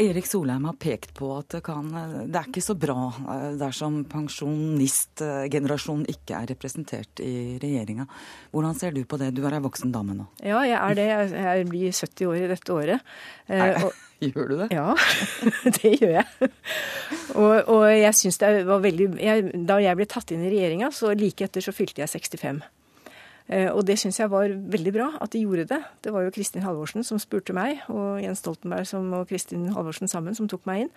Erik 0.00 0.26
Solheim 0.26 0.64
har 0.64 0.76
pekt 0.80 1.12
på 1.16 1.28
at 1.36 1.52
det, 1.52 1.60
kan, 1.66 1.88
det 1.92 2.38
er 2.38 2.48
ikke 2.48 2.64
så 2.64 2.74
bra 2.78 3.10
eh, 3.12 3.48
dersom 3.60 4.02
pensjonistgenerasjonen 4.10 6.06
ikke 6.10 6.38
er 6.38 6.48
representert 6.54 7.22
i 7.22 7.58
regjeringa. 7.62 8.06
Hvordan 8.54 8.78
ser 8.78 8.96
du 8.96 9.02
på 9.08 9.20
det? 9.20 9.32
Du 9.36 9.44
er 9.46 9.58
ei 9.58 9.64
voksen 9.64 9.92
dame 9.94 10.16
nå. 10.16 10.28
Ja, 10.40 10.62
jeg 10.66 10.78
er 10.78 10.98
det. 10.98 11.08
Jeg 11.36 11.68
blir 11.68 11.92
70 11.92 12.30
år 12.30 12.40
i 12.40 12.50
dette 12.54 12.74
året. 12.74 13.12
Eh, 13.46 13.84
og, 13.84 14.00
gjør 14.32 14.52
du 14.52 14.58
det? 14.62 14.68
Ja, 14.74 14.88
det 15.78 15.94
gjør 16.00 16.18
jeg. 16.20 16.52
Og, 17.36 17.56
og 17.74 17.86
jeg 17.92 18.16
syns 18.16 18.40
det 18.42 18.52
var 18.68 18.82
veldig 18.84 19.08
jeg, 19.20 19.50
Da 19.68 19.78
jeg 19.82 19.98
ble 19.98 20.08
tatt 20.08 20.32
inn 20.34 20.46
i 20.46 20.52
regjeringa, 20.52 20.92
så 20.94 21.12
like 21.16 21.48
etter 21.48 21.64
så 21.64 21.74
fylte 21.76 22.04
jeg 22.04 22.12
65. 22.16 22.62
Eh, 23.52 23.68
og 23.68 23.84
det 23.88 23.98
syns 24.00 24.18
jeg 24.20 24.30
var 24.32 24.52
veldig 24.72 24.92
bra 24.94 25.08
at 25.20 25.34
de 25.34 25.42
gjorde 25.44 25.66
det. 25.68 25.80
Det 26.04 26.12
var 26.14 26.24
jo 26.24 26.32
Kristin 26.34 26.64
Halvorsen 26.64 27.04
som 27.04 27.20
spurte 27.20 27.54
meg, 27.56 27.82
og 27.92 28.22
Jens 28.22 28.40
Stoltenberg 28.42 28.88
som, 28.88 29.10
og 29.18 29.28
Kristin 29.28 29.68
Halvorsen 29.74 30.10
sammen 30.10 30.36
som 30.38 30.48
tok 30.50 30.64
meg 30.68 30.86
inn. 30.86 30.92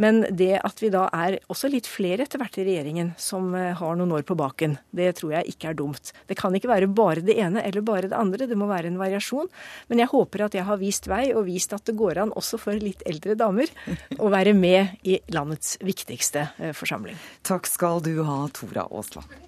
Men 0.00 0.22
det 0.30 0.54
at 0.64 0.80
vi 0.82 0.90
da 0.94 1.06
er 1.14 1.38
også 1.52 1.70
litt 1.72 1.88
flere 1.90 2.24
etter 2.24 2.40
hvert 2.40 2.56
i 2.60 2.66
regjeringen 2.68 3.12
som 3.20 3.50
eh, 3.58 3.74
har 3.76 3.98
noen 3.98 4.14
år 4.16 4.24
på 4.28 4.38
baken, 4.38 4.78
det 4.96 5.10
tror 5.20 5.36
jeg 5.36 5.54
ikke 5.54 5.72
er 5.72 5.78
dumt. 5.78 6.12
Det 6.30 6.38
kan 6.38 6.54
ikke 6.56 6.72
være 6.72 6.90
bare 6.90 7.24
det 7.24 7.36
ene 7.40 7.64
eller 7.66 7.84
bare 7.84 8.08
det 8.08 8.16
andre, 8.18 8.48
det 8.48 8.58
må 8.58 8.70
være 8.70 8.92
en 8.92 9.00
variasjon. 9.00 9.50
Men 9.92 10.04
jeg 10.04 10.12
håper 10.14 10.46
at 10.48 10.56
jeg 10.56 10.66
har 10.68 10.80
vist 10.80 11.10
vei, 11.10 11.26
og 11.34 11.46
vist 11.48 11.74
at 11.76 11.84
det 11.88 11.96
går 11.98 12.22
an 12.24 12.34
også 12.38 12.60
for 12.62 12.78
litt 12.78 13.04
eldre 13.08 13.36
damer 13.38 13.72
å 14.18 14.32
være 14.32 14.54
med 14.56 15.04
i 15.08 15.18
landets 15.34 15.76
viktigste 15.84 16.48
eh, 16.56 16.72
forsamling. 16.76 17.18
Takk 17.48 17.68
skal 17.68 18.02
du 18.04 18.14
ha, 18.24 18.40
Tora 18.54 18.88
Aasland. 18.88 19.47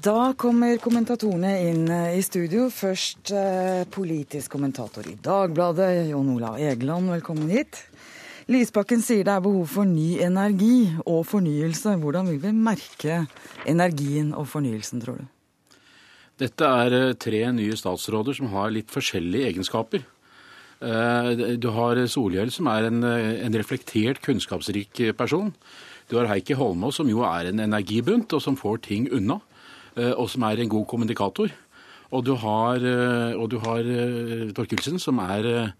Da 0.00 0.32
kommer 0.38 0.78
kommentatorene 0.80 1.50
inn 1.66 1.88
eh, 1.92 2.14
i 2.16 2.20
studio. 2.24 2.68
Først 2.72 3.32
eh, 3.36 3.82
politisk 3.92 4.54
kommentator 4.54 5.04
i 5.04 5.16
Dagbladet, 5.20 6.06
Jon 6.08 6.30
Olav 6.32 6.56
Egeland, 6.56 7.10
velkommen 7.12 7.50
hit. 7.52 7.82
Lysbakken 8.48 9.02
sier 9.04 9.26
det 9.26 9.34
er 9.34 9.42
behov 9.44 9.66
for 9.68 9.88
ny 9.88 10.14
energi 10.24 10.86
og 11.02 11.26
fornyelse. 11.28 11.98
Hvordan 12.00 12.30
vil 12.30 12.38
vi 12.40 12.54
merke 12.56 13.18
energien 13.68 14.30
og 14.32 14.48
fornyelsen, 14.48 15.02
tror 15.04 15.20
du? 15.20 15.28
Dette 16.46 16.72
er 16.86 16.96
eh, 16.96 17.18
tre 17.20 17.42
nye 17.58 17.76
statsråder 17.76 18.40
som 18.40 18.48
har 18.54 18.72
litt 18.72 18.88
forskjellige 18.94 19.52
egenskaper. 19.52 20.08
Eh, 20.80 21.44
du 21.60 21.68
har 21.76 22.00
Solhjell, 22.08 22.54
som 22.54 22.72
er 22.72 22.88
en, 22.88 23.04
en 23.04 23.60
reflektert, 23.60 24.24
kunnskapsrik 24.24 25.04
person. 25.20 25.52
Du 26.08 26.16
har 26.16 26.32
Heikki 26.32 26.56
Holmås, 26.56 27.02
som 27.02 27.12
jo 27.12 27.20
er 27.28 27.52
en 27.52 27.66
energibunt, 27.68 28.32
og 28.32 28.40
som 28.48 28.56
får 28.56 28.86
ting 28.88 29.12
unna. 29.12 29.42
Eh, 29.96 30.12
og 30.14 30.28
som 30.30 30.46
er 30.46 30.62
en 30.62 30.70
god 30.70 30.86
kommunikator. 30.90 31.52
Og 32.10 32.24
du 32.26 32.34
har, 32.34 32.76
eh, 32.76 33.34
og 33.38 33.50
du 33.50 33.58
har 33.62 33.80
eh, 33.80 34.50
Torkelsen, 34.54 34.98
som, 34.98 35.18
er, 35.18 35.72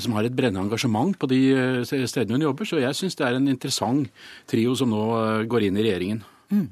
som 0.00 0.14
har 0.16 0.24
et 0.24 0.34
brennende 0.34 0.64
engasjement 0.64 1.18
på 1.18 1.28
de 1.28 1.84
stedene 1.84 2.38
hun 2.38 2.46
jobber. 2.48 2.64
Så 2.64 2.80
jeg 2.80 2.96
syns 2.96 3.18
det 3.18 3.26
er 3.26 3.38
en 3.38 3.50
interessant 3.50 4.08
trio 4.48 4.74
som 4.78 4.90
nå 4.90 5.04
går 5.50 5.68
inn 5.68 5.76
i 5.76 5.84
regjeringen. 5.84 6.22
Mm. 6.48 6.68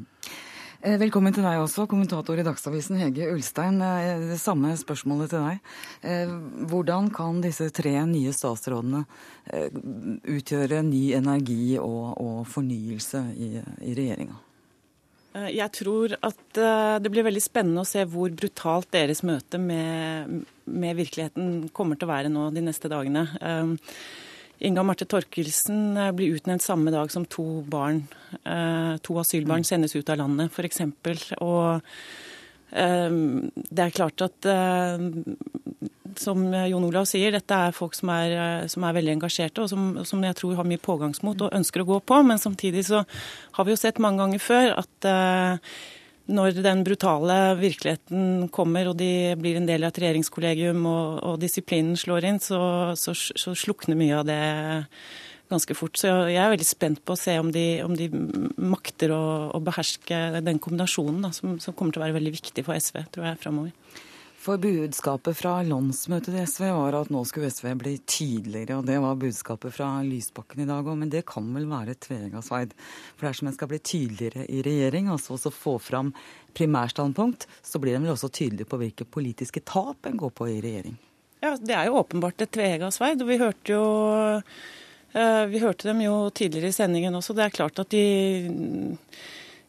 Velkommen 0.86 1.34
til 1.34 1.42
deg 1.42 1.58
også, 1.58 1.88
kommentator 1.90 2.38
i 2.38 2.44
Dagsavisen 2.46 3.00
Hege 3.00 3.26
Ulstein. 3.32 3.80
Det 3.80 4.38
samme 4.38 4.70
spørsmålet 4.78 5.32
til 5.32 5.42
deg. 5.42 6.30
Hvordan 6.70 7.10
kan 7.10 7.42
disse 7.42 7.68
tre 7.74 7.98
nye 8.06 8.32
statsrådene 8.36 9.02
utgjøre 10.30 10.84
ny 10.86 11.08
energi 11.18 11.76
og, 11.82 12.14
og 12.22 12.42
fornyelse 12.54 13.24
i, 13.34 13.56
i 13.82 13.96
regjeringa? 13.98 14.45
Eh, 15.36 15.50
jeg 15.56 15.72
tror 15.80 16.14
at 16.24 16.60
eh, 16.60 16.98
det 17.02 17.12
blir 17.12 17.26
veldig 17.26 17.42
spennende 17.44 17.84
å 17.84 17.88
se 17.88 18.04
hvor 18.08 18.32
brutalt 18.36 18.90
deres 18.94 19.22
møte 19.26 19.60
med, 19.60 20.44
med 20.64 21.00
virkeligheten 21.00 21.68
kommer 21.76 21.98
til 21.98 22.08
å 22.08 22.14
være 22.14 22.32
nå 22.32 22.48
de 22.54 22.64
neste 22.64 22.90
dagene. 22.92 23.26
Um, 23.40 23.76
Inga 24.66 24.86
Marte 24.88 25.04
Torkelsen 25.08 25.98
eh, 26.00 26.12
blir 26.16 26.38
utnevnt 26.38 26.64
samme 26.64 26.94
dag 26.94 27.12
som 27.12 27.26
to 27.28 27.62
barn, 27.68 28.06
to 29.04 29.18
asylbarn 29.20 29.62
mm. 29.62 29.68
sendes 29.68 29.94
ut 29.96 30.08
av 30.10 30.22
landet, 30.22 30.54
f.eks. 30.54 30.80
Og 31.44 31.82
det 32.70 33.82
er 33.82 33.94
klart 33.94 34.20
at 34.26 34.48
som 36.20 36.46
Jon 36.68 36.84
Olav 36.86 37.06
sier, 37.08 37.34
dette 37.34 37.58
er 37.68 37.74
folk 37.76 37.96
som 37.96 38.10
er, 38.14 38.32
eh, 38.36 38.68
som 38.70 38.84
er 38.86 38.96
veldig 38.96 39.16
engasjerte, 39.16 39.64
og 39.64 39.70
som, 39.70 39.84
som, 40.08 40.24
jeg 40.24 40.38
tror 40.38 40.56
har 40.58 40.68
mye 40.68 40.82
pågangsmot 40.82 41.46
og 41.46 41.54
ønsker 41.56 41.82
å 41.82 41.90
gå 41.90 42.00
på. 42.00 42.22
Men 42.26 42.40
samtidig 42.42 42.86
så 42.88 43.04
har 43.58 43.66
vi 43.66 43.74
jo 43.74 43.80
sett 43.80 44.02
mange 44.02 44.22
ganger 44.22 44.42
før 44.42 44.72
at 44.80 45.08
uh, 45.08 45.76
når 46.26 46.58
den 46.64 46.82
brutale 46.86 47.38
virkeligheten 47.60 48.48
kommer 48.54 48.90
og 48.90 48.98
de 48.98 49.36
blir 49.38 49.60
en 49.60 49.68
del 49.68 49.86
av 49.86 49.92
et 49.92 50.02
regjeringskollegium 50.02 50.82
og, 50.90 51.20
og 51.22 51.40
disiplinen 51.42 51.98
slår 51.98 52.30
inn, 52.32 52.42
så, 52.42 52.60
så, 52.98 53.14
så, 53.14 53.54
slukner 53.54 53.98
mye 53.98 54.20
av 54.20 54.26
det 54.26 54.42
ganske 55.50 55.76
fort. 55.78 55.98
Så 56.00 56.10
jeg 56.30 56.40
er 56.42 56.52
veldig 56.52 56.68
spent 56.68 57.04
på 57.06 57.14
å 57.14 57.20
se 57.20 57.36
om 57.40 57.52
de, 57.54 57.66
om 57.84 57.94
de 57.96 58.08
makter 58.56 59.14
å, 59.14 59.22
å, 59.54 59.62
beherske 59.64 60.42
den 60.44 60.60
kombinasjonen 60.62 61.24
da, 61.26 61.32
som, 61.36 61.56
som, 61.62 61.76
kommer 61.76 61.94
til 61.94 62.02
å 62.02 62.06
være 62.06 62.18
veldig 62.18 62.36
viktig 62.38 62.66
for 62.66 62.78
SV, 62.78 63.06
tror 63.14 63.30
jeg, 63.30 63.40
framover. 63.44 64.02
For 64.46 64.62
budskapet 64.62 65.34
fra 65.34 65.56
landsmøtet 65.66 66.30
til 66.30 66.44
SV 66.46 66.68
var 66.70 66.94
at 67.00 67.08
nå 67.10 67.24
skulle 67.26 67.48
SV 67.50 67.72
bli 67.80 67.96
tydeligere, 68.06 68.76
og 68.78 68.86
det 68.86 69.00
var 69.02 69.18
budskapet 69.18 69.74
fra 69.74 69.88
Lysbakken 70.06 70.62
i 70.62 70.68
dag 70.68 70.86
òg. 70.86 71.00
Men 71.00 71.10
det 71.10 71.24
kan 71.26 71.48
vel 71.56 71.66
være 71.70 71.96
tveegga 71.98 72.44
sverd. 72.46 72.76
For 73.16 73.26
dersom 73.26 73.50
en 73.50 73.56
skal 73.56 73.72
bli 73.72 73.80
tydeligere 73.82 74.46
i 74.46 74.62
regjering, 74.62 75.10
altså 75.10 75.34
også 75.34 75.50
få 75.50 75.74
fram 75.82 76.14
primærstandpunkt, 76.54 77.48
så 77.58 77.82
blir 77.82 77.98
en 77.98 78.06
vel 78.06 78.14
også 78.14 78.30
tydelig 78.38 78.68
på 78.70 78.78
hvilke 78.84 79.08
politiske 79.18 79.64
tap 79.66 80.06
en 80.06 80.22
går 80.22 80.32
på 80.38 80.46
i 80.52 80.60
regjering. 80.62 80.94
Ja, 81.42 81.56
det 81.60 81.74
er 81.74 81.90
jo 81.90 81.98
åpenbart 82.00 82.46
et 82.46 82.54
tveegga 82.54 82.94
sverd. 82.94 83.22
Og 83.22 83.28
vi 83.28 83.42
hørte 83.42 83.74
jo 83.74 83.84
vi 85.48 85.60
hørte 85.62 85.88
dem 85.88 86.02
jo 86.04 86.14
tidligere 86.28 86.68
i 86.68 86.76
sendingen 86.76 87.14
også. 87.16 87.32
Det 87.36 87.46
er 87.46 87.54
klart 87.54 87.80
at 87.80 87.88
de 87.94 88.02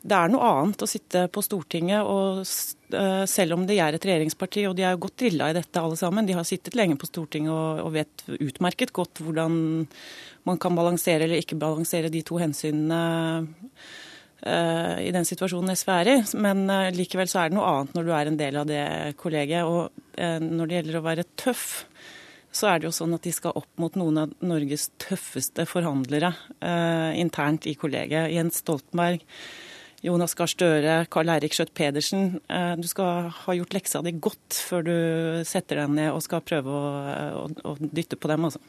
det 0.07 0.15
er 0.15 0.31
noe 0.31 0.49
annet 0.61 0.83
å 0.83 0.87
sitte 0.87 1.25
på 1.33 1.41
Stortinget, 1.43 2.05
og 2.05 2.43
eh, 2.95 3.23
selv 3.27 3.57
om 3.57 3.65
de 3.67 3.79
er 3.81 3.95
et 3.95 4.07
regjeringsparti, 4.07 4.63
og 4.69 4.75
de 4.77 4.85
er 4.85 4.93
jo 4.95 5.01
godt 5.07 5.17
drilla 5.23 5.49
i 5.51 5.57
dette 5.57 5.81
alle 5.81 5.97
sammen, 5.99 6.27
de 6.27 6.35
har 6.37 6.47
sittet 6.47 6.77
lenge 6.77 6.95
på 6.99 7.09
Stortinget 7.09 7.51
og, 7.51 7.89
vet 7.95 8.23
utmerket 8.37 8.93
godt 8.95 9.23
hvordan 9.23 9.57
man 10.47 10.61
kan 10.63 10.77
balansere 10.77 11.25
eller 11.25 11.41
ikke 11.41 11.59
balansere 11.59 12.11
de 12.13 12.21
to 12.23 12.37
hensynene 12.39 12.99
uh, 14.45 14.95
i 15.01 15.11
den 15.11 15.27
situasjonen 15.27 15.75
SV 15.75 15.91
er 15.97 16.11
i. 16.13 16.17
Men 16.39 16.63
likevel 16.95 17.27
så 17.27 17.41
er 17.41 17.51
det 17.51 17.57
noe 17.57 17.71
annet 17.73 17.97
når 17.97 18.07
du 18.07 18.13
er 18.15 18.29
en 18.29 18.39
del 18.39 18.59
av 18.61 18.69
det 18.69 18.83
kollegiet. 19.19 19.67
Og 19.67 20.45
når 20.45 20.69
det 20.69 20.77
gjelder 20.77 20.99
å 20.99 21.03
være 21.09 21.27
tøff, 21.41 21.67
så 22.57 22.71
er 22.71 22.81
det 22.81 22.89
jo 22.89 22.95
sånn 22.95 23.13
at 23.13 23.25
de 23.27 23.33
skal 23.35 23.55
opp 23.59 23.69
mot 23.77 23.93
noen 23.99 24.23
av 24.25 24.35
Norges 24.41 24.89
tøffeste 25.01 25.67
forhandlere 25.69 26.33
internt 27.21 27.69
i 27.69 27.75
kollegiet. 27.77 28.31
Jens 28.33 28.63
Stoltenberg 28.63 29.21
Jonas 30.05 30.35
Gahr 30.37 30.49
Støre, 30.49 30.97
Karl 31.09 31.31
Eirik 31.33 31.55
Skjøtt 31.57 31.73
Pedersen. 31.77 32.37
Eh, 32.53 32.73
du 32.77 32.85
skal 32.89 33.31
ha 33.33 33.55
gjort 33.57 33.73
leksa 33.73 34.03
di 34.05 34.13
godt 34.13 34.59
før 34.69 34.85
du 34.85 34.97
setter 35.47 35.81
deg 35.81 35.95
ned 35.97 36.11
og 36.13 36.21
skal 36.25 36.43
prøve 36.45 36.69
å, 36.69 36.91
å, 37.41 37.45
å 37.73 37.77
dytte 37.81 38.19
på 38.19 38.29
dem. 38.29 38.45
altså. 38.45 38.61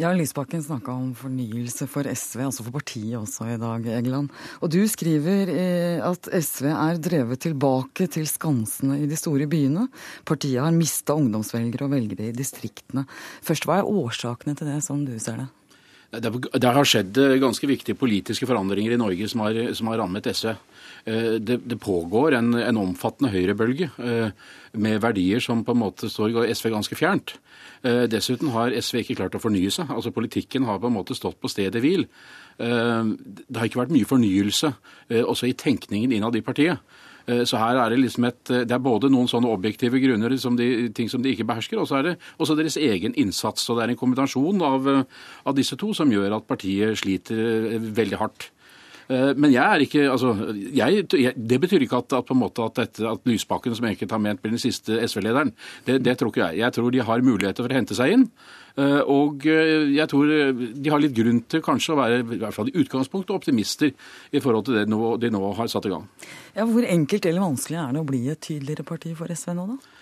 Ja, 0.00 0.14
Lysbakken 0.16 0.62
snakka 0.64 0.94
om 0.96 1.10
fornyelse 1.12 1.84
for 1.90 2.08
SV, 2.08 2.40
altså 2.46 2.64
for 2.64 2.72
partiet 2.78 3.18
også 3.18 3.50
i 3.52 3.58
dag, 3.60 3.84
Egeland. 3.98 4.30
Og 4.64 4.70
du 4.72 4.78
skriver 4.88 5.50
eh, 5.52 5.98
at 6.00 6.24
SV 6.32 6.70
er 6.72 7.00
drevet 7.04 7.42
tilbake 7.44 8.06
til 8.08 8.24
skansene 8.30 8.96
i 9.02 9.08
de 9.10 9.18
store 9.20 9.44
byene. 9.50 9.90
Partiet 10.24 10.62
har 10.64 10.72
mista 10.72 11.12
ungdomsvelgere 11.20 11.84
og 11.84 11.92
velgere 11.92 12.30
i 12.30 12.36
distriktene. 12.38 13.04
Først, 13.44 13.68
hva 13.68 13.82
er 13.82 13.90
årsakene 13.92 14.56
til 14.56 14.72
det, 14.72 14.78
sånn 14.86 15.04
du 15.04 15.18
ser 15.20 15.42
det? 15.42 15.50
Det 16.16 16.72
har 16.78 16.88
skjedd 16.88 17.20
eh, 17.20 17.36
ganske 17.44 17.68
viktige 17.68 18.00
politiske 18.00 18.48
forandringer 18.48 18.96
i 18.96 19.02
Norge 19.04 19.28
som 19.28 19.44
har, 19.44 19.60
som 19.76 19.92
har 19.92 20.00
rammet 20.00 20.32
SV. 20.32 20.54
Eh, 21.04 21.36
det, 21.40 21.60
det 21.68 21.78
pågår 21.80 22.36
en, 22.38 22.54
en, 22.54 22.80
omfattende 22.80 23.32
høyrebølge 23.32 23.90
eh, 23.98 24.30
med 24.72 25.02
verdier 25.02 25.42
som 25.44 25.64
på 25.64 25.76
en 25.76 25.82
måte 25.82 26.10
står 26.10 26.42
SV 26.52 26.70
ganske 26.74 26.98
fjernt. 26.98 27.36
Dessuten 27.80 28.50
har 28.52 28.74
SV 28.76 28.98
ikke 29.00 29.14
klart 29.22 29.36
å 29.38 29.40
fornye 29.40 29.70
seg. 29.72 29.88
Altså 29.88 30.12
Politikken 30.12 30.66
har 30.68 30.76
på 30.82 30.90
en 30.90 30.98
måte 30.98 31.14
stått 31.16 31.38
på 31.40 31.48
stedet 31.48 31.80
hvil. 31.80 32.02
Det 32.60 33.56
har 33.56 33.68
ikke 33.70 33.80
vært 33.80 33.94
mye 33.94 34.08
fornyelse 34.08 34.68
også 35.24 35.48
i 35.48 35.54
tenkningen 35.56 36.12
innad 36.12 36.36
i 36.36 36.42
partiet. 36.44 36.84
Eh, 37.30 37.42
så 37.48 37.60
her 37.60 37.78
er 37.78 37.92
det 37.92 38.00
liksom 38.00 38.26
et 38.28 38.52
eh, 38.52 38.64
Det 38.68 38.76
er 38.76 38.82
både 38.82 39.10
noen 39.12 39.28
sånne 39.30 39.50
objektive 39.50 40.00
grunner, 40.02 40.36
som 40.40 40.56
de, 40.58 40.90
ting 40.96 41.10
som 41.10 41.22
de 41.22 41.34
ikke 41.34 41.46
behersker, 41.48 41.80
og 41.80 41.88
så 41.88 42.00
er 42.00 42.08
det 42.08 42.14
også 42.38 42.56
deres 42.58 42.78
egen 42.80 43.14
innsats. 43.20 43.66
Så 43.66 43.76
det 43.76 43.84
er 43.84 43.94
en 43.94 44.00
kombinasjon 44.00 44.62
av, 44.66 44.88
eh, 44.88 45.04
av 45.44 45.56
disse 45.56 45.78
to 45.80 45.92
som 45.96 46.10
gjør 46.10 46.38
at 46.38 46.48
partiet 46.48 46.98
sliter 47.02 47.78
veldig 48.00 48.20
hardt. 48.20 48.50
Men 49.10 49.50
jeg 49.50 49.64
er 49.64 49.82
ikke, 49.82 50.04
altså, 50.06 50.28
jeg, 50.54 51.02
Det 51.34 51.56
betyr 51.58 51.82
ikke 51.82 51.98
at, 51.98 52.12
at, 52.14 52.26
på 52.28 52.34
en 52.36 52.38
måte 52.44 52.62
at, 52.62 52.76
dette, 52.78 53.02
at 53.10 53.24
Lysbakken, 53.26 53.74
som 53.74 53.88
enkelte 53.88 54.14
har 54.14 54.22
ment, 54.22 54.38
blir 54.38 54.54
den 54.54 54.62
siste 54.62 55.00
SV-lederen. 55.02 55.50
Det, 55.86 55.96
det, 56.04 56.14
tror 56.18 56.30
ikke 56.30 56.44
jeg. 56.44 56.60
Jeg 56.62 56.76
tror 56.76 56.94
de 56.94 57.02
har 57.08 57.24
muligheter 57.26 57.66
for 57.66 57.74
å 57.74 57.78
hente 57.80 57.96
seg 57.98 58.14
inn. 58.14 58.28
Eh, 58.78 59.00
og 59.10 59.46
eh, 59.50 59.90
jeg 59.96 60.06
tror 60.10 60.30
eh, 60.30 60.52
de 60.54 60.92
har 60.92 61.02
litt 61.02 61.16
grunn 61.16 61.42
til 61.50 61.62
kanskje 61.64 61.94
å 61.94 61.98
være 61.98 62.20
i 62.22 62.38
hvert 62.38 62.54
fall 62.54 62.70
i 62.70 62.76
utgangspunktet 62.78 63.34
optimister 63.34 63.90
i 63.90 64.42
forhold 64.42 64.68
til 64.68 64.78
det 64.78 64.86
de 64.86 65.32
nå 65.34 65.40
har 65.58 65.70
satt 65.70 65.88
i 65.88 65.92
gang. 65.92 66.06
Ja, 66.54 66.68
Hvor 66.68 66.86
enkelt 66.86 67.26
eller 67.26 67.48
vanskelig 67.48 67.80
er 67.82 67.96
det 67.96 68.04
å 68.04 68.08
bli 68.08 68.22
et 68.30 68.42
tydeligere 68.46 68.86
parti 68.86 69.14
for 69.18 69.32
SV 69.34 69.56
nå, 69.58 69.66
da? 69.74 69.99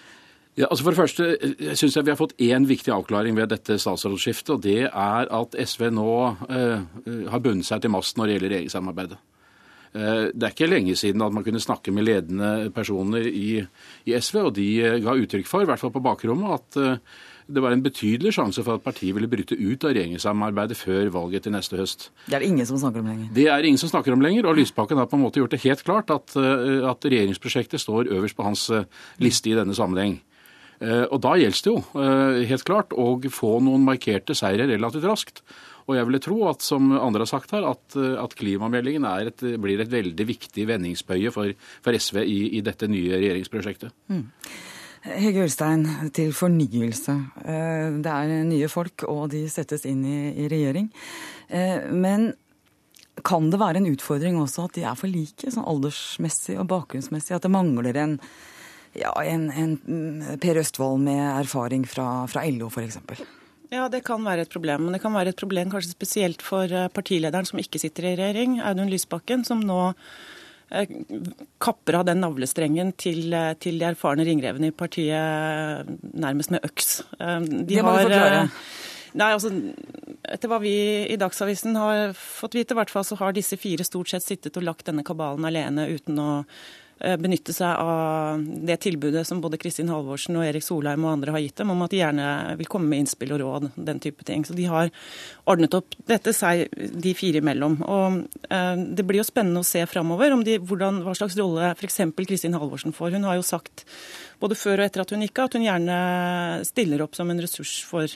Ja, 0.59 0.67
altså 0.67 0.85
For 0.85 0.95
det 0.95 0.99
første 0.99 1.77
syns 1.79 1.95
jeg 1.95 2.07
vi 2.07 2.11
har 2.11 2.19
fått 2.19 2.37
én 2.43 2.67
viktig 2.67 2.91
avklaring 2.91 3.37
ved 3.39 3.53
dette 3.53 3.79
statsrådsskiftet. 3.79 4.57
og 4.57 4.63
Det 4.65 4.89
er 4.89 5.31
at 5.41 5.55
SV 5.55 5.89
nå 5.95 6.11
eh, 6.51 6.87
har 7.31 7.43
bundet 7.45 7.69
seg 7.69 7.85
til 7.85 7.95
masten 7.95 8.21
når 8.21 8.27
det 8.27 8.37
gjelder 8.37 8.55
regjeringssamarbeidet. 8.55 9.21
Eh, 9.95 10.25
det 10.35 10.49
er 10.49 10.57
ikke 10.57 10.71
lenge 10.71 10.99
siden 10.99 11.23
at 11.23 11.35
man 11.35 11.47
kunne 11.47 11.63
snakke 11.63 11.95
med 11.95 12.09
ledende 12.09 12.73
personer 12.75 13.31
i, 13.31 13.63
i 14.05 14.19
SV, 14.19 14.41
og 14.49 14.55
de 14.59 14.69
ga 15.05 15.15
uttrykk 15.15 15.47
for, 15.47 15.63
i 15.63 15.71
hvert 15.71 15.81
fall 15.81 15.95
på 15.95 16.03
bakrommet, 16.05 16.59
at 16.59 16.81
eh, 16.83 17.19
det 17.49 17.63
var 17.65 17.73
en 17.73 17.83
betydelig 17.83 18.35
sjanse 18.37 18.63
for 18.65 18.77
at 18.77 18.85
partiet 18.85 19.15
ville 19.17 19.31
bryte 19.31 19.57
ut 19.57 19.85
av 19.87 19.95
regjeringssamarbeidet 19.95 20.77
før 20.77 21.09
valget 21.15 21.47
til 21.47 21.55
neste 21.55 21.79
høst. 21.81 22.11
Det 22.27 22.37
er 22.37 22.45
det 22.45 22.51
ingen 22.51 22.69
som 22.69 22.81
snakker 22.83 23.01
om 23.01 23.09
lenger? 23.09 23.31
Det 23.33 23.47
er 23.49 23.65
ingen 23.65 23.81
som 23.81 23.89
snakker 23.89 24.13
om 24.13 24.25
lenger. 24.25 24.51
Og 24.51 24.59
Lysbakken 24.59 25.01
har 25.01 25.09
på 25.09 25.17
en 25.17 25.25
måte 25.25 25.41
gjort 25.41 25.55
det 25.57 25.63
helt 25.65 25.85
klart 25.87 26.13
at, 26.13 26.37
eh, 26.37 26.85
at 26.85 27.09
regjeringsprosjektet 27.09 27.81
står 27.81 28.13
øverst 28.13 28.37
på 28.37 28.45
hans 28.45 28.69
eh, 28.75 28.85
liste 29.23 29.49
i 29.49 29.57
denne 29.57 29.77
sammenheng. 29.77 30.19
Eh, 30.81 31.05
og 31.09 31.19
da 31.25 31.35
gjelder 31.39 31.65
det 31.65 31.73
jo 31.73 32.47
helt 32.53 32.69
klart 32.69 32.95
å 32.95 33.11
få 33.33 33.59
noen 33.65 33.87
markerte 33.87 34.37
seire 34.39 34.69
relativt 34.71 35.09
raskt. 35.09 35.43
Og 35.89 35.97
jeg 35.97 36.05
ville 36.05 36.21
tro 36.21 36.39
at 36.51 36.65
som 36.65 36.91
andre 36.93 37.25
har 37.25 37.31
sagt 37.31 37.55
her, 37.57 37.65
at, 37.65 37.97
at 37.97 38.35
klimameldingen 38.37 39.07
et, 39.09 39.45
blir 39.57 39.81
et 39.81 39.93
veldig 39.93 40.27
viktig 40.29 40.67
vendingsbøye 40.69 41.33
for, 41.33 41.55
for 41.85 41.97
SV 41.97 42.21
i, 42.25 42.41
i, 42.59 42.65
dette 42.65 42.91
nye 42.93 43.17
regjeringsprosjektet. 43.17 43.95
Mm. 44.13 44.27
Hege 45.07 45.45
Ulstein, 45.47 45.87
til 46.15 46.35
fornyelse. 46.37 47.15
Eh, 47.45 47.97
det 48.03 48.13
er 48.13 48.35
nye 48.49 48.69
folk, 48.69 49.07
og 49.09 49.31
de 49.33 49.45
settes 49.51 49.87
inn 49.89 50.03
i, 50.05 50.19
i 50.45 50.49
regjering. 50.51 50.91
Eh, 51.49 51.89
men 51.95 52.33
kan 53.27 53.49
det 53.51 53.61
være 53.61 53.81
en 53.81 53.91
utfordring 53.91 54.39
også 54.41 54.69
at 54.69 54.77
de 54.79 54.85
er 54.87 54.99
for 54.99 55.11
like, 55.11 55.51
sånn 55.51 55.67
aldersmessig 55.67 56.59
og 56.59 56.69
bakgrunnsmessig? 56.71 57.37
At 57.37 57.47
det 57.47 57.55
mangler 57.55 57.97
en, 57.99 58.19
ja, 58.99 59.13
en, 59.25 59.49
en 59.51 59.75
mm, 59.83 60.39
Per 60.43 60.61
Østvold 60.63 61.03
med 61.07 61.23
erfaring 61.25 61.85
fra, 61.89 62.27
fra 62.31 62.45
LO, 62.51 62.71
f.eks.? 62.73 62.99
Ja, 63.73 63.85
det 63.93 64.01
kan 64.07 64.25
være 64.25 64.47
et 64.47 64.53
problem. 64.53 64.87
Men 64.87 64.97
det 64.97 65.03
kan 65.03 65.13
være 65.17 65.35
et 65.35 65.41
problem 65.41 65.71
kanskje 65.73 65.93
spesielt 65.93 66.43
for 66.45 66.71
eh, 66.73 66.89
partilederen 66.93 67.49
som 67.49 67.61
ikke 67.61 67.81
sitter 67.83 68.11
i 68.11 68.17
regjering, 68.17 68.59
Audun 68.65 68.91
Lysbakken, 68.93 69.45
som 69.45 69.61
nå 69.65 69.93
Eh, 70.71 70.89
kapper 71.59 71.97
av 71.97 72.05
den 72.05 72.21
navlestrengen 72.21 72.93
til, 72.93 73.33
eh, 73.33 73.55
til 73.55 73.79
de 73.79 73.87
erfarne 73.89 74.25
ringrevene 74.25 74.69
i 74.69 74.71
partiet 74.77 75.89
nærmest 76.13 76.51
med 76.51 76.61
øks. 76.63 77.03
De 77.19 77.65
det 77.65 77.83
må 77.83 77.89
har, 77.89 78.03
du 78.03 78.09
forklare. 78.09 78.51
Nei, 79.15 79.33
altså, 79.33 79.49
Etter 80.29 80.49
hva 80.49 80.59
vi 80.61 81.07
i 81.09 81.17
Dagsavisen 81.17 81.75
har 81.75 82.13
fått 82.13 82.53
vite, 82.53 82.75
hvert 82.75 82.91
fall, 82.91 83.05
så 83.05 83.17
har 83.17 83.33
disse 83.33 83.57
fire 83.57 83.85
stort 83.85 84.11
sett 84.11 84.23
sittet 84.23 84.57
og 84.59 84.67
lagt 84.67 84.85
denne 84.85 85.03
kabalen 85.03 85.45
alene 85.49 85.89
uten 85.89 86.19
å 86.21 86.45
benytte 86.99 87.55
seg 87.55 87.79
av 87.79 88.43
det 88.67 88.79
tilbudet 88.83 89.25
som 89.27 89.41
både 89.43 89.59
Kristin 89.61 89.91
Halvorsen 89.93 90.37
og 90.39 90.47
Erik 90.47 90.65
Solheim 90.67 91.05
og 91.07 91.13
andre 91.13 91.35
har 91.35 91.43
gitt 91.45 91.61
dem, 91.61 91.71
om 91.75 91.85
at 91.85 91.93
de 91.93 92.01
gjerne 92.01 92.29
vil 92.59 92.71
komme 92.71 92.91
med 92.91 93.05
innspill 93.05 93.35
og 93.37 93.43
råd, 93.43 93.69
den 93.89 94.01
type 94.03 94.27
ting. 94.27 94.45
Så 94.47 94.57
de 94.59 94.67
har 94.71 94.91
ordnet 95.49 95.77
opp 95.79 95.95
dette 96.11 96.35
seg 96.37 96.67
de 96.75 97.15
fire 97.17 97.43
imellom. 97.43 97.79
Og 97.87 98.19
eh, 98.51 98.75
Det 98.99 99.07
blir 99.07 99.23
jo 99.23 99.29
spennende 99.29 99.63
å 99.63 99.69
se 99.69 99.85
framover 99.91 100.35
hva 100.35 101.15
slags 101.17 101.37
rolle 101.39 101.73
f.eks. 101.75 102.01
Kristin 102.29 102.57
Halvorsen 102.59 102.95
får. 102.97 103.15
Hun 103.17 103.29
har 103.29 103.39
jo 103.39 103.47
sagt 103.47 103.87
både 104.43 104.59
før 104.59 104.81
og 104.81 104.89
etter 104.89 105.03
at 105.03 105.15
hun 105.15 105.23
gikk 105.25 105.39
av, 105.39 105.49
at 105.49 105.57
hun 105.59 105.67
gjerne 105.67 106.01
stiller 106.69 107.03
opp 107.05 107.17
som 107.19 107.31
en 107.31 107.43
ressurs 107.43 107.79
for 107.87 108.11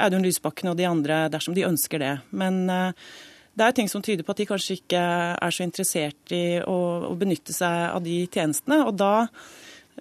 Audun 0.00 0.24
Lysbakken 0.24 0.70
og 0.70 0.78
de 0.78 0.88
andre 0.88 1.26
dersom 1.32 1.56
de 1.56 1.66
ønsker 1.68 2.02
det. 2.02 2.14
Men 2.30 2.64
eh, 2.72 3.10
det 3.58 3.66
er 3.66 3.74
ting 3.74 3.90
som 3.90 4.04
tyder 4.04 4.26
på 4.26 4.34
at 4.34 4.40
de 4.40 4.46
kanskje 4.48 4.78
ikke 4.78 5.02
er 5.34 5.54
så 5.54 5.66
interessert 5.66 6.34
i 6.34 6.60
å, 6.62 6.78
å 7.10 7.14
benytte 7.18 7.54
seg 7.56 7.88
av 7.90 8.04
de 8.04 8.20
tjenestene. 8.30 8.80
Og 8.86 8.94
da, 9.00 9.26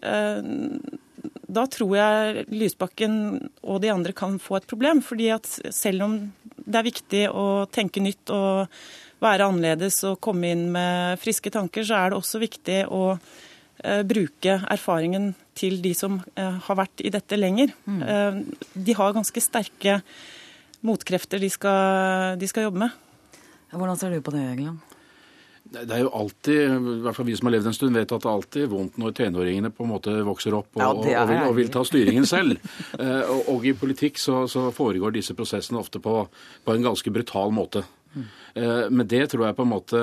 eh, 0.01 0.51
da 1.47 1.65
tror 1.73 1.95
jeg 1.97 2.45
Lysbakken 2.53 3.17
og 3.63 3.81
de 3.83 3.91
andre 3.93 4.13
kan 4.17 4.37
få 4.41 4.59
et 4.59 4.69
problem. 4.69 5.01
fordi 5.01 5.31
at 5.33 5.49
selv 5.73 6.05
om 6.05 6.19
det 6.57 6.79
er 6.79 6.89
viktig 6.89 7.25
å 7.31 7.65
tenke 7.71 8.03
nytt 8.03 8.33
og 8.35 8.67
være 9.23 9.47
annerledes 9.49 10.03
og 10.05 10.19
komme 10.21 10.51
inn 10.53 10.67
med 10.73 11.17
friske 11.21 11.49
tanker, 11.53 11.85
så 11.87 11.97
er 11.97 12.11
det 12.11 12.19
også 12.19 12.41
viktig 12.43 12.79
å 12.93 13.03
eh, 13.15 14.03
bruke 14.05 14.59
erfaringen 14.69 15.31
til 15.57 15.79
de 15.81 15.95
som 15.97 16.19
eh, 16.35 16.59
har 16.67 16.77
vært 16.77 17.01
i 17.01 17.13
dette 17.13 17.39
lenger. 17.39 17.73
Mm. 17.89 18.01
Eh, 18.03 18.39
de 18.85 18.97
har 18.99 19.15
ganske 19.17 19.41
sterke 19.41 20.01
motkrefter 20.85 21.41
de 21.41 21.49
skal, 21.49 22.37
de 22.37 22.49
skal 22.49 22.67
jobbe 22.67 22.85
med. 22.85 23.06
Hvordan 23.71 23.99
ser 23.99 24.15
du 24.15 24.21
på 24.23 24.33
det, 24.35 24.43
Egeland? 24.53 24.95
Det 25.67 25.91
er 25.91 26.05
jo 26.05 26.11
alltid, 26.15 26.61
i 26.71 26.99
hvert 27.03 27.17
fall 27.17 27.27
vi 27.27 27.35
som 27.35 27.49
har 27.49 27.57
levd 27.57 27.67
en 27.67 27.75
stund, 27.75 27.97
vet 27.97 28.11
at 28.15 28.23
det 28.23 28.29
er 28.29 28.37
alltid 28.37 28.69
vondt 28.71 28.99
når 29.01 29.15
tenåringene 29.17 29.71
på 29.75 29.83
en 29.83 29.91
måte 29.91 30.13
vokser 30.23 30.55
opp 30.55 30.77
og, 30.77 30.79
ja, 30.79 31.23
og, 31.25 31.27
vil, 31.27 31.41
og 31.43 31.55
vil, 31.57 31.71
ta 31.73 31.83
styringen 31.87 32.27
selv. 32.35 32.55
Eh, 32.95 33.23
og, 33.33 33.49
og, 33.51 33.67
i 33.67 33.75
politikk 33.75 34.21
så, 34.21 34.45
så, 34.47 34.69
foregår 34.75 35.17
disse 35.17 35.35
prosessene 35.35 35.81
ofte 35.81 35.99
på, 36.03 36.21
på 36.63 36.75
en 36.75 36.87
ganske 36.87 37.11
brutal 37.11 37.51
måte. 37.55 37.83
Mm. 38.15 38.27
Men 38.95 39.03
det 39.11 39.25
tror 39.29 39.43
jeg 39.45 39.55
på 39.57 39.65
en 39.65 39.69
måte 39.69 39.99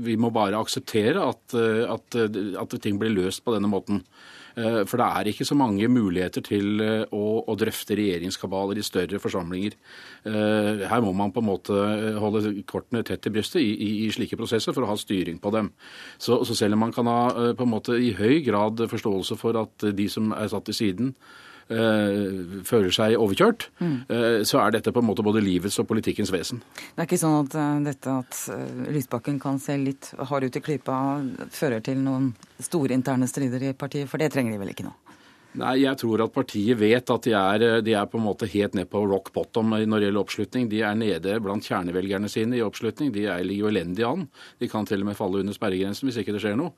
Vi 0.00 0.14
må 0.16 0.30
bare 0.32 0.56
akseptere 0.62 1.20
at, 1.20 1.56
eh, 1.58 1.82
at, 1.90 2.16
at 2.62 2.76
ting 2.80 3.00
blir 3.00 3.12
løst 3.12 3.42
på 3.44 3.52
denne 3.56 3.68
måten. 3.68 4.04
Eh, 4.58 4.82
for 4.88 5.00
det 5.00 5.06
er 5.06 5.30
ikke 5.30 5.46
så 5.46 5.56
mange 5.58 5.88
muligheter 5.90 6.44
til 6.44 6.82
eh, 6.84 7.04
å, 7.14 7.24
å 7.46 7.56
drøfte 7.58 7.96
regjeringskabaler 7.98 8.80
i 8.80 8.86
større 8.86 9.20
forsamlinger. 9.22 9.76
Eh, 10.26 10.86
her 10.90 11.04
må 11.04 11.12
man 11.16 11.34
på 11.34 11.42
en 11.42 11.48
måte 11.50 11.76
holde 12.22 12.54
kortene 12.70 13.04
tett 13.06 13.22
til 13.24 13.34
brystet 13.36 13.62
i, 13.62 13.70
i, 13.70 13.90
i, 14.06 14.08
slike 14.14 14.38
prosesser 14.40 14.76
for 14.76 14.86
å 14.86 14.90
ha 14.92 14.98
styring 14.98 15.38
på 15.42 15.54
dem. 15.54 15.70
Så, 16.18 16.42
så 16.48 16.56
selv 16.58 16.78
om 16.78 16.84
man 16.86 16.96
kan 16.96 17.10
ha 17.10 17.52
på 17.56 17.66
en 17.66 17.74
måte 17.74 17.98
i 18.00 18.14
høy 18.18 18.40
grad 18.46 18.82
forståelse 18.90 19.38
for 19.40 19.58
at 19.60 19.90
de 19.96 20.08
som 20.10 20.34
er 20.36 20.50
satt 20.50 20.66
til 20.68 20.80
siden, 20.80 21.14
føler 21.70 22.94
seg 22.94 23.16
overkjørt, 23.20 23.68
mm. 23.78 23.96
Eh, 24.10 24.40
så 24.48 24.58
er 24.62 24.74
dette 24.74 24.92
på 24.94 25.02
en 25.02 25.06
måte 25.06 25.24
både 25.26 25.42
livets 25.44 25.78
og 25.78 25.86
politikkens 25.90 26.32
vesen. 26.34 26.62
Det 26.74 27.04
er 27.04 27.06
ikke 27.06 27.20
sånn 27.20 27.36
at 27.44 27.54
uh, 27.54 27.76
dette 27.84 28.16
at 28.24 28.40
Lysbakken 28.90 29.38
kan 29.42 29.60
se 29.62 29.76
litt 29.78 30.10
hard 30.30 30.48
ut 30.48 30.58
i 30.58 30.64
klypa, 30.64 30.96
fører 31.54 31.84
til 31.84 32.00
noen 32.02 32.32
store 32.58 32.96
interne 32.96 33.28
strider 33.30 33.70
i 33.70 33.76
partiet, 33.78 34.10
for 34.10 34.22
det 34.22 34.32
trenger 34.34 34.56
de 34.56 34.62
vel 34.62 34.74
ikke 34.74 34.88
nå? 34.88 34.94
Nei, 35.60 35.80
jeg 35.82 35.98
tror 35.98 36.22
at 36.22 36.34
partiet 36.34 36.78
vet 36.78 37.10
at 37.10 37.24
de 37.26 37.32
er, 37.34 37.64
de 37.82 37.94
er, 37.98 38.06
på 38.06 38.20
en 38.20 38.26
måte 38.28 38.46
helt 38.52 38.76
ned 38.78 38.86
på 38.90 39.02
rock 39.02 39.32
bottom 39.34 39.72
når 39.74 39.88
det 39.96 40.06
gjelder 40.06 40.22
oppslutning. 40.22 40.68
De 40.70 40.82
er 40.86 40.98
nede 40.98 41.40
blant 41.42 41.66
kjernevelgerne 41.66 42.30
sine 42.30 42.60
i 42.60 42.62
oppslutning. 42.62 43.10
De 43.14 43.24
er, 43.26 43.42
ligger 43.42 43.66
jo 43.66 43.72
elendig 43.72 44.06
an. 44.06 44.28
De 44.62 44.70
kan 44.70 44.86
til 44.86 45.02
og 45.02 45.10
med 45.10 45.18
falle 45.18 45.42
under 45.42 45.56
sperregrensen 45.56 46.06
hvis 46.06 46.20
ikke 46.22 46.36
det 46.36 46.44
skjer 46.44 46.54
noe. 46.60 46.70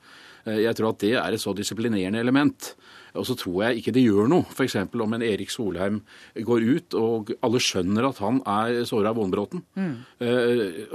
Jeg 0.49 0.73
tror 0.75 0.89
at 0.89 1.03
det 1.05 1.13
er 1.21 1.37
et 1.37 1.43
så 1.43 1.53
disiplinerende 1.55 2.19
element. 2.19 2.73
Og 3.19 3.27
så 3.27 3.35
tror 3.37 3.59
jeg 3.67 3.81
ikke 3.81 3.93
det 3.95 4.05
gjør 4.05 4.29
noe, 4.31 4.45
f.eks. 4.49 4.77
om 4.89 5.15
en 5.17 5.25
Erik 5.25 5.51
Solheim 5.53 6.01
går 6.47 6.65
ut 6.65 6.97
og 6.97 7.33
alle 7.45 7.61
skjønner 7.61 8.07
at 8.09 8.21
han 8.23 8.39
er 8.49 8.81
såra 8.89 9.11
av 9.13 9.19
Vonbråten, 9.19 9.61
mm. 9.77 9.93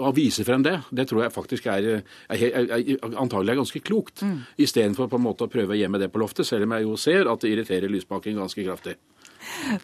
og 0.03 0.16
viser 0.16 0.47
frem 0.49 0.64
det. 0.66 0.75
Det 0.91 1.07
tror 1.11 1.25
jeg 1.25 1.35
faktisk 1.35 1.69
er, 1.71 1.91
er, 2.27 2.47
er, 2.49 2.73
er 2.81 3.21
antagelig 3.21 3.55
er 3.55 3.61
ganske 3.62 3.85
klokt. 3.87 4.25
Mm. 4.27 4.41
Istedenfor 4.66 5.11
på 5.11 5.21
en 5.21 5.27
måte 5.29 5.47
å 5.47 5.53
prøve 5.53 5.77
å 5.77 5.79
gjemme 5.79 6.01
det 6.03 6.11
på 6.12 6.23
loftet, 6.23 6.49
selv 6.49 6.66
om 6.66 6.75
jeg 6.77 6.89
jo 6.89 6.99
ser 6.99 7.31
at 7.31 7.45
det 7.45 7.55
irriterer 7.55 7.93
Lysbakken 7.93 8.39
ganske 8.41 8.66
kraftig. 8.66 8.99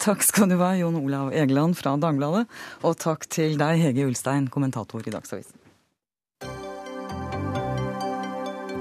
Takk 0.02 0.24
skal 0.26 0.50
du 0.50 0.58
ha, 0.60 0.74
Jon 0.78 0.98
Olav 0.98 1.32
Egeland 1.32 1.78
fra 1.78 1.94
Dagbladet. 2.00 2.46
Og 2.84 2.96
takk 3.00 3.28
til 3.30 3.58
deg, 3.60 3.80
Hege 3.80 4.08
Ulstein, 4.08 4.50
kommentator 4.52 5.04
i 5.06 5.14
Dagsavisen. 5.14 5.63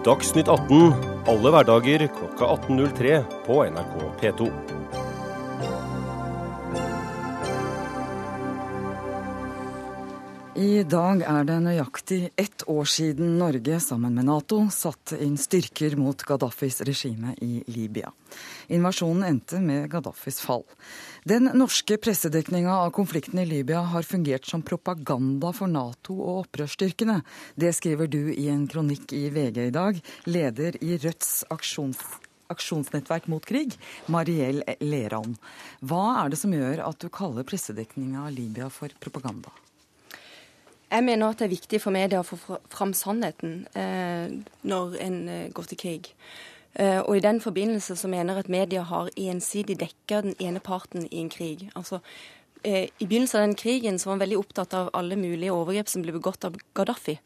Dagsnytt 0.04 0.50
18 0.52 0.94
alle 1.32 1.52
hverdager 1.54 2.02
klokka 2.12 2.46
18.03 2.68 3.24
på 3.46 3.64
NRK 3.72 3.94
P2. 4.20 4.50
I 10.54 10.84
dag 10.86 11.24
er 11.26 11.48
det 11.50 11.56
nøyaktig 11.66 12.28
ett 12.38 12.62
år 12.70 12.86
siden 12.86 13.40
Norge 13.40 13.80
sammen 13.82 14.14
med 14.14 14.28
Nato 14.28 14.60
satte 14.70 15.18
inn 15.26 15.34
styrker 15.42 15.96
mot 15.98 16.22
Gaddafis 16.30 16.78
regime 16.86 17.32
i 17.42 17.64
Libya. 17.74 18.12
Invasjonen 18.70 19.24
endte 19.32 19.58
med 19.64 19.88
Gaddafis 19.90 20.38
fall. 20.46 20.62
Den 21.26 21.50
norske 21.58 21.98
pressedekninga 21.98 22.76
av 22.84 22.94
konflikten 22.94 23.42
i 23.42 23.48
Libya 23.50 23.82
har 23.96 24.06
fungert 24.06 24.46
som 24.46 24.62
propaganda 24.62 25.50
for 25.58 25.74
Nato 25.74 26.20
og 26.20 26.44
opprørsstyrkene. 26.44 27.24
Det 27.58 27.74
skriver 27.74 28.14
du 28.14 28.22
i 28.30 28.46
en 28.54 28.70
kronikk 28.70 29.18
i 29.18 29.26
VG 29.34 29.60
i 29.66 29.74
dag, 29.74 29.98
leder 30.30 30.78
i 30.86 31.02
Rødts 31.02 31.48
aksjons 31.50 32.06
aksjonsnettverk 32.54 33.26
mot 33.32 33.42
krig, 33.42 33.74
Mariell 34.06 34.62
Leran. 34.86 35.34
Hva 35.82 36.06
er 36.22 36.30
det 36.30 36.44
som 36.46 36.54
gjør 36.54 36.86
at 36.86 37.02
du 37.02 37.10
kaller 37.10 37.48
pressedekninga 37.48 38.28
av 38.28 38.36
Libya 38.38 38.70
for 38.70 38.94
propaganda? 39.02 39.50
Jeg 40.94 41.04
mener 41.08 41.32
at 41.32 41.40
det 41.42 41.48
er 41.48 41.56
viktig 41.56 41.80
for 41.82 41.96
media 41.96 42.20
å 42.22 42.26
få 42.28 42.60
fram 42.70 42.92
sannheten 42.94 43.64
eh, 43.74 44.30
når 44.62 44.98
en 45.02 45.16
eh, 45.26 45.48
går 45.50 45.70
til 45.72 45.80
krig. 45.82 46.10
Eh, 46.78 47.00
og 47.00 47.18
I 47.18 47.24
den 47.24 47.40
forbindelse 47.42 47.98
så 47.98 48.10
mener 48.12 48.38
jeg 48.38 48.46
at 48.46 48.52
media 48.54 48.84
har 48.86 49.10
ensidig 49.18 49.80
dekka 49.82 50.22
den 50.28 50.36
ene 50.38 50.62
parten 50.62 51.08
i 51.10 51.24
en 51.24 51.32
krig. 51.34 51.66
Altså, 51.74 52.04
I 52.64 52.86
begynnelsen 53.02 53.42
av 53.42 53.48
den 53.48 53.58
krigen 53.60 53.98
så 54.00 54.08
var 54.08 54.16
man 54.16 54.24
veldig 54.28 54.38
opptatt 54.40 54.74
av 54.78 54.92
alle 54.94 55.18
mulige 55.20 55.52
overgrep 55.52 55.90
som 55.90 56.06
ble 56.06 56.14
begått 56.16 56.46
av 56.46 56.62
Gaddafi. 56.78 57.18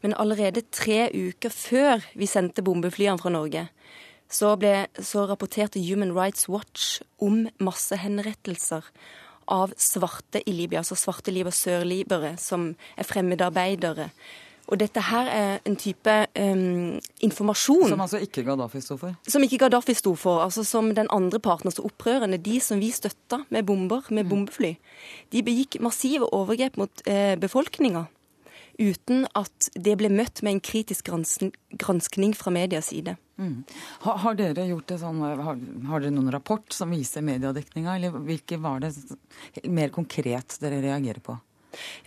Men 0.00 0.14
allerede 0.14 0.62
tre 0.70 1.10
uker 1.10 1.52
før 1.52 2.06
vi 2.14 2.30
sendte 2.30 2.64
bombeflyene 2.64 3.20
fra 3.20 3.34
Norge, 3.34 3.66
så, 4.32 4.54
ble, 4.56 4.86
så 4.96 5.26
rapporterte 5.28 5.82
Human 5.82 6.14
Rights 6.16 6.48
Watch 6.48 7.02
om 7.20 7.44
massehenrettelser 7.60 8.86
av 9.50 9.74
svarte 9.76 10.42
i 10.46 10.54
Libya, 10.54 10.80
altså 10.82 10.98
svarte 10.98 11.34
liber 11.34 11.54
sørlibere, 11.54 12.36
som 12.38 12.72
er 12.96 13.08
fremmedarbeidere, 13.08 14.10
og 14.70 14.78
dette 14.78 15.02
her 15.04 15.28
er 15.28 15.58
en 15.66 15.74
type 15.76 16.12
um, 16.38 17.00
informasjon 17.24 17.90
Som 17.90 18.02
altså 18.04 18.20
ikke 18.22 18.44
Gaddafi 18.46 18.80
sto 18.80 18.96
for? 19.00 19.16
Som 19.28 19.44
ikke 19.44 19.58
Gaddafi 19.64 19.94
sto 19.98 20.14
for. 20.14 20.42
altså 20.44 20.64
Som 20.64 20.94
den 20.94 21.10
andre 21.10 21.40
parten, 21.40 21.68
altså 21.68 21.84
opprørerne. 21.84 22.38
De 22.38 22.60
som 22.60 22.80
vi 22.80 22.90
støtta 22.94 23.42
med 23.50 23.66
bomber, 23.66 24.06
med 24.10 24.24
mm. 24.24 24.30
bombefly. 24.30 24.76
De 25.32 25.42
begikk 25.42 25.80
massive 25.80 26.30
overgrep 26.32 26.78
mot 26.78 27.04
eh, 27.06 27.34
befolkninga. 27.36 28.06
Uten 28.80 29.26
at 29.36 29.68
det 29.76 29.98
ble 30.00 30.08
møtt 30.08 30.40
med 30.42 30.56
en 30.56 30.64
kritisk 30.64 31.10
granskning 31.10 32.32
fra 32.36 32.54
medias 32.54 32.88
side. 32.88 33.18
Mm. 33.42 33.64
Har, 34.04 34.18
har, 34.22 34.34
dere 34.38 34.66
gjort 34.68 34.86
det 34.92 34.98
sånn, 35.02 35.22
har, 35.24 35.40
har, 35.42 36.02
dere 36.04 36.14
noen 36.14 36.30
rapport 36.34 36.74
som 36.74 36.92
viser 36.94 37.24
mediedekninga, 37.26 37.96
eller 37.96 38.20
hvilke 38.22 38.58
var 38.62 38.84
det 38.84 38.92
mer 39.66 39.90
konkret 39.94 40.58
dere 40.62 40.78
reagerer 40.84 41.22
på? 41.24 41.34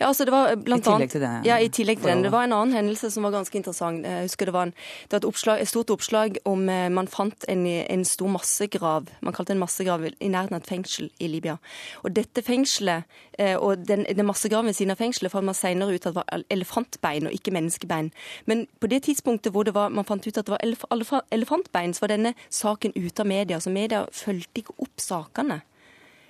Ja, 0.00 0.08
altså 0.08 0.26
det 0.26 0.34
var 0.34 0.54
blant 0.56 0.86
I 0.86 0.90
tillegg 0.90 1.12
til 1.12 1.24
det? 1.24 1.32
Ja, 1.46 1.58
i 1.58 1.68
tillegg 1.72 2.00
til 2.02 2.10
den. 2.10 2.24
Det 2.26 2.32
var 2.34 2.46
en 2.46 2.54
annen 2.56 2.76
hendelse 2.76 3.10
som 3.12 3.26
var 3.26 3.34
ganske 3.34 3.58
interessant. 3.58 4.06
Jeg 4.06 4.28
husker 4.28 4.46
Det 4.46 4.54
var, 4.54 4.68
en, 4.68 4.74
det 5.04 5.16
var 5.16 5.22
et, 5.22 5.28
oppslag, 5.28 5.60
et, 5.60 5.68
stort 5.68 5.90
oppslag 5.90 6.38
om 6.44 6.68
eh, 6.68 6.88
man 6.92 7.08
fant 7.10 7.46
en, 7.48 7.66
en, 7.66 8.04
stor 8.06 8.30
massegrav 8.30 9.10
man 9.20 9.34
kalte 9.34 9.54
en 9.54 9.60
massegrav 9.60 10.04
i 10.06 10.28
nærheten 10.30 10.56
av 10.56 10.62
et 10.62 10.70
fengsel 10.70 11.10
i 11.18 11.28
Libya. 11.30 11.56
Og 12.04 12.14
dette 12.14 12.42
fengselet 12.46 13.04
eh, 13.38 13.56
og 13.56 13.86
den, 13.88 14.06
den 14.06 14.28
massegraven 14.28 14.70
ved 14.70 14.78
siden 14.78 14.94
av 14.94 15.00
fengselet 15.00 15.32
fant 15.32 15.46
man 15.46 15.58
senere 15.58 15.94
ut 15.94 16.06
at 16.06 16.14
det 16.14 16.20
var 16.20 16.44
elefantbein 16.50 17.28
og 17.28 17.36
ikke 17.36 17.54
menneskebein. 17.56 18.12
Men 18.46 18.66
på 18.80 18.90
det 18.92 19.02
tidspunktet 19.08 19.52
hvor 19.52 19.66
var, 19.74 19.90
man 19.90 20.06
fant 20.06 20.26
ut 20.26 20.36
at 20.36 20.46
det 20.46 20.54
var 20.54 20.62
elef, 20.62 20.84
elefantbein, 21.34 21.94
så 21.94 22.06
var 22.06 22.14
denne 22.14 22.34
saken 22.48 22.94
ute 22.96 23.22
av 23.22 23.30
media. 23.30 23.60
Så 23.60 23.72
media 23.74 24.04
fulgte 24.12 24.62
ikke 24.62 24.76
opp 24.78 25.02
sakene. 25.02 25.62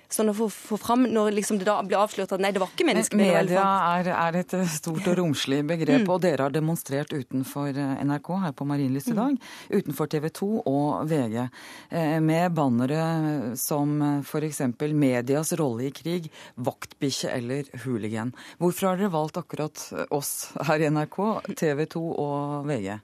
Sånn 0.07 0.31
å 0.31 0.33
få, 0.35 0.47
få 0.49 0.77
fram 0.79 1.03
når 1.11 1.33
liksom 1.35 1.57
det 1.59 1.67
da 1.67 1.75
blir 1.83 1.99
avslørt 1.99 2.31
at 2.31 2.43
nei, 2.43 2.53
det 2.55 2.61
var 2.63 2.71
ikke 2.71 2.85
mennesker. 2.87 3.19
Media 3.19 3.63
er, 3.97 4.09
er, 4.13 4.37
et 4.39 4.53
stort 4.71 5.09
og 5.11 5.17
romslig 5.19 5.59
begrep, 5.67 6.05
mm. 6.05 6.11
og 6.13 6.21
dere 6.23 6.45
har 6.47 6.53
demonstrert 6.55 7.11
utenfor 7.11 7.75
eh, 7.75 8.03
NRK 8.07 8.29
her 8.45 8.55
på 8.55 8.67
Marienlyst 8.69 9.11
i 9.11 9.15
mm. 9.15 9.19
dag, 9.19 9.35
mm. 9.35 9.81
utenfor 9.81 10.11
TV 10.13 10.29
2 10.39 10.49
og 10.71 11.11
VG, 11.11 11.35
eh, 11.91 12.15
med 12.23 12.55
bannere 12.55 13.01
som 13.59 13.97
eh, 13.99 14.21
f.eks. 14.23 14.63
'Medias 14.87 15.51
rolle 15.59 15.89
i 15.89 15.91
krig', 15.91 16.31
'Vaktbikkje' 16.55 17.33
eller 17.35 17.67
'hooligan'. 17.75 18.31
Hvorfor 18.63 18.91
har 18.91 19.01
dere 19.01 19.11
valgt 19.11 19.41
akkurat 19.43 19.83
oss 20.07 20.53
her 20.69 20.79
i 20.79 20.89
NRK, 20.93 21.19
TV 21.59 21.83
2 21.97 22.05
og 22.15 22.71
VG? 22.71 22.95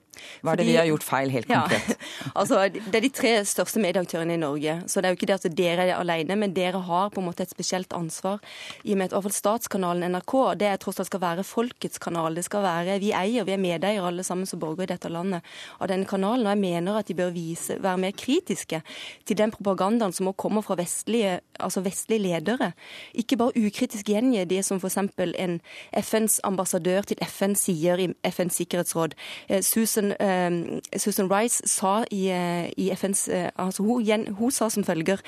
Hva 0.44 0.52
er 0.52 0.60
det 0.60 0.66
vi 0.68 0.76
har 0.78 0.86
gjort 0.88 1.04
feil, 1.06 1.32
helt 1.34 1.48
konkret? 1.48 1.94
Ja, 1.94 2.30
altså, 2.40 2.60
det 2.70 2.98
er 2.98 3.04
de 3.04 3.10
tre 3.14 3.32
største 3.48 3.82
medieaktørene 3.82 4.36
i 4.36 4.40
Norge. 4.40 4.76
Så 4.90 5.00
det 5.00 5.08
er 5.08 5.14
jo 5.14 5.18
ikke 5.18 5.30
det 5.30 5.38
at 5.40 5.56
dere 5.58 5.86
er 5.88 5.94
alene, 5.96 6.36
men 6.38 6.54
dere 6.56 6.80
har 6.86 6.93
på 7.14 7.22
en 7.22 7.28
måte 7.28 7.44
et 7.44 7.52
spesielt 7.52 7.92
ansvar. 7.96 8.40
I 8.84 8.94
og 8.94 9.00
med 9.00 9.16
at 9.16 9.36
statskanalen 9.36 10.14
NRK 10.14 10.34
det 10.60 10.68
er 10.70 10.80
tross 10.82 11.00
alt 11.02 11.10
skal 11.10 11.22
være 11.22 11.46
folkets 11.46 12.00
kanal. 12.02 12.34
Det 12.34 12.44
skal 12.46 12.62
være, 12.64 12.98
Vi 13.00 13.12
eier, 13.12 13.44
vi 13.44 13.52
er 13.52 13.60
medeiere 13.60 14.06
alle 14.06 14.24
sammen 14.24 14.46
som 14.46 14.60
borgere 14.60 14.88
i 14.88 14.92
dette 14.94 15.08
landet 15.08 15.42
av 15.80 15.88
denne 15.88 16.06
kanalen. 16.06 16.46
Og 16.46 16.54
jeg 16.54 16.62
mener 16.62 16.98
at 16.98 17.08
de 17.08 17.14
bør 17.14 17.32
vise, 17.34 17.76
være 17.82 17.98
mer 17.98 18.12
kritiske 18.16 18.82
til 19.26 19.38
den 19.38 19.50
propagandaen 19.50 20.12
som 20.12 20.28
også 20.28 20.36
kommer 20.36 20.62
fra 20.62 20.76
vestlige, 20.78 21.40
altså 21.60 21.80
vestlige 21.80 22.22
ledere. 22.22 22.72
Ikke 23.14 23.36
bare 23.36 23.56
ukritisk 23.56 24.06
gjengi 24.08 24.44
det 24.44 24.64
som 24.64 24.80
f.eks. 24.80 24.98
en 25.18 25.60
FNs 26.02 26.40
ambassadør 26.44 27.02
til 27.02 27.16
FN 27.22 27.54
sier 27.54 27.98
i 27.98 28.08
FNs 28.30 28.60
sikkerhetsråd. 28.60 29.14
Eh, 29.48 29.62
Susan 29.62 30.12
uh, 30.12 30.80
Susan 30.96 31.30
Rice 31.30 31.68
sa 31.68 32.04
i, 32.10 32.28
uh, 32.30 32.68
i 32.76 32.90
FNs 32.94 33.28
altså 33.56 33.82
hun, 33.82 34.26
hun, 34.38 34.50
sa 34.50 34.68
som 34.68 34.84
følger 34.84 35.18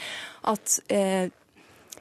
at 0.46 0.80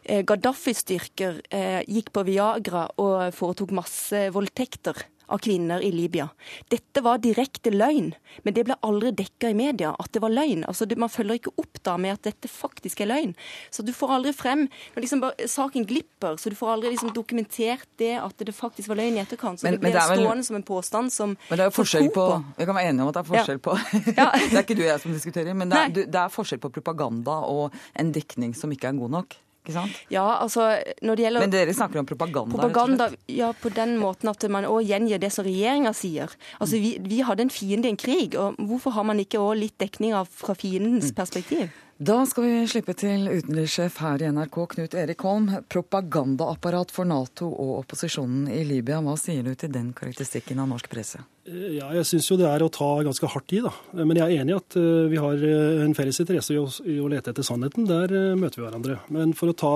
Gaddafi-styrker 0.06 1.41
gikk 1.89 2.12
på 2.14 2.26
Viagra 2.28 2.86
og 3.01 3.34
foretok 3.34 3.74
massevoldtekter 3.76 5.06
av 5.28 5.38
kvinner 5.38 5.82
i 5.82 5.91
Libya. 5.91 6.28
Dette 6.70 7.01
var 7.01 7.20
direkte 7.24 7.72
løgn, 7.74 8.12
men 8.43 8.56
det 8.56 8.66
ble 8.68 8.78
aldri 8.86 9.12
dekka 9.16 9.51
i 9.51 9.58
media 9.58 9.93
at 9.99 10.12
det 10.14 10.22
var 10.24 10.34
løgn. 10.34 10.66
Altså, 10.68 10.88
Man 10.97 11.10
følger 11.10 11.39
ikke 11.39 11.53
opp 11.62 11.82
da 11.84 11.97
med 11.97 12.16
at 12.18 12.28
dette 12.30 12.49
faktisk 12.49 13.01
er 13.01 13.10
løgn. 13.10 13.36
Så 13.72 13.84
du 13.86 13.91
får 13.93 14.16
aldri 14.18 14.34
frem 14.34 14.68
liksom 14.95 15.24
bare, 15.24 15.47
Saken 15.49 15.86
glipper, 15.86 16.38
så 16.38 16.49
du 16.49 16.56
får 16.56 16.74
aldri 16.76 16.93
liksom 16.93 17.14
dokumentert 17.14 17.88
det 17.97 18.16
at 18.20 18.38
det 18.38 18.56
faktisk 18.56 18.89
var 18.91 18.99
løgn 19.01 19.18
i 19.18 19.24
etterkant. 19.24 19.60
Så 19.60 19.68
men, 19.68 19.78
det 19.78 19.84
blir 19.86 19.95
det 19.95 20.06
vel, 20.10 20.24
stående 20.26 20.47
som 20.47 20.60
en 20.60 20.68
påstand 20.68 21.14
som 21.14 21.36
Men 21.49 21.58
det 21.58 21.66
er 21.66 21.72
jo 21.72 21.78
forskjell 21.80 22.12
på, 22.14 22.28
Jeg 22.58 22.70
kan 22.70 22.78
være 22.78 22.91
enig 22.91 23.06
om 23.06 23.12
at 23.12 23.18
det 23.18 23.24
er 23.24 23.32
forskjell 23.32 23.60
ja. 23.62 23.66
på 23.66 23.78
ja. 24.22 24.30
Det 24.36 24.53
er 24.53 24.64
ikke 24.64 24.78
du 24.78 24.86
og 24.86 24.91
jeg 24.91 25.03
som 25.06 25.18
diskuterer, 25.18 25.58
men 25.58 25.74
det 25.74 25.82
er, 25.82 25.97
det 26.06 26.22
er 26.22 26.34
forskjell 26.34 26.62
på 26.62 26.74
propaganda 26.80 27.41
og 27.49 27.76
en 27.95 28.14
dekning 28.16 28.56
som 28.58 28.72
ikke 28.72 28.91
er 28.91 28.99
god 28.99 29.18
nok. 29.20 29.39
Ikke 29.66 29.74
sant? 29.74 30.01
Ja, 30.13 30.24
altså, 30.43 30.68
når 31.01 31.18
det 31.18 31.24
gjelder... 31.26 31.41
Men 31.41 31.53
dere 31.55 31.74
snakker 31.74 32.01
om 32.03 32.05
propaganda? 32.05 32.53
Propaganda, 32.53 33.07
ja, 33.34 33.49
På 33.57 33.72
den 33.74 33.95
måten 33.97 34.30
at 34.30 34.45
man 34.53 34.68
òg 34.70 34.86
gjengir 34.86 35.18
det 35.22 35.32
som 35.34 35.47
regjeringa 35.47 35.89
sier. 35.97 36.30
Altså, 36.59 36.78
vi, 36.78 36.95
vi, 37.01 37.24
hadde 37.26 37.47
en 37.47 37.53
fiende 37.53 37.89
i 37.89 37.95
en 37.95 37.97
krig, 37.97 38.38
og 38.38 38.59
hvorfor 38.70 38.93
har 38.93 39.07
man 39.09 39.22
ikke 39.24 39.41
òg 39.41 39.57
litt 39.63 39.78
dekning 39.82 40.13
av 40.13 40.30
fra 40.30 40.53
fiendens 40.53 41.09
mm. 41.09 41.18
perspektiv? 41.18 41.74
Da 41.98 42.18
skal 42.28 42.43
vi 42.43 42.56
slippe 42.68 42.91
til 43.00 43.22
utenrikssjef 43.32 44.02
her 44.04 44.20
i 44.20 44.28
NRK, 44.28 44.58
Knut 44.74 44.96
Erik 45.00 45.22
Holm. 45.24 45.46
Propagandaapparat 45.72 46.89
for 46.91 47.08
Nato 47.08 47.48
og 47.48 47.86
opposisjonen 47.86 48.50
i 48.52 48.66
Libya. 48.68 48.98
Hva 49.00 49.14
sier 49.16 49.46
du 49.48 49.54
til 49.56 49.72
den 49.72 49.93
karakteristikken 49.96 50.60
av 50.60 50.68
norsk 50.74 50.89
presse? 50.91 51.24
Eh, 51.48 51.78
ja, 51.78 51.93
jeg 51.96 52.10
syns 52.10 52.28
jo 52.28 52.36
det 52.41 52.50
er 52.52 52.66
å 52.66 52.68
ta 52.68 52.89
ganske 53.08 53.32
hardt 53.32 53.56
i, 53.56 53.62
da. 53.64 53.72
Men 53.96 54.20
jeg 54.20 54.28
er 54.28 54.43
enig 54.43 54.52
i 54.52 54.58
at 54.60 54.76
eh, 54.82 55.08
vi 55.14 55.24
har 55.24 55.48
eh, 55.48 55.86
en 55.86 55.96
felles 55.96 56.20
interesse 56.20 56.52
i 56.52 56.60
å, 56.60 57.08
lete 57.16 57.32
etter 57.32 57.48
sannheten. 57.48 57.88
Der 57.88 58.36
møter 58.36 58.60
vi 58.60 58.68
hverandre. 58.68 59.00
Men 59.16 59.32
for 59.32 59.54
å 59.54 59.60
ta 59.64 59.74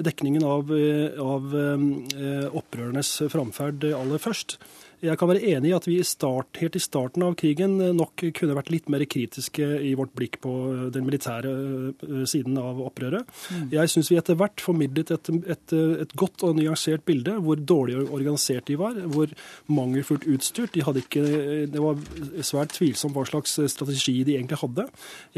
dekningen 0.00 0.48
av, 0.48 0.72
av 1.20 1.52
opprørernes 2.62 3.12
framferd 3.28 3.90
aller 3.92 4.24
først. 4.24 4.56
Jeg 4.98 5.14
kan 5.18 5.28
være 5.30 5.44
enig 5.54 5.70
i 5.70 5.76
at 5.76 5.86
vi 5.86 5.98
i 6.00 6.06
start, 6.06 6.58
helt 6.58 6.74
i 6.74 6.82
starten 6.82 7.22
av 7.22 7.36
krigen 7.38 7.76
nok 7.94 8.24
kunne 8.34 8.56
vært 8.56 8.72
litt 8.74 8.88
mer 8.90 9.04
kritiske 9.06 9.66
i 9.86 9.92
vårt 9.98 10.10
blikk 10.18 10.40
på 10.42 10.52
den 10.94 11.06
militære 11.06 11.52
siden 12.26 12.58
av 12.58 12.80
opprøret. 12.82 13.28
Mm. 13.54 13.68
Jeg 13.76 13.92
syns 13.92 14.10
vi 14.10 14.18
etter 14.18 14.38
hvert 14.38 14.58
formidlet 14.62 15.12
et, 15.14 15.30
et, 15.54 15.74
et, 16.02 16.14
godt 16.18 16.42
og 16.48 16.56
nyansert 16.58 17.04
bilde 17.06 17.36
hvor 17.44 17.60
dårlig 17.60 18.00
organisert 18.02 18.66
de 18.66 18.78
var, 18.80 18.98
hvor 19.14 19.30
mangelfullt 19.70 20.26
utstyrt. 20.26 20.74
De 20.74 20.82
hadde 20.82 21.04
ikke, 21.04 21.22
det 21.70 21.84
var 21.84 22.02
svært 22.46 22.74
tvilsomt 22.74 23.14
hva 23.14 23.26
slags 23.28 23.54
strategi 23.70 24.16
de 24.26 24.34
egentlig 24.34 24.58
hadde. 24.64 24.88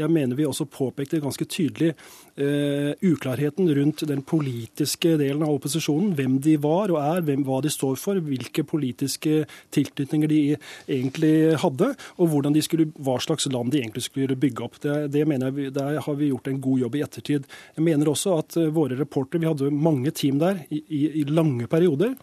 Jeg 0.01 0.09
mener 0.09 0.39
vi 0.39 0.49
også 0.49 0.65
påpekte 0.71 1.21
ganske 1.21 1.45
tydelig 1.45 1.93
uh, 1.93 2.97
uklarheten 2.97 3.69
rundt 3.77 4.07
den 4.09 4.25
politiske 4.25 5.13
delen 5.21 5.45
av 5.45 5.53
opposisjonen. 5.59 6.15
Hvem 6.17 6.41
de 6.41 6.57
var 6.65 6.93
og 6.95 7.01
er, 7.03 7.23
hvem, 7.29 7.45
hva 7.45 7.61
de 7.61 7.69
står 7.73 8.01
for, 8.01 8.17
hvilke 8.25 8.65
politiske 8.65 9.43
tilknytninger 9.75 10.31
de 10.31 10.41
egentlig 10.87 11.33
hadde, 11.61 11.91
og 12.17 12.49
skulle, 12.61 12.91
hva 12.99 13.17
slags 13.19 13.47
land 13.51 13.71
de 13.71 13.81
egentlig 13.81 14.05
skulle 14.05 14.37
bygge 14.39 14.63
opp. 14.63 14.79
Det, 14.81 15.11
det 15.13 15.25
mener 15.27 15.51
jeg, 15.51 15.73
Der 15.73 15.99
har 16.01 16.15
vi 16.15 16.31
gjort 16.31 16.47
en 16.47 16.61
god 16.61 16.79
jobb 16.79 16.95
i 16.95 17.03
ettertid. 17.05 17.45
Jeg 17.75 17.83
mener 17.83 18.09
også 18.09 18.37
at 18.39 18.57
uh, 18.57 18.69
våre 18.73 18.97
reportere, 18.99 19.41
vi 19.41 19.49
hadde 19.49 19.71
mange 19.71 20.11
team 20.11 20.39
der 20.41 20.65
i, 20.69 20.83
i, 20.87 21.03
i 21.21 21.27
lange 21.29 21.67
perioder. 21.67 22.15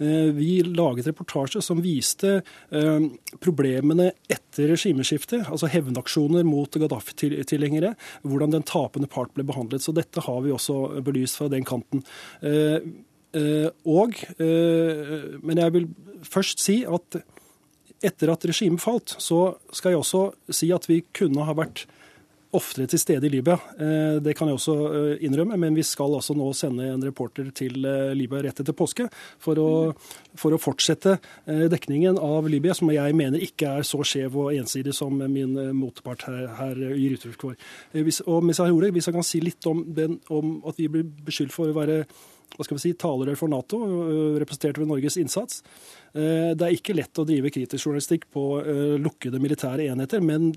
Eh, 0.00 0.32
vi 0.32 0.62
laget 0.62 1.06
reportasje 1.06 1.60
som 1.62 1.82
viste 1.84 2.40
eh, 2.70 3.00
problemene 3.44 4.06
etter 4.32 4.72
regimeskiftet, 4.72 5.44
altså 5.52 5.68
hevnaksjoner 5.68 6.46
mot 6.48 6.72
Gaddafi-tilhengere, 6.80 7.92
hvordan 8.24 8.54
den 8.54 8.64
tapende 8.64 9.10
part 9.12 9.34
ble 9.36 9.44
behandlet. 9.44 9.84
Så 9.84 9.92
dette 9.92 10.24
har 10.24 10.40
vi 10.46 10.54
også 10.56 11.02
belyst 11.04 11.36
fra 11.36 11.50
den 11.52 11.68
kanten. 11.68 12.00
Eh, 12.40 12.80
og, 13.30 14.16
men 14.40 15.60
jeg 15.62 15.74
vil 15.76 15.84
først 16.26 16.62
si 16.64 16.80
at 16.82 17.20
etter 18.02 18.32
at 18.32 18.44
regimet 18.48 18.82
falt, 18.82 19.14
så 19.20 19.54
skal 19.76 19.94
jeg 19.94 20.00
også 20.00 20.22
si 20.56 20.70
at 20.74 20.88
vi 20.88 21.02
kunne 21.14 21.44
ha 21.46 21.54
vært 21.56 21.84
oftere 22.56 22.88
til 22.90 22.98
stede 22.98 23.28
i 23.28 23.30
Libya. 23.30 23.54
Eh, 23.78 24.16
det 24.22 24.34
kan 24.38 24.48
jeg 24.50 24.58
også 24.58 24.74
eh, 24.88 25.20
innrømme, 25.26 25.54
men 25.60 25.76
vi 25.76 25.84
skal 25.86 26.16
altså 26.16 26.34
nå 26.34 26.48
sende 26.56 26.88
en 26.90 27.04
reporter 27.06 27.52
til 27.54 27.84
eh, 27.86 28.10
Libya 28.18 28.40
rett 28.42 28.62
etter 28.62 28.74
påske 28.76 29.06
for 29.38 29.60
å, 29.62 29.68
for 30.38 30.54
å 30.54 30.60
fortsette 30.60 31.16
dekningen 31.46 32.18
av 32.18 32.48
Libya, 32.50 32.74
som 32.74 32.90
jeg 32.90 33.14
mener 33.16 33.42
ikke 33.44 33.76
er 33.78 33.86
så 33.86 34.02
skjev 34.06 34.34
og 34.42 34.50
ensidig 34.56 34.94
som 34.96 35.14
min 35.30 35.54
motpart 35.76 36.26
her, 36.26 36.42
her 36.58 36.82
gir 36.96 37.14
uttrykk 37.18 37.46
for. 37.46 37.70
Og 37.94 38.10
hvis 38.10 38.22
jeg, 38.24 38.74
ordet, 38.74 38.92
hvis 38.96 39.10
jeg 39.10 39.18
kan 39.18 39.26
si 39.26 39.42
litt 39.44 39.70
om, 39.70 39.84
den, 39.86 40.18
om 40.32 40.58
at 40.66 40.80
vi 40.80 40.90
blir 40.90 41.06
beskyldt 41.26 41.54
for 41.54 41.70
å 41.70 41.76
være 41.76 42.02
hva 42.56 42.66
skal 42.66 42.76
vi 42.76 42.82
si, 42.82 42.92
talerør 42.98 43.38
for 43.38 43.52
Nato, 43.52 43.78
representert 44.40 44.80
ved 44.80 44.90
Norges 44.90 45.16
innsats. 45.20 45.62
Det 46.12 46.66
er 46.66 46.74
ikke 46.74 46.96
lett 46.98 47.20
å 47.20 47.24
drive 47.28 47.52
kritisk 47.54 47.86
journalistikk 47.86 48.26
på 48.34 48.44
lukkede 49.00 49.40
militære 49.42 49.86
enheter, 49.92 50.20
men 50.24 50.50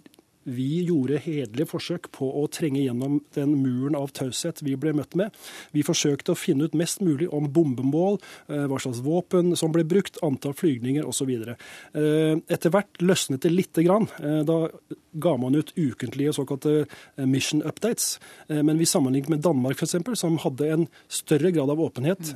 vi 0.43 0.83
gjorde 0.87 1.21
hederlige 1.23 1.69
forsøk 1.69 2.09
på 2.15 2.27
å 2.41 2.45
trenge 2.51 2.81
gjennom 2.83 3.19
den 3.35 3.55
muren 3.61 3.97
av 3.97 4.11
taushet 4.15 4.61
vi 4.65 4.75
ble 4.79 4.93
møtt 4.97 5.15
med. 5.19 5.33
Vi 5.75 5.85
forsøkte 5.85 6.33
å 6.33 6.39
finne 6.39 6.67
ut 6.67 6.77
mest 6.77 7.01
mulig 7.03 7.29
om 7.33 7.49
bombemål, 7.53 8.19
eh, 8.49 8.65
hva 8.69 8.79
slags 8.81 9.01
våpen 9.03 9.55
som 9.57 9.71
ble 9.71 9.83
brukt, 9.83 10.19
antall 10.23 10.53
flygninger 10.53 11.05
osv. 11.07 11.31
Eh, 11.33 12.35
etter 12.49 12.69
hvert 12.69 12.99
løsnet 12.99 13.41
det 13.41 13.51
lite 13.51 13.83
grann. 13.83 14.07
Eh, 14.19 14.43
da 14.43 14.69
ga 15.15 15.37
man 15.37 15.55
ut 15.55 15.73
ukentlige 15.77 16.33
såkalte 16.33 16.87
mission 17.17 17.61
updates. 17.61 18.19
Men 18.49 18.79
vi 18.79 18.85
sammenlignet 18.85 19.29
med 19.29 19.41
Danmark 19.41 19.77
f.eks., 19.77 20.17
som 20.17 20.37
hadde 20.37 20.71
en 20.73 20.87
større 21.07 21.51
grad 21.51 21.69
av 21.69 21.77
åpenhet, 21.77 22.33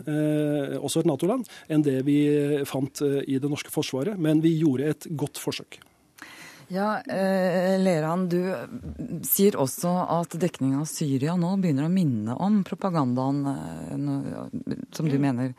også 0.78 1.00
et 1.02 1.10
Nato-land, 1.10 1.50
enn 1.70 1.82
det 1.82 2.06
vi 2.06 2.64
fant 2.70 3.02
i 3.02 3.40
det 3.40 3.50
norske 3.50 3.74
forsvaret. 3.74 4.20
Men 4.20 4.42
vi 4.42 4.60
gjorde 4.60 4.92
et 4.94 5.10
godt 5.18 5.42
forsøk. 5.42 5.80
Ja, 6.68 7.00
eh, 7.00 7.80
Leran, 7.80 8.26
du 8.28 8.42
sier 9.24 9.56
også 9.56 9.92
at 10.18 10.36
dekningen 10.36 10.82
av 10.82 10.90
Syria 10.92 11.38
nå 11.40 11.54
begynner 11.64 11.88
å 11.88 11.92
minne 11.92 12.36
om 12.44 12.60
propagandaen 12.68 13.40
eh, 13.54 13.94
som 14.92 15.08
du 15.08 15.16
mm. 15.16 15.22
mener 15.24 15.54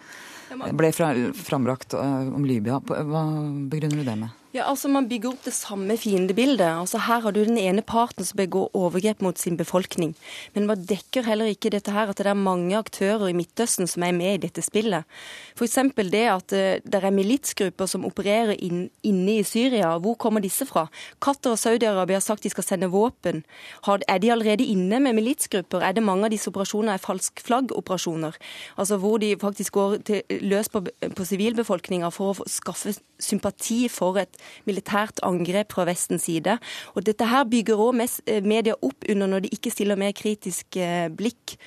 ble 0.77 0.91
frambrakt 0.93 1.97
eh, 1.97 2.29
om 2.29 2.45
Libya. 2.45 2.83
Hva 2.85 3.25
begrunner 3.73 4.03
du 4.03 4.11
det 4.11 4.19
med? 4.21 4.37
Ja, 4.59 4.65
altså 4.67 4.89
Man 4.91 5.07
bygger 5.07 5.37
opp 5.37 5.45
det 5.47 5.53
samme 5.55 5.95
fiendebildet. 5.95 6.67
Altså 6.67 6.99
Her 6.99 7.21
har 7.23 7.31
du 7.31 7.45
den 7.45 7.59
ene 7.61 7.83
parten 7.87 8.27
som 8.27 8.41
begår 8.41 8.73
overgrep 8.75 9.21
mot 9.23 9.39
sin 9.39 9.57
befolkning. 9.57 10.17
Men 10.55 10.67
man 10.67 10.83
dekker 10.83 11.23
heller 11.23 11.47
ikke 11.47 11.71
dette 11.71 11.93
her 11.95 12.11
at 12.11 12.19
det 12.19 12.27
er 12.27 12.35
mange 12.35 12.75
aktører 12.75 13.29
i 13.31 13.37
Midtøsten 13.39 13.87
som 13.87 14.03
er 14.03 14.17
med 14.17 14.35
i 14.35 14.41
dette 14.49 14.65
spillet. 14.67 15.07
F.eks. 15.55 15.79
det 16.11 16.25
at 16.33 16.53
eh, 16.53 16.81
det 16.83 16.99
er 16.99 17.15
militsgrupper 17.15 17.87
som 17.87 18.07
opererer 18.09 18.59
inn, 18.59 18.89
inne 19.07 19.37
i 19.39 19.45
Syria. 19.47 19.93
Hvor 20.03 20.19
kommer 20.19 20.43
disse 20.43 20.67
fra? 20.67 20.89
Qatar 21.23 21.55
og 21.55 21.63
Saudi-Arabia 21.63 22.19
har 22.19 22.27
sagt 22.27 22.43
de 22.43 22.51
skal 22.51 22.67
sende 22.67 22.91
våpen. 22.91 23.45
Er 23.87 24.19
de 24.19 24.33
allerede 24.33 24.67
inne 24.67 24.99
med 24.99 25.15
militsgrupper? 25.21 25.87
Er 25.87 25.93
det 25.93 26.03
mange 26.03 26.27
av 26.27 26.35
disse 26.35 26.51
operasjonene 26.51 26.99
er 26.99 27.05
falsk 27.05 27.45
flagg-operasjoner? 27.47 28.35
Altså 28.77 28.99
hvor 28.99 29.23
de 29.23 29.37
faktisk 29.39 29.79
går 29.79 29.97
til, 30.03 30.23
løs 30.43 30.69
på, 30.69 30.83
på 31.15 31.31
sivilbefolkninga 31.31 32.11
for 32.11 32.35
å 32.35 32.51
skaffe 32.51 32.97
sympati 33.23 33.87
for 33.93 34.19
et 34.19 34.35
militært 34.69 35.23
angrep 35.27 35.75
fra 35.75 35.87
Vestens 35.89 36.27
side. 36.29 36.59
Og 36.95 37.07
dette 37.07 37.29
her 37.29 37.49
bygger 37.49 37.81
òg 37.89 38.03
eh, 38.03 38.43
media 38.45 38.77
opp 38.83 39.09
under 39.09 39.31
når 39.31 39.47
de 39.47 39.55
ikke 39.57 39.73
stiller 39.75 39.99
mer 39.99 40.15
kritisk 40.17 40.79
eh, 40.81 41.09
blikk 41.09 41.59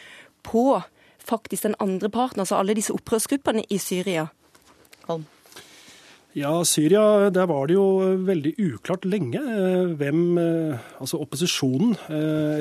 på 0.46 0.82
faktisk 1.22 1.70
den 1.70 1.78
andre 1.80 2.10
parten, 2.10 2.42
altså 2.42 2.58
alle 2.58 2.76
disse 2.78 2.94
opprørsgruppene 2.94 3.64
i 3.70 3.78
Syria. 3.78 4.28
Holm. 5.08 5.28
Ja, 6.32 6.54
Syria, 6.64 7.30
der 7.30 7.48
var 7.50 7.68
det 7.68 7.76
jo 7.76 8.16
veldig 8.24 8.54
uklart 8.56 9.04
lenge 9.06 9.42
eh, 9.42 9.92
hvem 10.00 10.40
Altså 11.02 11.20
opposisjonen, 11.20 11.98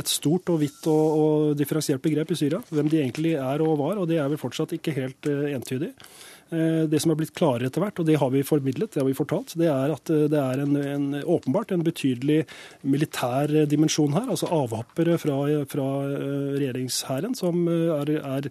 et 0.01 0.09
stort 0.09 0.49
og 0.51 0.61
vidt 0.62 0.87
og, 0.91 1.21
og 1.21 1.59
differensiert 1.59 2.03
begrep 2.03 2.33
i 2.33 2.39
Syria, 2.41 2.61
hvem 2.71 2.89
de 2.91 3.01
egentlig 3.03 3.37
er 3.39 3.62
og 3.62 3.79
var, 3.79 4.01
og 4.01 4.09
det 4.11 4.18
er 4.18 4.29
vel 4.33 4.41
fortsatt 4.41 4.73
ikke 4.77 4.97
helt 4.97 5.29
entydig. 5.29 5.93
Eh, 6.51 6.82
det 6.90 6.98
som 7.03 7.12
er 7.12 7.18
blitt 7.20 7.34
klarere 7.38 7.70
etter 7.70 7.82
hvert, 7.84 8.01
og 8.03 8.09
det 8.09 8.18
har 8.18 8.32
vi 8.34 8.42
formidlet, 8.46 8.90
det 8.90 9.03
har 9.05 9.07
vi 9.07 9.14
fortalt, 9.14 9.55
det 9.61 9.68
er 9.70 9.92
at 9.94 10.11
eh, 10.11 10.26
det 10.30 10.40
er 10.40 10.64
en, 10.64 10.74
en, 10.80 11.07
åpenbart 11.22 11.70
en 11.74 11.86
betydelig 11.86 12.42
militær 12.82 13.53
dimensjon 13.70 14.16
her. 14.16 14.26
Altså 14.26 14.51
avhoppere 14.51 15.18
fra, 15.22 15.38
fra 15.70 15.88
eh, 16.09 16.59
regjeringshæren 16.59 17.38
som 17.38 17.62
er, 17.70 18.16
er 18.18 18.51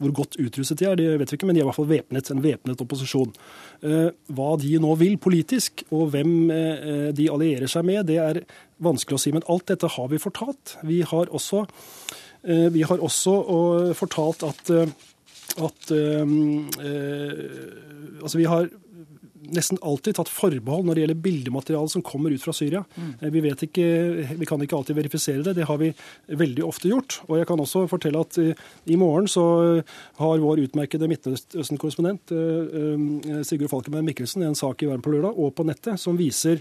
hvor 0.00 0.14
godt 0.16 0.38
utrustet 0.40 0.78
de 0.80 0.86
er, 0.88 0.96
det 0.96 1.08
vet 1.20 1.32
vi 1.32 1.40
ikke, 1.40 1.48
men 1.50 1.58
de 1.58 1.60
er 1.60 1.66
i 1.66 1.68
hvert 1.68 1.76
fall 1.80 1.90
væpnet. 1.90 2.30
En 2.32 2.40
væpnet 2.40 2.80
opposisjon. 2.80 3.34
Hva 3.82 4.46
de 4.56 4.70
nå 4.80 4.94
vil 4.96 5.18
politisk, 5.20 5.82
og 5.92 6.14
hvem 6.14 6.32
de 7.12 7.26
allierer 7.28 7.68
seg 7.68 7.84
med, 7.84 8.06
det 8.08 8.16
er 8.16 8.40
vanskelig 8.80 9.18
å 9.18 9.20
si. 9.20 9.34
Men 9.36 9.44
alt 9.52 9.66
dette 9.68 9.90
har 9.92 10.08
vi 10.08 10.22
fortalt. 10.22 10.78
Vi 10.88 11.02
har 11.04 11.28
også, 11.36 11.66
vi 12.72 12.86
har 12.88 13.04
også 13.10 13.34
fortalt 14.00 14.46
at 14.48 14.72
at 15.58 15.90
um, 15.90 16.68
uh, 16.78 18.22
altså 18.22 18.38
vi 18.38 18.48
har 18.50 18.70
nesten 19.54 19.78
alltid 19.82 20.16
tatt 20.18 20.30
forbehold 20.30 20.86
når 20.86 20.96
det 20.96 21.04
gjelder 21.04 21.22
bildemateriale 21.24 21.92
som 21.92 22.04
kommer 22.06 22.32
ut 22.34 22.42
fra 22.42 22.54
Syria. 22.56 22.82
Mm. 22.94 23.10
Eh, 23.18 23.32
vi, 23.34 23.42
vet 23.44 23.64
ikke, 23.66 23.86
vi 24.38 24.48
kan 24.48 24.62
ikke 24.62 24.78
alltid 24.78 24.98
verifisere 24.98 25.44
det. 25.46 25.56
Det 25.58 25.66
har 25.68 25.80
vi 25.80 25.90
veldig 26.40 26.64
ofte 26.66 26.90
gjort. 26.90 27.20
Og 27.28 27.38
jeg 27.40 27.48
kan 27.50 27.62
også 27.62 27.86
fortelle 27.90 28.22
at 28.22 28.38
eh, 28.40 28.64
i 28.90 28.98
morgen 29.00 29.28
så 29.30 29.44
har 30.20 30.44
vår 30.44 30.64
utmerkede 30.66 31.08
Midtøsten-korrespondent 31.10 32.34
eh, 32.34 33.40
Sigurd 33.46 33.72
Falkenberg 33.72 34.06
Mikkelsen 34.10 34.44
en 34.46 34.58
sak 34.58 34.84
i 34.84 34.90
Verden 34.90 35.04
på 35.04 35.14
lørdag 35.14 35.38
og 35.38 35.54
på 35.56 35.66
nettet 35.66 36.00
som 36.00 36.18
viser, 36.18 36.60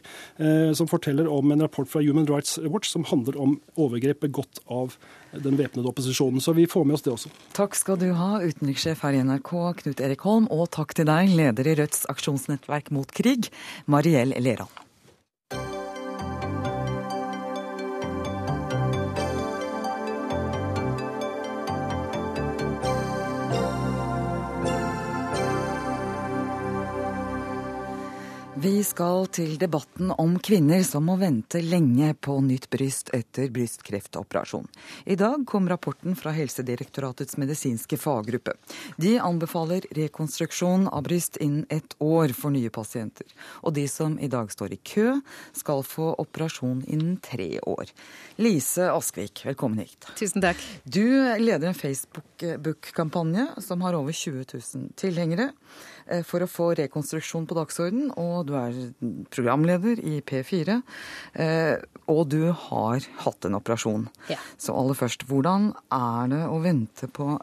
som 0.76 0.88
forteller 0.90 1.28
om 1.30 1.52
en 1.52 1.64
rapport 1.64 1.90
fra 1.90 2.02
Human 2.04 2.28
Rights 2.30 2.58
Watch 2.64 2.92
som 2.92 3.06
handler 3.10 3.38
om 3.40 3.58
overgrep 3.80 4.22
begått 4.24 4.62
av 4.72 4.96
den 5.34 5.58
væpnede 5.60 5.90
opposisjonen. 5.90 6.42
Så 6.42 6.54
vi 6.58 6.68
får 6.70 6.88
med 6.88 6.98
oss 6.98 7.06
det 7.06 7.14
også. 7.14 7.32
Takk 7.58 7.78
skal 7.78 8.00
du 8.02 8.10
ha, 8.18 8.40
utenrikssjef 8.42 9.06
her 9.06 9.18
i 9.18 9.24
NRK, 9.24 9.54
Knut 9.84 10.04
Erik 10.04 10.26
Holm, 10.28 10.50
og 10.54 10.70
takk 10.76 10.96
til 10.98 11.10
deg, 11.10 11.34
leder 11.38 11.70
i 11.70 11.80
Rødts 11.80 12.06
aksjonsnettverk 12.12 12.94
mot 12.96 13.12
krig, 13.16 13.52
Mariell 13.86 14.34
Leran. 14.42 14.89
Vi 28.60 28.82
skal 28.84 29.28
til 29.32 29.54
debatten 29.56 30.10
om 30.20 30.34
kvinner 30.44 30.82
som 30.84 31.06
må 31.08 31.14
vente 31.22 31.62
lenge 31.64 32.10
på 32.20 32.34
nytt 32.44 32.66
bryst 32.74 33.08
etter 33.16 33.48
brystkreftoperasjon. 33.56 34.66
I 35.08 35.16
dag 35.16 35.46
kom 35.48 35.70
rapporten 35.72 36.18
fra 36.20 36.34
Helsedirektoratets 36.36 37.38
medisinske 37.40 37.96
faggruppe. 38.02 38.58
De 39.00 39.14
anbefaler 39.24 39.88
rekonstruksjon 39.96 40.90
av 40.92 41.06
bryst 41.08 41.40
innen 41.40 41.64
ett 41.70 41.96
år 42.04 42.34
for 42.36 42.52
nye 42.52 42.68
pasienter. 42.68 43.32
Og 43.64 43.78
de 43.78 43.86
som 43.88 44.18
i 44.20 44.28
dag 44.28 44.52
står 44.52 44.76
i 44.76 44.82
kø, 44.84 45.14
skal 45.56 45.86
få 45.88 46.10
operasjon 46.20 46.82
innen 46.84 47.16
tre 47.24 47.62
år. 47.64 47.94
Lise 48.44 48.90
Askvik, 48.92 49.46
velkommen 49.48 49.86
hit. 49.86 50.10
Tusen 50.20 50.44
takk. 50.44 50.60
Du 50.84 51.06
leder 51.40 51.72
en 51.72 51.80
Facebook-kampanje 51.80 53.48
som 53.64 53.88
har 53.88 53.96
over 53.96 54.12
20 54.12 54.44
000 54.52 54.92
tilhengere. 55.00 55.54
Eh, 56.10 56.24
for 56.26 56.42
å 56.42 56.50
få 56.50 56.72
rekonstruksjon 56.80 57.48
på 57.50 57.58
dagsorden. 57.58 58.10
Og 58.18 58.49
du 58.50 58.56
er 58.58 58.80
programleder 59.34 60.02
i 60.02 60.20
P4. 60.26 60.80
Eh, 61.40 61.76
og 62.10 62.26
du 62.34 62.50
har 62.50 63.06
hatt 63.24 63.48
en 63.48 63.60
operasjon. 63.60 64.08
Ja. 64.32 64.40
Så 64.58 64.76
aller 64.76 64.98
først, 64.98 65.28
hvordan 65.30 65.72
er 65.94 66.34
det 66.34 66.44
å 66.50 66.60
vente 66.64 67.10
på 67.14 67.38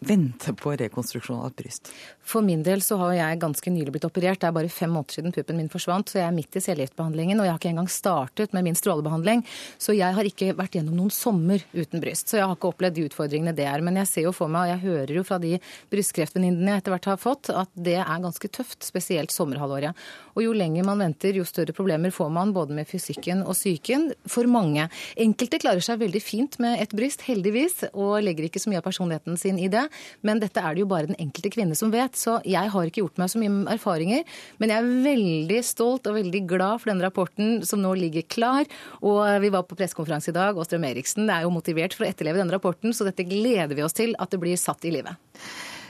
vente 0.00 0.52
på 0.56 0.74
rekonstruksjon 0.76 1.40
av 1.40 1.50
et 1.50 1.56
bryst? 1.62 1.90
For 2.26 2.42
min 2.42 2.64
del 2.66 2.82
så 2.82 2.98
har 3.00 3.14
jeg 3.14 3.40
ganske 3.42 3.70
nylig 3.70 3.92
blitt 3.94 4.06
operert. 4.08 4.40
Det 4.42 4.48
er 4.48 4.54
bare 4.56 4.70
fem 4.72 4.90
måneder 4.90 5.18
siden 5.18 5.34
puppen 5.34 5.58
min 5.60 5.70
forsvant, 5.70 6.10
så 6.10 6.18
jeg 6.18 6.26
er 6.26 6.34
midt 6.34 6.58
i 6.58 6.62
cellegiftbehandlingen. 6.64 7.38
Og 7.38 7.46
jeg 7.46 7.54
har 7.54 7.60
ikke 7.60 7.70
engang 7.70 7.90
startet 7.92 8.56
med 8.56 8.66
min 8.66 8.78
strålebehandling. 8.78 9.44
Så 9.78 9.94
jeg 9.96 10.16
har 10.16 10.28
ikke 10.28 10.52
vært 10.58 10.78
gjennom 10.78 10.98
noen 10.98 11.14
sommer 11.14 11.62
uten 11.72 12.02
bryst. 12.02 12.28
Så 12.28 12.40
jeg 12.40 12.48
har 12.48 12.56
ikke 12.58 12.72
opplevd 12.72 12.98
de 12.98 13.06
utfordringene 13.06 13.54
det 13.56 13.68
er. 13.70 13.84
Men 13.86 14.00
jeg 14.02 14.10
ser 14.10 14.26
jo 14.26 14.34
for 14.36 14.52
meg, 14.52 14.66
og 14.66 14.72
jeg 14.74 14.84
hører 14.84 15.14
jo 15.20 15.24
fra 15.28 15.38
de 15.42 15.54
brystkreftvenninnene 15.94 16.74
jeg 16.74 16.82
etter 16.82 16.96
hvert 16.96 17.10
har 17.12 17.22
fått, 17.22 17.52
at 17.54 17.72
det 17.78 17.98
er 18.02 18.24
ganske 18.26 18.50
tøft. 18.58 18.82
Spesielt 18.86 19.34
sommerhalvåret. 19.34 19.94
Og 20.36 20.44
jo 20.44 20.52
lenger 20.56 20.84
man 20.84 21.00
venter, 21.00 21.38
jo 21.38 21.46
større 21.48 21.72
problemer 21.76 22.12
får 22.12 22.28
man 22.34 22.52
både 22.56 22.74
med 22.76 22.90
fysikken 22.90 23.46
og 23.46 23.54
psyken. 23.56 24.10
For 24.28 24.50
mange. 24.50 24.88
Enkelte 25.16 25.62
klarer 25.62 25.84
seg 25.84 26.02
veldig 26.02 26.22
fint 26.22 26.58
med 26.62 26.82
et 26.82 26.92
bryst, 26.96 27.24
heldigvis, 27.30 27.86
og 27.94 28.18
legger 28.26 28.50
ikke 28.50 28.60
så 28.60 28.72
mye 28.72 28.82
av 28.82 28.86
personligheten 28.90 29.38
sin 29.40 29.62
i 29.62 29.70
det. 29.72 29.85
Men 30.26 30.42
dette 30.42 30.62
er 30.62 30.74
det 30.74 30.84
jo 30.84 30.90
bare 30.90 31.10
den 31.10 31.18
enkelte 31.22 31.52
kvinne 31.54 31.76
som 31.78 31.92
vet. 31.94 32.18
Så 32.18 32.38
jeg 32.48 32.72
har 32.72 32.88
ikke 32.88 33.04
gjort 33.04 33.20
meg 33.20 33.32
så 33.32 33.42
mye 33.42 33.62
erfaringer. 33.76 34.24
Men 34.62 34.72
jeg 34.72 34.82
er 34.82 35.06
veldig 35.06 35.60
stolt 35.66 36.10
og 36.10 36.18
veldig 36.18 36.42
glad 36.50 36.82
for 36.82 36.92
denne 36.92 37.06
rapporten 37.06 37.60
som 37.66 37.82
nå 37.82 37.94
ligger 37.98 38.26
klar. 38.32 38.68
Og 39.02 39.22
vi 39.42 39.52
var 39.54 39.66
på 39.68 39.78
pressekonferanse 39.78 40.32
i 40.32 40.36
dag, 40.36 40.56
og 40.56 40.68
Strøm 40.68 40.88
Eriksen 40.88 41.30
er 41.30 41.46
jo 41.46 41.54
motivert 41.54 41.96
for 41.96 42.06
å 42.06 42.10
etterleve 42.10 42.42
denne 42.42 42.56
rapporten, 42.56 42.94
så 42.96 43.06
dette 43.06 43.26
gleder 43.28 43.76
vi 43.76 43.84
oss 43.86 43.96
til 43.96 44.16
at 44.20 44.32
det 44.32 44.42
blir 44.42 44.58
satt 44.60 44.86
i 44.88 44.94
livet. 44.98 45.16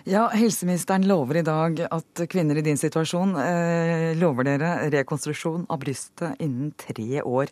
Ja, 0.07 0.28
Helseministeren 0.30 1.02
lover 1.09 1.36
i 1.36 1.42
dag 1.42 1.80
at 1.90 2.20
kvinner 2.30 2.54
i 2.61 2.62
din 2.62 2.78
situasjon 2.78 3.32
eh, 3.42 4.12
lover 4.14 4.46
dere 4.46 4.68
rekonstruksjon 4.92 5.64
av 5.66 5.80
brystet 5.82 6.38
innen 6.44 6.68
tre 6.78 7.24
år. 7.26 7.50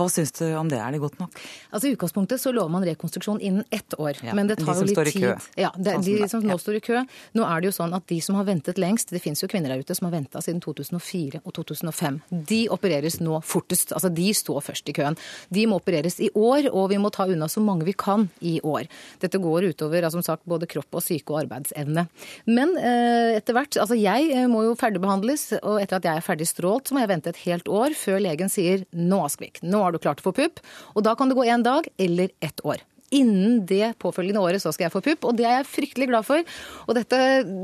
Hva 0.00 0.06
syns 0.08 0.32
du 0.38 0.46
om 0.56 0.70
det, 0.72 0.78
er 0.80 0.94
det 0.96 1.00
godt 1.02 1.18
nok? 1.20 1.36
Altså 1.68 1.90
I 1.90 1.92
utgangspunktet 1.92 2.40
så 2.40 2.54
lover 2.56 2.72
man 2.72 2.86
rekonstruksjon 2.88 3.42
innen 3.44 3.66
ett 3.68 3.92
år. 4.00 4.16
Ja, 4.24 4.32
men 4.32 4.48
det 4.48 4.56
tar 4.62 4.80
jo 4.80 4.86
litt 4.88 5.10
tid. 5.10 5.44
Ja, 5.60 5.74
det, 5.76 5.98
sånn 5.98 6.06
de 6.06 6.28
som 6.32 6.46
nå 6.48 6.56
står 6.62 6.78
i 6.78 6.80
kø. 6.86 7.02
Nå 7.36 7.44
er 7.44 7.60
det 7.60 7.68
jo 7.68 7.74
sånn 7.76 7.92
at 7.98 8.08
de 8.08 8.22
som 8.24 8.40
har 8.40 8.48
ventet 8.48 8.80
lengst, 8.80 9.12
det 9.12 9.20
finnes 9.20 9.44
jo 9.44 9.50
kvinner 9.52 9.74
der 9.74 9.84
ute 9.84 9.98
som 9.98 10.08
har 10.08 10.16
venta 10.16 10.40
siden 10.40 10.64
2004 10.64 11.42
og 11.44 11.52
2005. 11.60 12.18
De 12.48 12.62
opereres 12.72 13.20
nå 13.20 13.42
fortest. 13.44 13.92
Altså 13.92 14.08
de 14.08 14.30
står 14.40 14.64
først 14.70 14.88
i 14.88 14.96
køen. 14.96 15.20
De 15.52 15.66
må 15.68 15.82
opereres 15.84 16.16
i 16.24 16.32
år, 16.32 16.72
og 16.72 16.88
vi 16.94 17.02
må 17.04 17.12
ta 17.12 17.28
unna 17.28 17.52
så 17.52 17.60
mange 17.60 17.84
vi 17.84 17.92
kan 17.92 18.30
i 18.40 18.56
år. 18.64 18.88
Dette 19.20 19.44
går 19.44 19.68
utover 19.74 20.00
altså, 20.00 20.16
som 20.16 20.28
sagt, 20.32 20.48
både 20.48 20.64
kropp 20.70 20.96
og 20.96 21.04
syke 21.04 21.36
og 21.36 21.42
arbeidsevne 21.44 21.89
krevende. 21.90 22.06
Men 22.46 22.76
eh, 22.78 23.38
etter 23.38 23.56
hvert 23.56 23.78
Altså 23.80 23.98
jeg 23.98 24.30
eh, 24.34 24.46
må 24.50 24.64
jo 24.64 24.76
ferdigbehandles, 24.78 25.60
og 25.62 25.80
etter 25.80 25.98
at 25.98 26.04
jeg 26.04 26.20
er 26.20 26.26
ferdig 26.26 26.48
strålt, 26.48 26.88
så 26.88 26.94
må 26.94 27.04
jeg 27.04 27.12
vente 27.12 27.30
et 27.30 27.42
helt 27.46 27.68
år 27.68 27.96
før 27.98 28.20
legen 28.20 28.50
sier 28.50 28.84
nå, 28.92 29.24
Askvik, 29.24 29.62
nå 29.62 29.82
har 29.82 29.92
du 29.92 30.00
klart 30.02 30.20
å 30.20 30.30
få 30.30 30.34
pupp. 30.36 30.62
Og 30.94 31.04
da 31.04 31.14
kan 31.14 31.30
det 31.30 31.38
gå 31.38 31.46
én 31.46 31.64
dag 31.64 31.86
eller 31.98 32.30
ett 32.40 32.64
år 32.64 32.82
innen 33.10 33.64
det 33.66 33.96
påfølgende 33.98 34.38
året 34.38 34.62
så 34.62 34.70
skal 34.70 34.84
jeg 34.84 34.92
få 34.94 35.00
pupp, 35.02 35.24
og 35.26 35.34
det 35.34 35.42
er 35.42 35.56
jeg 35.56 35.66
fryktelig 35.66 36.06
glad 36.12 36.22
for. 36.22 36.44
Og 36.86 36.94
dette, 36.94 37.16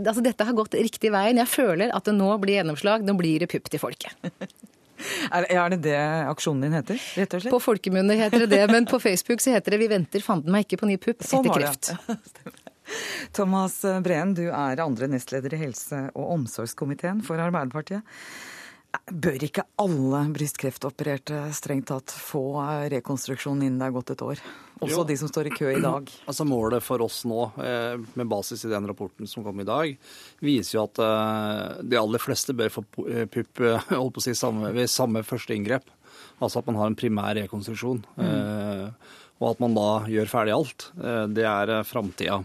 altså 0.02 0.24
dette 0.24 0.42
har 0.42 0.56
gått 0.58 0.74
riktig 0.74 1.12
veien. 1.14 1.38
Jeg 1.38 1.46
føler 1.46 1.92
at 1.94 2.08
det 2.08 2.16
nå 2.16 2.32
blir 2.42 2.58
gjennomslag. 2.58 3.06
Nå 3.06 3.14
blir 3.14 3.44
det 3.44 3.52
pupp 3.52 3.70
til 3.70 3.78
folket. 3.78 4.10
Er 5.30 5.70
det 5.70 5.82
det 5.84 5.96
aksjonen 6.26 6.66
din 6.66 6.76
heter? 6.78 7.00
rett 7.20 7.34
og 7.36 7.42
slett? 7.42 7.52
På 7.52 7.60
folkemunne 7.60 8.16
heter 8.16 8.46
det 8.46 8.48
det, 8.54 8.62
men 8.72 8.86
på 8.88 8.96
Facebook 8.98 9.44
så 9.44 9.52
heter 9.52 9.76
det 9.76 9.78
'Vi 9.82 9.88
venter 9.92 10.24
fanden 10.24 10.50
meg 10.50 10.64
ikke 10.64 10.80
på 10.80 10.88
ny 10.88 10.96
pupp 10.96 11.22
sånn 11.22 11.44
etter 11.44 11.60
kreft'. 11.60 11.92
Thomas 13.36 13.80
Breen, 14.04 14.34
du 14.36 14.46
er 14.48 14.82
andre 14.84 15.08
nestleder 15.10 15.54
i 15.56 15.62
helse- 15.66 16.06
og 16.14 16.36
omsorgskomiteen 16.38 17.24
for 17.26 17.40
Arbeiderpartiet. 17.42 18.06
Bør 19.06 19.42
ikke 19.44 19.64
alle 19.82 20.20
brystkreftopererte 20.34 21.40
strengt 21.54 21.90
tatt 21.90 22.10
få 22.10 22.58
rekonstruksjon 22.90 23.60
innen 23.62 23.78
det 23.80 23.88
er 23.88 23.94
gått 23.94 24.12
et 24.14 24.24
år? 24.24 24.40
Også 24.80 25.00
jo. 25.00 25.04
de 25.08 25.16
som 25.20 25.30
står 25.30 25.50
i 25.50 25.52
kø 25.54 25.68
i 25.72 25.82
dag. 25.82 26.10
Altså 26.28 26.46
Målet 26.48 26.84
for 26.84 27.02
oss 27.04 27.22
nå, 27.28 27.50
eh, 27.62 27.96
med 28.18 28.30
basis 28.30 28.64
i 28.66 28.72
den 28.72 28.88
rapporten 28.88 29.28
som 29.30 29.44
kom 29.44 29.60
i 29.62 29.68
dag, 29.68 29.92
viser 30.44 30.78
jo 30.78 30.86
at 30.86 31.02
eh, 31.02 31.84
de 31.92 32.00
aller 32.00 32.22
fleste 32.22 32.56
bør 32.56 32.72
få 32.72 32.84
eh, 33.06 33.28
pupp 33.30 33.62
holdt 33.92 34.16
på 34.16 34.24
å 34.24 34.26
si, 34.26 34.34
samme, 34.38 34.72
ved 34.76 34.90
samme 34.92 35.24
første 35.26 35.56
inngrep. 35.56 35.86
Altså 36.42 36.60
at 36.60 36.68
man 36.68 36.80
har 36.80 36.90
en 36.90 36.98
primær 36.98 37.36
rekonstruksjon. 37.38 38.02
Mm. 38.20 38.90
Og 39.40 39.46
at 39.50 39.60
man 39.60 39.76
da 39.76 39.88
gjør 40.08 40.28
ferdig 40.28 40.52
alt. 40.52 40.84
Det 41.32 41.44
er 41.48 41.72
framtida. 41.88 42.38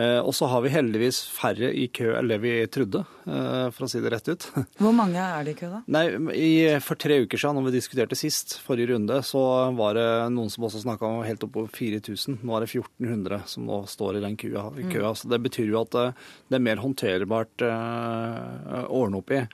Eh, 0.00 0.18
og 0.22 0.32
så 0.36 0.48
har 0.48 0.62
vi 0.64 0.72
heldigvis 0.72 1.18
færre 1.34 1.70
i 1.76 1.86
kø 1.92 2.14
enn 2.16 2.30
det 2.30 2.38
vi 2.40 2.52
trodde, 2.72 3.02
eh, 3.26 3.66
for 3.74 3.84
å 3.84 3.90
si 3.90 4.00
det 4.00 4.12
rett 4.14 4.30
ut. 4.30 4.46
Hvor 4.80 4.94
mange 4.96 5.20
er 5.20 5.44
det 5.44 5.54
i 5.54 5.58
kø, 5.58 5.68
da? 5.72 5.80
Nei, 5.92 6.04
i, 6.36 6.50
For 6.84 7.00
tre 7.00 7.20
uker 7.26 7.40
siden, 7.40 7.58
når 7.58 7.68
vi 7.68 7.74
diskuterte 7.76 8.18
sist, 8.18 8.56
forrige 8.64 8.94
runde, 8.94 9.20
så 9.26 9.42
var 9.76 9.98
det 9.98 10.06
noen 10.32 10.52
som 10.52 10.64
også 10.68 10.84
snakka 10.84 11.08
om 11.08 11.20
helt 11.26 11.44
opp 11.44 11.52
på 11.58 11.66
4000. 11.76 12.40
Nå 12.46 12.56
er 12.56 12.64
det 12.64 12.70
1400 12.70 13.42
som 13.50 13.68
nå 13.68 13.82
står 13.90 14.20
i 14.20 14.24
den 14.24 14.38
køa. 14.40 14.70
I 14.78 14.88
køa. 14.88 15.12
Mm. 15.12 15.20
Så 15.20 15.32
det 15.34 15.42
betyr 15.50 15.68
jo 15.68 15.82
at 15.82 16.00
eh, 16.00 16.26
det 16.48 16.60
er 16.60 16.66
mer 16.70 16.80
håndterbart 16.80 17.66
å 17.66 18.82
ordne 19.02 19.20
opp 19.20 19.30
i. 19.34 19.44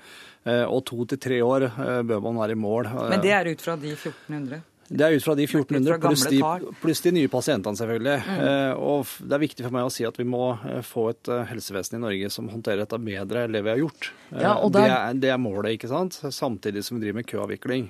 Og 0.47 0.79
to 0.87 1.03
til 1.11 1.19
tre 1.19 1.41
år 1.43 1.65
bør 2.07 2.21
man 2.23 2.37
være 2.39 2.55
i 2.55 2.59
mål. 2.61 2.87
Men 3.11 3.23
det 3.25 3.33
er 3.35 3.49
ut 3.51 3.65
fra 3.65 3.75
de 3.81 3.91
1400? 3.97 4.61
Det 4.87 5.03
er 5.03 5.17
ut 5.17 5.25
fra 5.25 5.35
de 5.35 5.47
1400 5.49 5.99
pluss 5.99 6.25
de, 6.31 6.39
pluss 6.79 7.01
de 7.03 7.13
nye 7.17 7.31
pasientene, 7.31 7.79
selvfølgelig. 7.79 8.17
Mm. 8.23 8.43
Eh, 8.47 8.83
og 8.87 9.15
det 9.27 9.35
er 9.35 9.43
viktig 9.43 9.65
for 9.67 9.75
meg 9.75 9.89
å 9.89 9.93
si 9.93 10.07
at 10.07 10.19
vi 10.21 10.27
må 10.29 10.53
eh, 10.55 10.83
få 10.87 11.09
et 11.11 11.31
eh, 11.33 11.47
helsevesen 11.51 11.99
i 11.99 12.03
Norge 12.05 12.31
som 12.31 12.51
håndterer 12.53 12.85
dette 12.85 13.01
bedre 13.03 13.47
enn 13.47 13.57
det 13.57 13.65
vi 13.67 13.73
har 13.73 13.81
gjort. 13.83 14.11
Ja, 14.31 14.53
der... 14.63 14.77
det, 14.77 14.85
er, 14.87 15.17
det, 15.25 15.33
er, 15.35 15.41
målet, 15.43 15.75
ikke 15.75 15.91
sant? 15.91 16.21
Samtidig 16.23 16.85
som 16.87 16.99
vi 16.99 17.07
driver 17.07 17.19
med 17.19 17.31
køavvikling. 17.31 17.89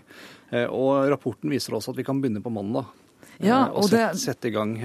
Og 0.71 1.11
rapporten 1.11 1.51
viser 1.53 1.75
også 1.77 1.93
at 1.93 2.01
vi 2.01 2.07
kan 2.07 2.23
begynne 2.23 2.41
på 2.45 2.53
mandag. 2.55 2.89
Ja, 3.43 3.67
og, 3.67 3.83
og 3.83 3.91
sette, 3.91 4.17
sette, 4.23 4.49
i 4.49 4.55
gang, 4.55 4.79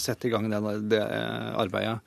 sette 0.00 0.28
i 0.28 0.32
gang 0.32 0.46
det, 0.48 0.60
det 0.94 1.02
arbeidet. 1.58 1.98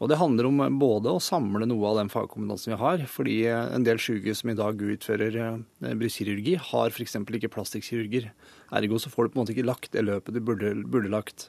Og 0.00 0.08
Det 0.08 0.16
handler 0.16 0.46
om 0.48 0.62
både 0.80 1.12
å 1.12 1.20
samle 1.20 1.66
noe 1.68 1.90
av 1.90 1.98
den 1.98 2.08
fagkompetansen 2.08 2.72
vi 2.72 2.78
har, 2.80 3.02
fordi 3.10 3.34
en 3.50 3.84
del 3.84 4.00
sykehus 4.00 4.40
som 4.40 4.54
i 4.54 4.56
dag 4.56 4.80
utfører 4.80 5.36
brystkirurgi, 5.82 6.54
har 6.70 6.94
f.eks. 6.94 7.18
ikke 7.20 7.52
plastikkirurger. 7.52 8.30
Ergo 8.70 9.00
så 9.02 9.12
får 9.12 9.26
du 9.26 9.32
på 9.32 9.38
en 9.38 9.44
måte 9.44 9.54
ikke 9.56 9.68
lagt 9.68 9.92
det 9.94 10.06
løpet 10.06 10.36
du 10.36 10.42
burde, 10.44 10.74
burde 10.86 11.12
lagt. 11.12 11.48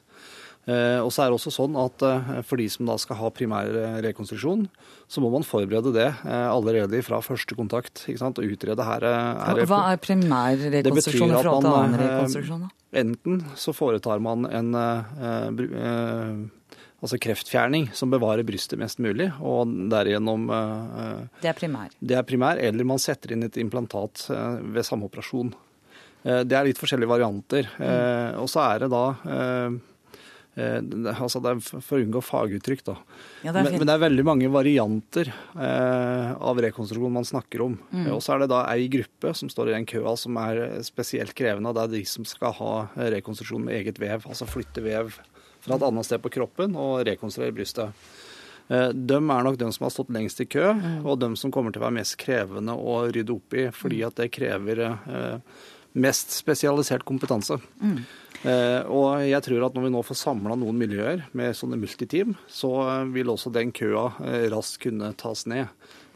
Eh, 0.62 1.00
og 1.02 1.08
så 1.10 1.24
er 1.24 1.32
det 1.32 1.38
også 1.40 1.50
sånn 1.50 1.74
at 1.74 2.04
eh, 2.06 2.28
For 2.46 2.60
de 2.60 2.68
som 2.70 2.86
da 2.86 2.94
skal 3.02 3.18
ha 3.18 3.30
primær 3.34 3.66
eh, 3.66 3.96
rekonstruksjon, 4.06 4.68
så 5.10 5.22
må 5.24 5.32
man 5.32 5.42
forberede 5.42 5.90
det 5.96 6.06
allerede 6.22 7.00
fra 7.02 7.18
første 7.24 7.56
kontakt. 7.58 8.04
ikke 8.06 8.20
sant, 8.20 8.38
og 8.38 8.54
utrede 8.54 8.86
her. 8.86 9.02
her 9.02 9.64
Hva 9.68 9.82
er 9.90 9.98
primær 10.00 10.54
rekonstruksjon 10.78 11.34
i 11.34 11.36
forhold 11.40 11.66
til 11.66 11.74
annen 11.74 12.00
rekonstruksjon? 12.00 12.62
da? 12.68 12.70
Enten 13.02 13.42
så 13.58 13.74
foretar 13.76 14.22
man 14.22 14.46
en 14.48 14.72
altså 17.02 17.18
kreftfjerning 17.18 17.90
som 17.96 18.12
bevarer 18.12 18.46
brystet 18.46 18.80
mest 18.80 19.02
mulig, 19.02 19.28
og 19.42 19.68
derigjennom 19.92 20.46
Det 21.42 21.50
er 21.50 21.58
primær? 21.58 21.92
Det 21.98 22.16
er 22.16 22.24
primær, 22.28 22.62
eller 22.62 22.88
man 22.88 23.02
setter 23.02 23.34
inn 23.34 23.44
et 23.48 23.58
implantat 23.60 24.28
ved 24.30 24.86
samme 24.86 25.10
operasjon. 25.10 25.52
Eh, 26.22 26.42
det 26.46 26.58
er 26.58 26.68
litt 26.68 26.80
forskjellige 26.80 27.10
varianter. 27.10 27.70
Mm. 27.78 28.42
Og 28.42 28.50
så 28.50 28.62
er 28.66 28.84
det 28.84 28.92
da 28.92 29.06
eh, 29.36 29.80
altså 30.52 31.40
det 31.40 31.48
er 31.48 31.60
For 31.64 31.96
å 31.96 32.02
unngå 32.04 32.20
faguttrykk, 32.20 32.82
da. 32.84 32.96
Ja, 33.40 33.54
det 33.54 33.62
men, 33.64 33.78
men, 33.78 33.86
det 33.88 33.94
er 33.94 34.02
veldig 34.02 34.24
mange 34.28 34.50
varianter 34.52 35.30
av 35.56 36.60
rekonstruksjon 36.60 37.14
man 37.14 37.24
snakker 37.24 37.64
om. 37.64 37.78
Mm. 37.88 38.10
Og 38.12 38.20
så 38.20 38.34
er 38.34 38.42
det 38.42 38.50
da 38.52 38.66
ei 38.68 38.84
gruppe 38.92 39.32
som 39.38 39.48
står 39.48 39.70
i 39.70 39.76
den 39.78 39.88
køa 39.88 40.12
som 40.20 40.36
er 40.42 40.82
spesielt 40.84 41.32
krevende. 41.38 41.72
Det 41.72 41.86
er 41.86 41.94
de 41.94 42.02
som 42.10 42.28
skal 42.28 42.52
ha 42.58 42.74
rekonstruksjon 43.16 43.64
med 43.64 43.78
eget 43.80 44.02
vev. 44.02 44.28
Altså 44.28 44.44
flytte 44.50 44.84
vev 44.84 45.14
fra 45.62 45.78
et 45.78 45.88
annet 45.88 46.10
sted 46.10 46.20
på 46.20 46.34
kroppen 46.36 46.76
og 46.76 47.00
rekonstruere 47.08 47.56
brystet. 47.56 48.04
De 48.68 49.16
er 49.16 49.44
nok 49.44 49.58
de 49.58 49.68
som 49.74 49.86
har 49.86 49.92
stått 49.92 50.12
lengst 50.14 50.40
i 50.40 50.46
kø, 50.48 50.68
mm. 50.78 51.04
og 51.04 51.18
de 51.20 51.32
som 51.36 51.52
kommer 51.52 51.72
til 51.72 51.82
å 51.82 51.86
være 51.86 51.98
mest 51.98 52.16
krevende 52.20 52.76
å 52.76 53.02
rydde 53.12 53.34
opp 53.34 53.56
i, 53.58 53.66
fordi 53.74 54.00
at 54.06 54.16
det 54.20 54.30
krever 54.32 54.84
eh, 54.86 55.64
mest 55.92 56.34
spesialisert 56.34 57.04
kompetanse. 57.08 57.58
Mm. 57.82 58.02
Eh, 58.42 58.90
og 58.90 59.22
jeg 59.22 59.44
tror 59.46 59.66
at 59.68 59.74
når 59.76 59.86
vi 59.86 59.94
nå 59.94 60.04
får 60.06 60.18
samla 60.18 60.56
noen 60.58 60.78
miljøer 60.78 61.26
med 61.36 61.56
sånne 61.56 61.78
multiteam, 61.78 62.36
så 62.50 62.72
vil 63.12 63.30
også 63.32 63.52
den 63.54 63.74
køa 63.76 64.08
eh, 64.24 64.46
raskt 64.52 64.82
kunne 64.86 65.12
tas 65.18 65.46
ned. 65.50 65.70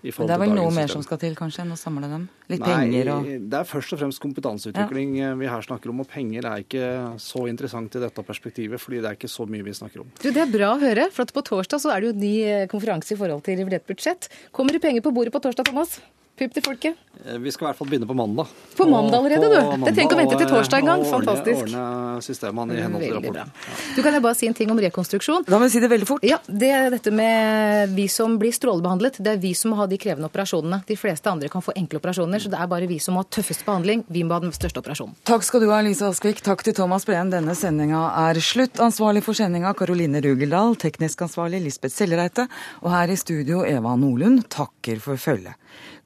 Men 0.06 0.28
det 0.28 0.34
er 0.36 0.40
vel 0.42 0.52
noe 0.54 0.70
mer 0.74 0.90
som 0.90 1.02
skal 1.02 1.18
til, 1.18 1.34
kanskje, 1.34 1.64
enn 1.64 1.74
å 1.74 1.78
samle 1.78 2.08
dem? 2.10 2.26
Litt 2.52 2.62
Nei, 2.62 2.68
penger 2.68 3.08
og 3.14 3.28
Det 3.50 3.58
er 3.58 3.66
først 3.66 3.94
og 3.96 4.00
fremst 4.02 4.20
kompetanseutvikling 4.22 5.16
ja. 5.18 5.30
vi 5.40 5.48
her 5.50 5.64
snakker 5.66 5.90
om. 5.90 6.02
Og 6.04 6.10
penger 6.10 6.46
er 6.46 6.62
ikke 6.62 6.90
så 7.22 7.46
interessant 7.50 7.96
i 7.96 8.02
dette 8.04 8.26
perspektivet, 8.28 8.82
fordi 8.82 9.00
det 9.02 9.10
er 9.10 9.18
ikke 9.18 9.32
så 9.32 9.48
mye 9.50 9.66
vi 9.66 9.74
snakker 9.74 10.04
om. 10.04 10.12
Du, 10.20 10.28
Det 10.28 10.42
er 10.44 10.52
bra 10.52 10.74
å 10.74 10.82
høre, 10.82 11.08
for 11.14 11.32
på 11.34 11.42
torsdag 11.48 11.82
så 11.82 11.94
er 11.94 12.04
det 12.04 12.12
jo 12.12 12.18
ny 12.20 12.34
eh, 12.44 12.66
konferanse 12.70 13.16
i 13.16 13.18
forhold 13.18 13.42
til 13.48 13.58
revidert 13.62 13.88
budsjett. 13.88 14.30
Kommer 14.54 14.76
det 14.76 14.84
penger 14.84 15.02
på 15.06 15.14
bordet 15.16 15.34
på 15.34 15.42
torsdag, 15.42 15.72
Thomas? 15.72 15.98
Pip 16.36 16.52
til 16.52 16.60
folket? 16.60 16.96
Eh, 17.24 17.38
vi 17.40 17.48
skal 17.48 17.64
i 17.64 17.68
hvert 17.70 17.78
fall 17.78 17.88
begynne 17.88 18.06
på 18.08 18.12
mandag. 18.16 18.50
På 18.76 18.84
mandag 18.90 19.22
allerede, 19.22 19.46
du? 19.48 19.84
det 19.86 19.92
trenger 19.96 20.02
ikke 20.04 20.16
å 20.16 20.20
vente 20.20 20.36
til 20.36 20.50
torsdag 20.50 20.82
engang. 20.82 21.04
Fantastisk. 21.08 21.62
Ordne 21.64 21.84
systemene 22.26 22.76
i 22.76 22.82
henhold 22.84 23.06
til 23.06 23.14
rapporten. 23.16 23.52
Du 23.96 24.02
kan 24.04 24.12
jeg 24.12 24.24
bare 24.26 24.36
si 24.36 24.48
en 24.50 24.56
ting 24.58 24.72
om 24.74 24.80
rekonstruksjon. 24.84 25.46
Da 25.48 25.56
må 25.56 25.64
vi 25.64 25.72
si 25.72 25.80
det 25.80 25.88
veldig 25.88 26.08
fort. 26.10 26.26
Ja, 26.28 26.38
Det 26.46 26.68
er 26.76 26.90
dette 26.92 27.12
med 27.14 27.94
vi 27.96 28.04
som 28.12 28.36
blir 28.40 28.52
strålebehandlet. 28.52 29.16
Det 29.24 29.32
er 29.32 29.40
vi 29.40 29.54
som 29.56 29.72
må 29.72 29.80
ha 29.80 29.86
de 29.88 29.96
krevende 30.02 30.28
operasjonene. 30.28 30.82
De 30.84 30.98
fleste 31.00 31.32
andre 31.32 31.48
kan 31.48 31.64
få 31.64 31.72
enkle 31.80 32.02
operasjoner, 32.02 32.44
så 32.44 32.52
det 32.52 32.60
er 32.60 32.68
bare 32.68 32.90
vi 32.90 33.00
som 33.00 33.16
må 33.16 33.24
ha 33.24 33.30
tøffest 33.32 33.64
behandling. 33.64 34.04
Vi 34.12 34.26
må 34.28 34.36
ha 34.36 34.44
den 34.44 34.52
største 34.52 34.84
operasjonen. 34.84 35.16
Takk 35.24 35.48
skal 35.48 35.64
du 35.64 35.70
ha, 35.72 35.80
Lise 35.80 36.12
Askvik. 36.12 36.44
Takk 36.44 36.66
til 36.68 36.76
Thomas 36.76 37.08
Breen. 37.08 37.32
Denne 37.32 37.56
sendinga 37.56 38.10
er 38.28 38.44
slutt. 38.44 38.76
Ansvarlig 38.84 39.24
for 39.24 39.32
sendinga 39.32 39.72
Karoline 39.78 40.20
Rugeldal, 40.20 40.76
teknisk 40.84 41.24
ansvarlig 41.24 41.64
Lisbeth 41.64 41.96
Sellereite, 41.96 42.44
og 42.84 42.92
her 42.92 43.08
i 43.08 43.16
studio 43.16 43.64
Eva 43.64 43.96
Nordlund 43.96 44.44
takker 44.52 45.00
for 45.00 45.16
følget. 45.16 45.56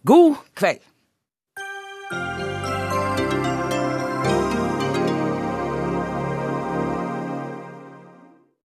God 0.04 0.36
kveld! 0.54 0.89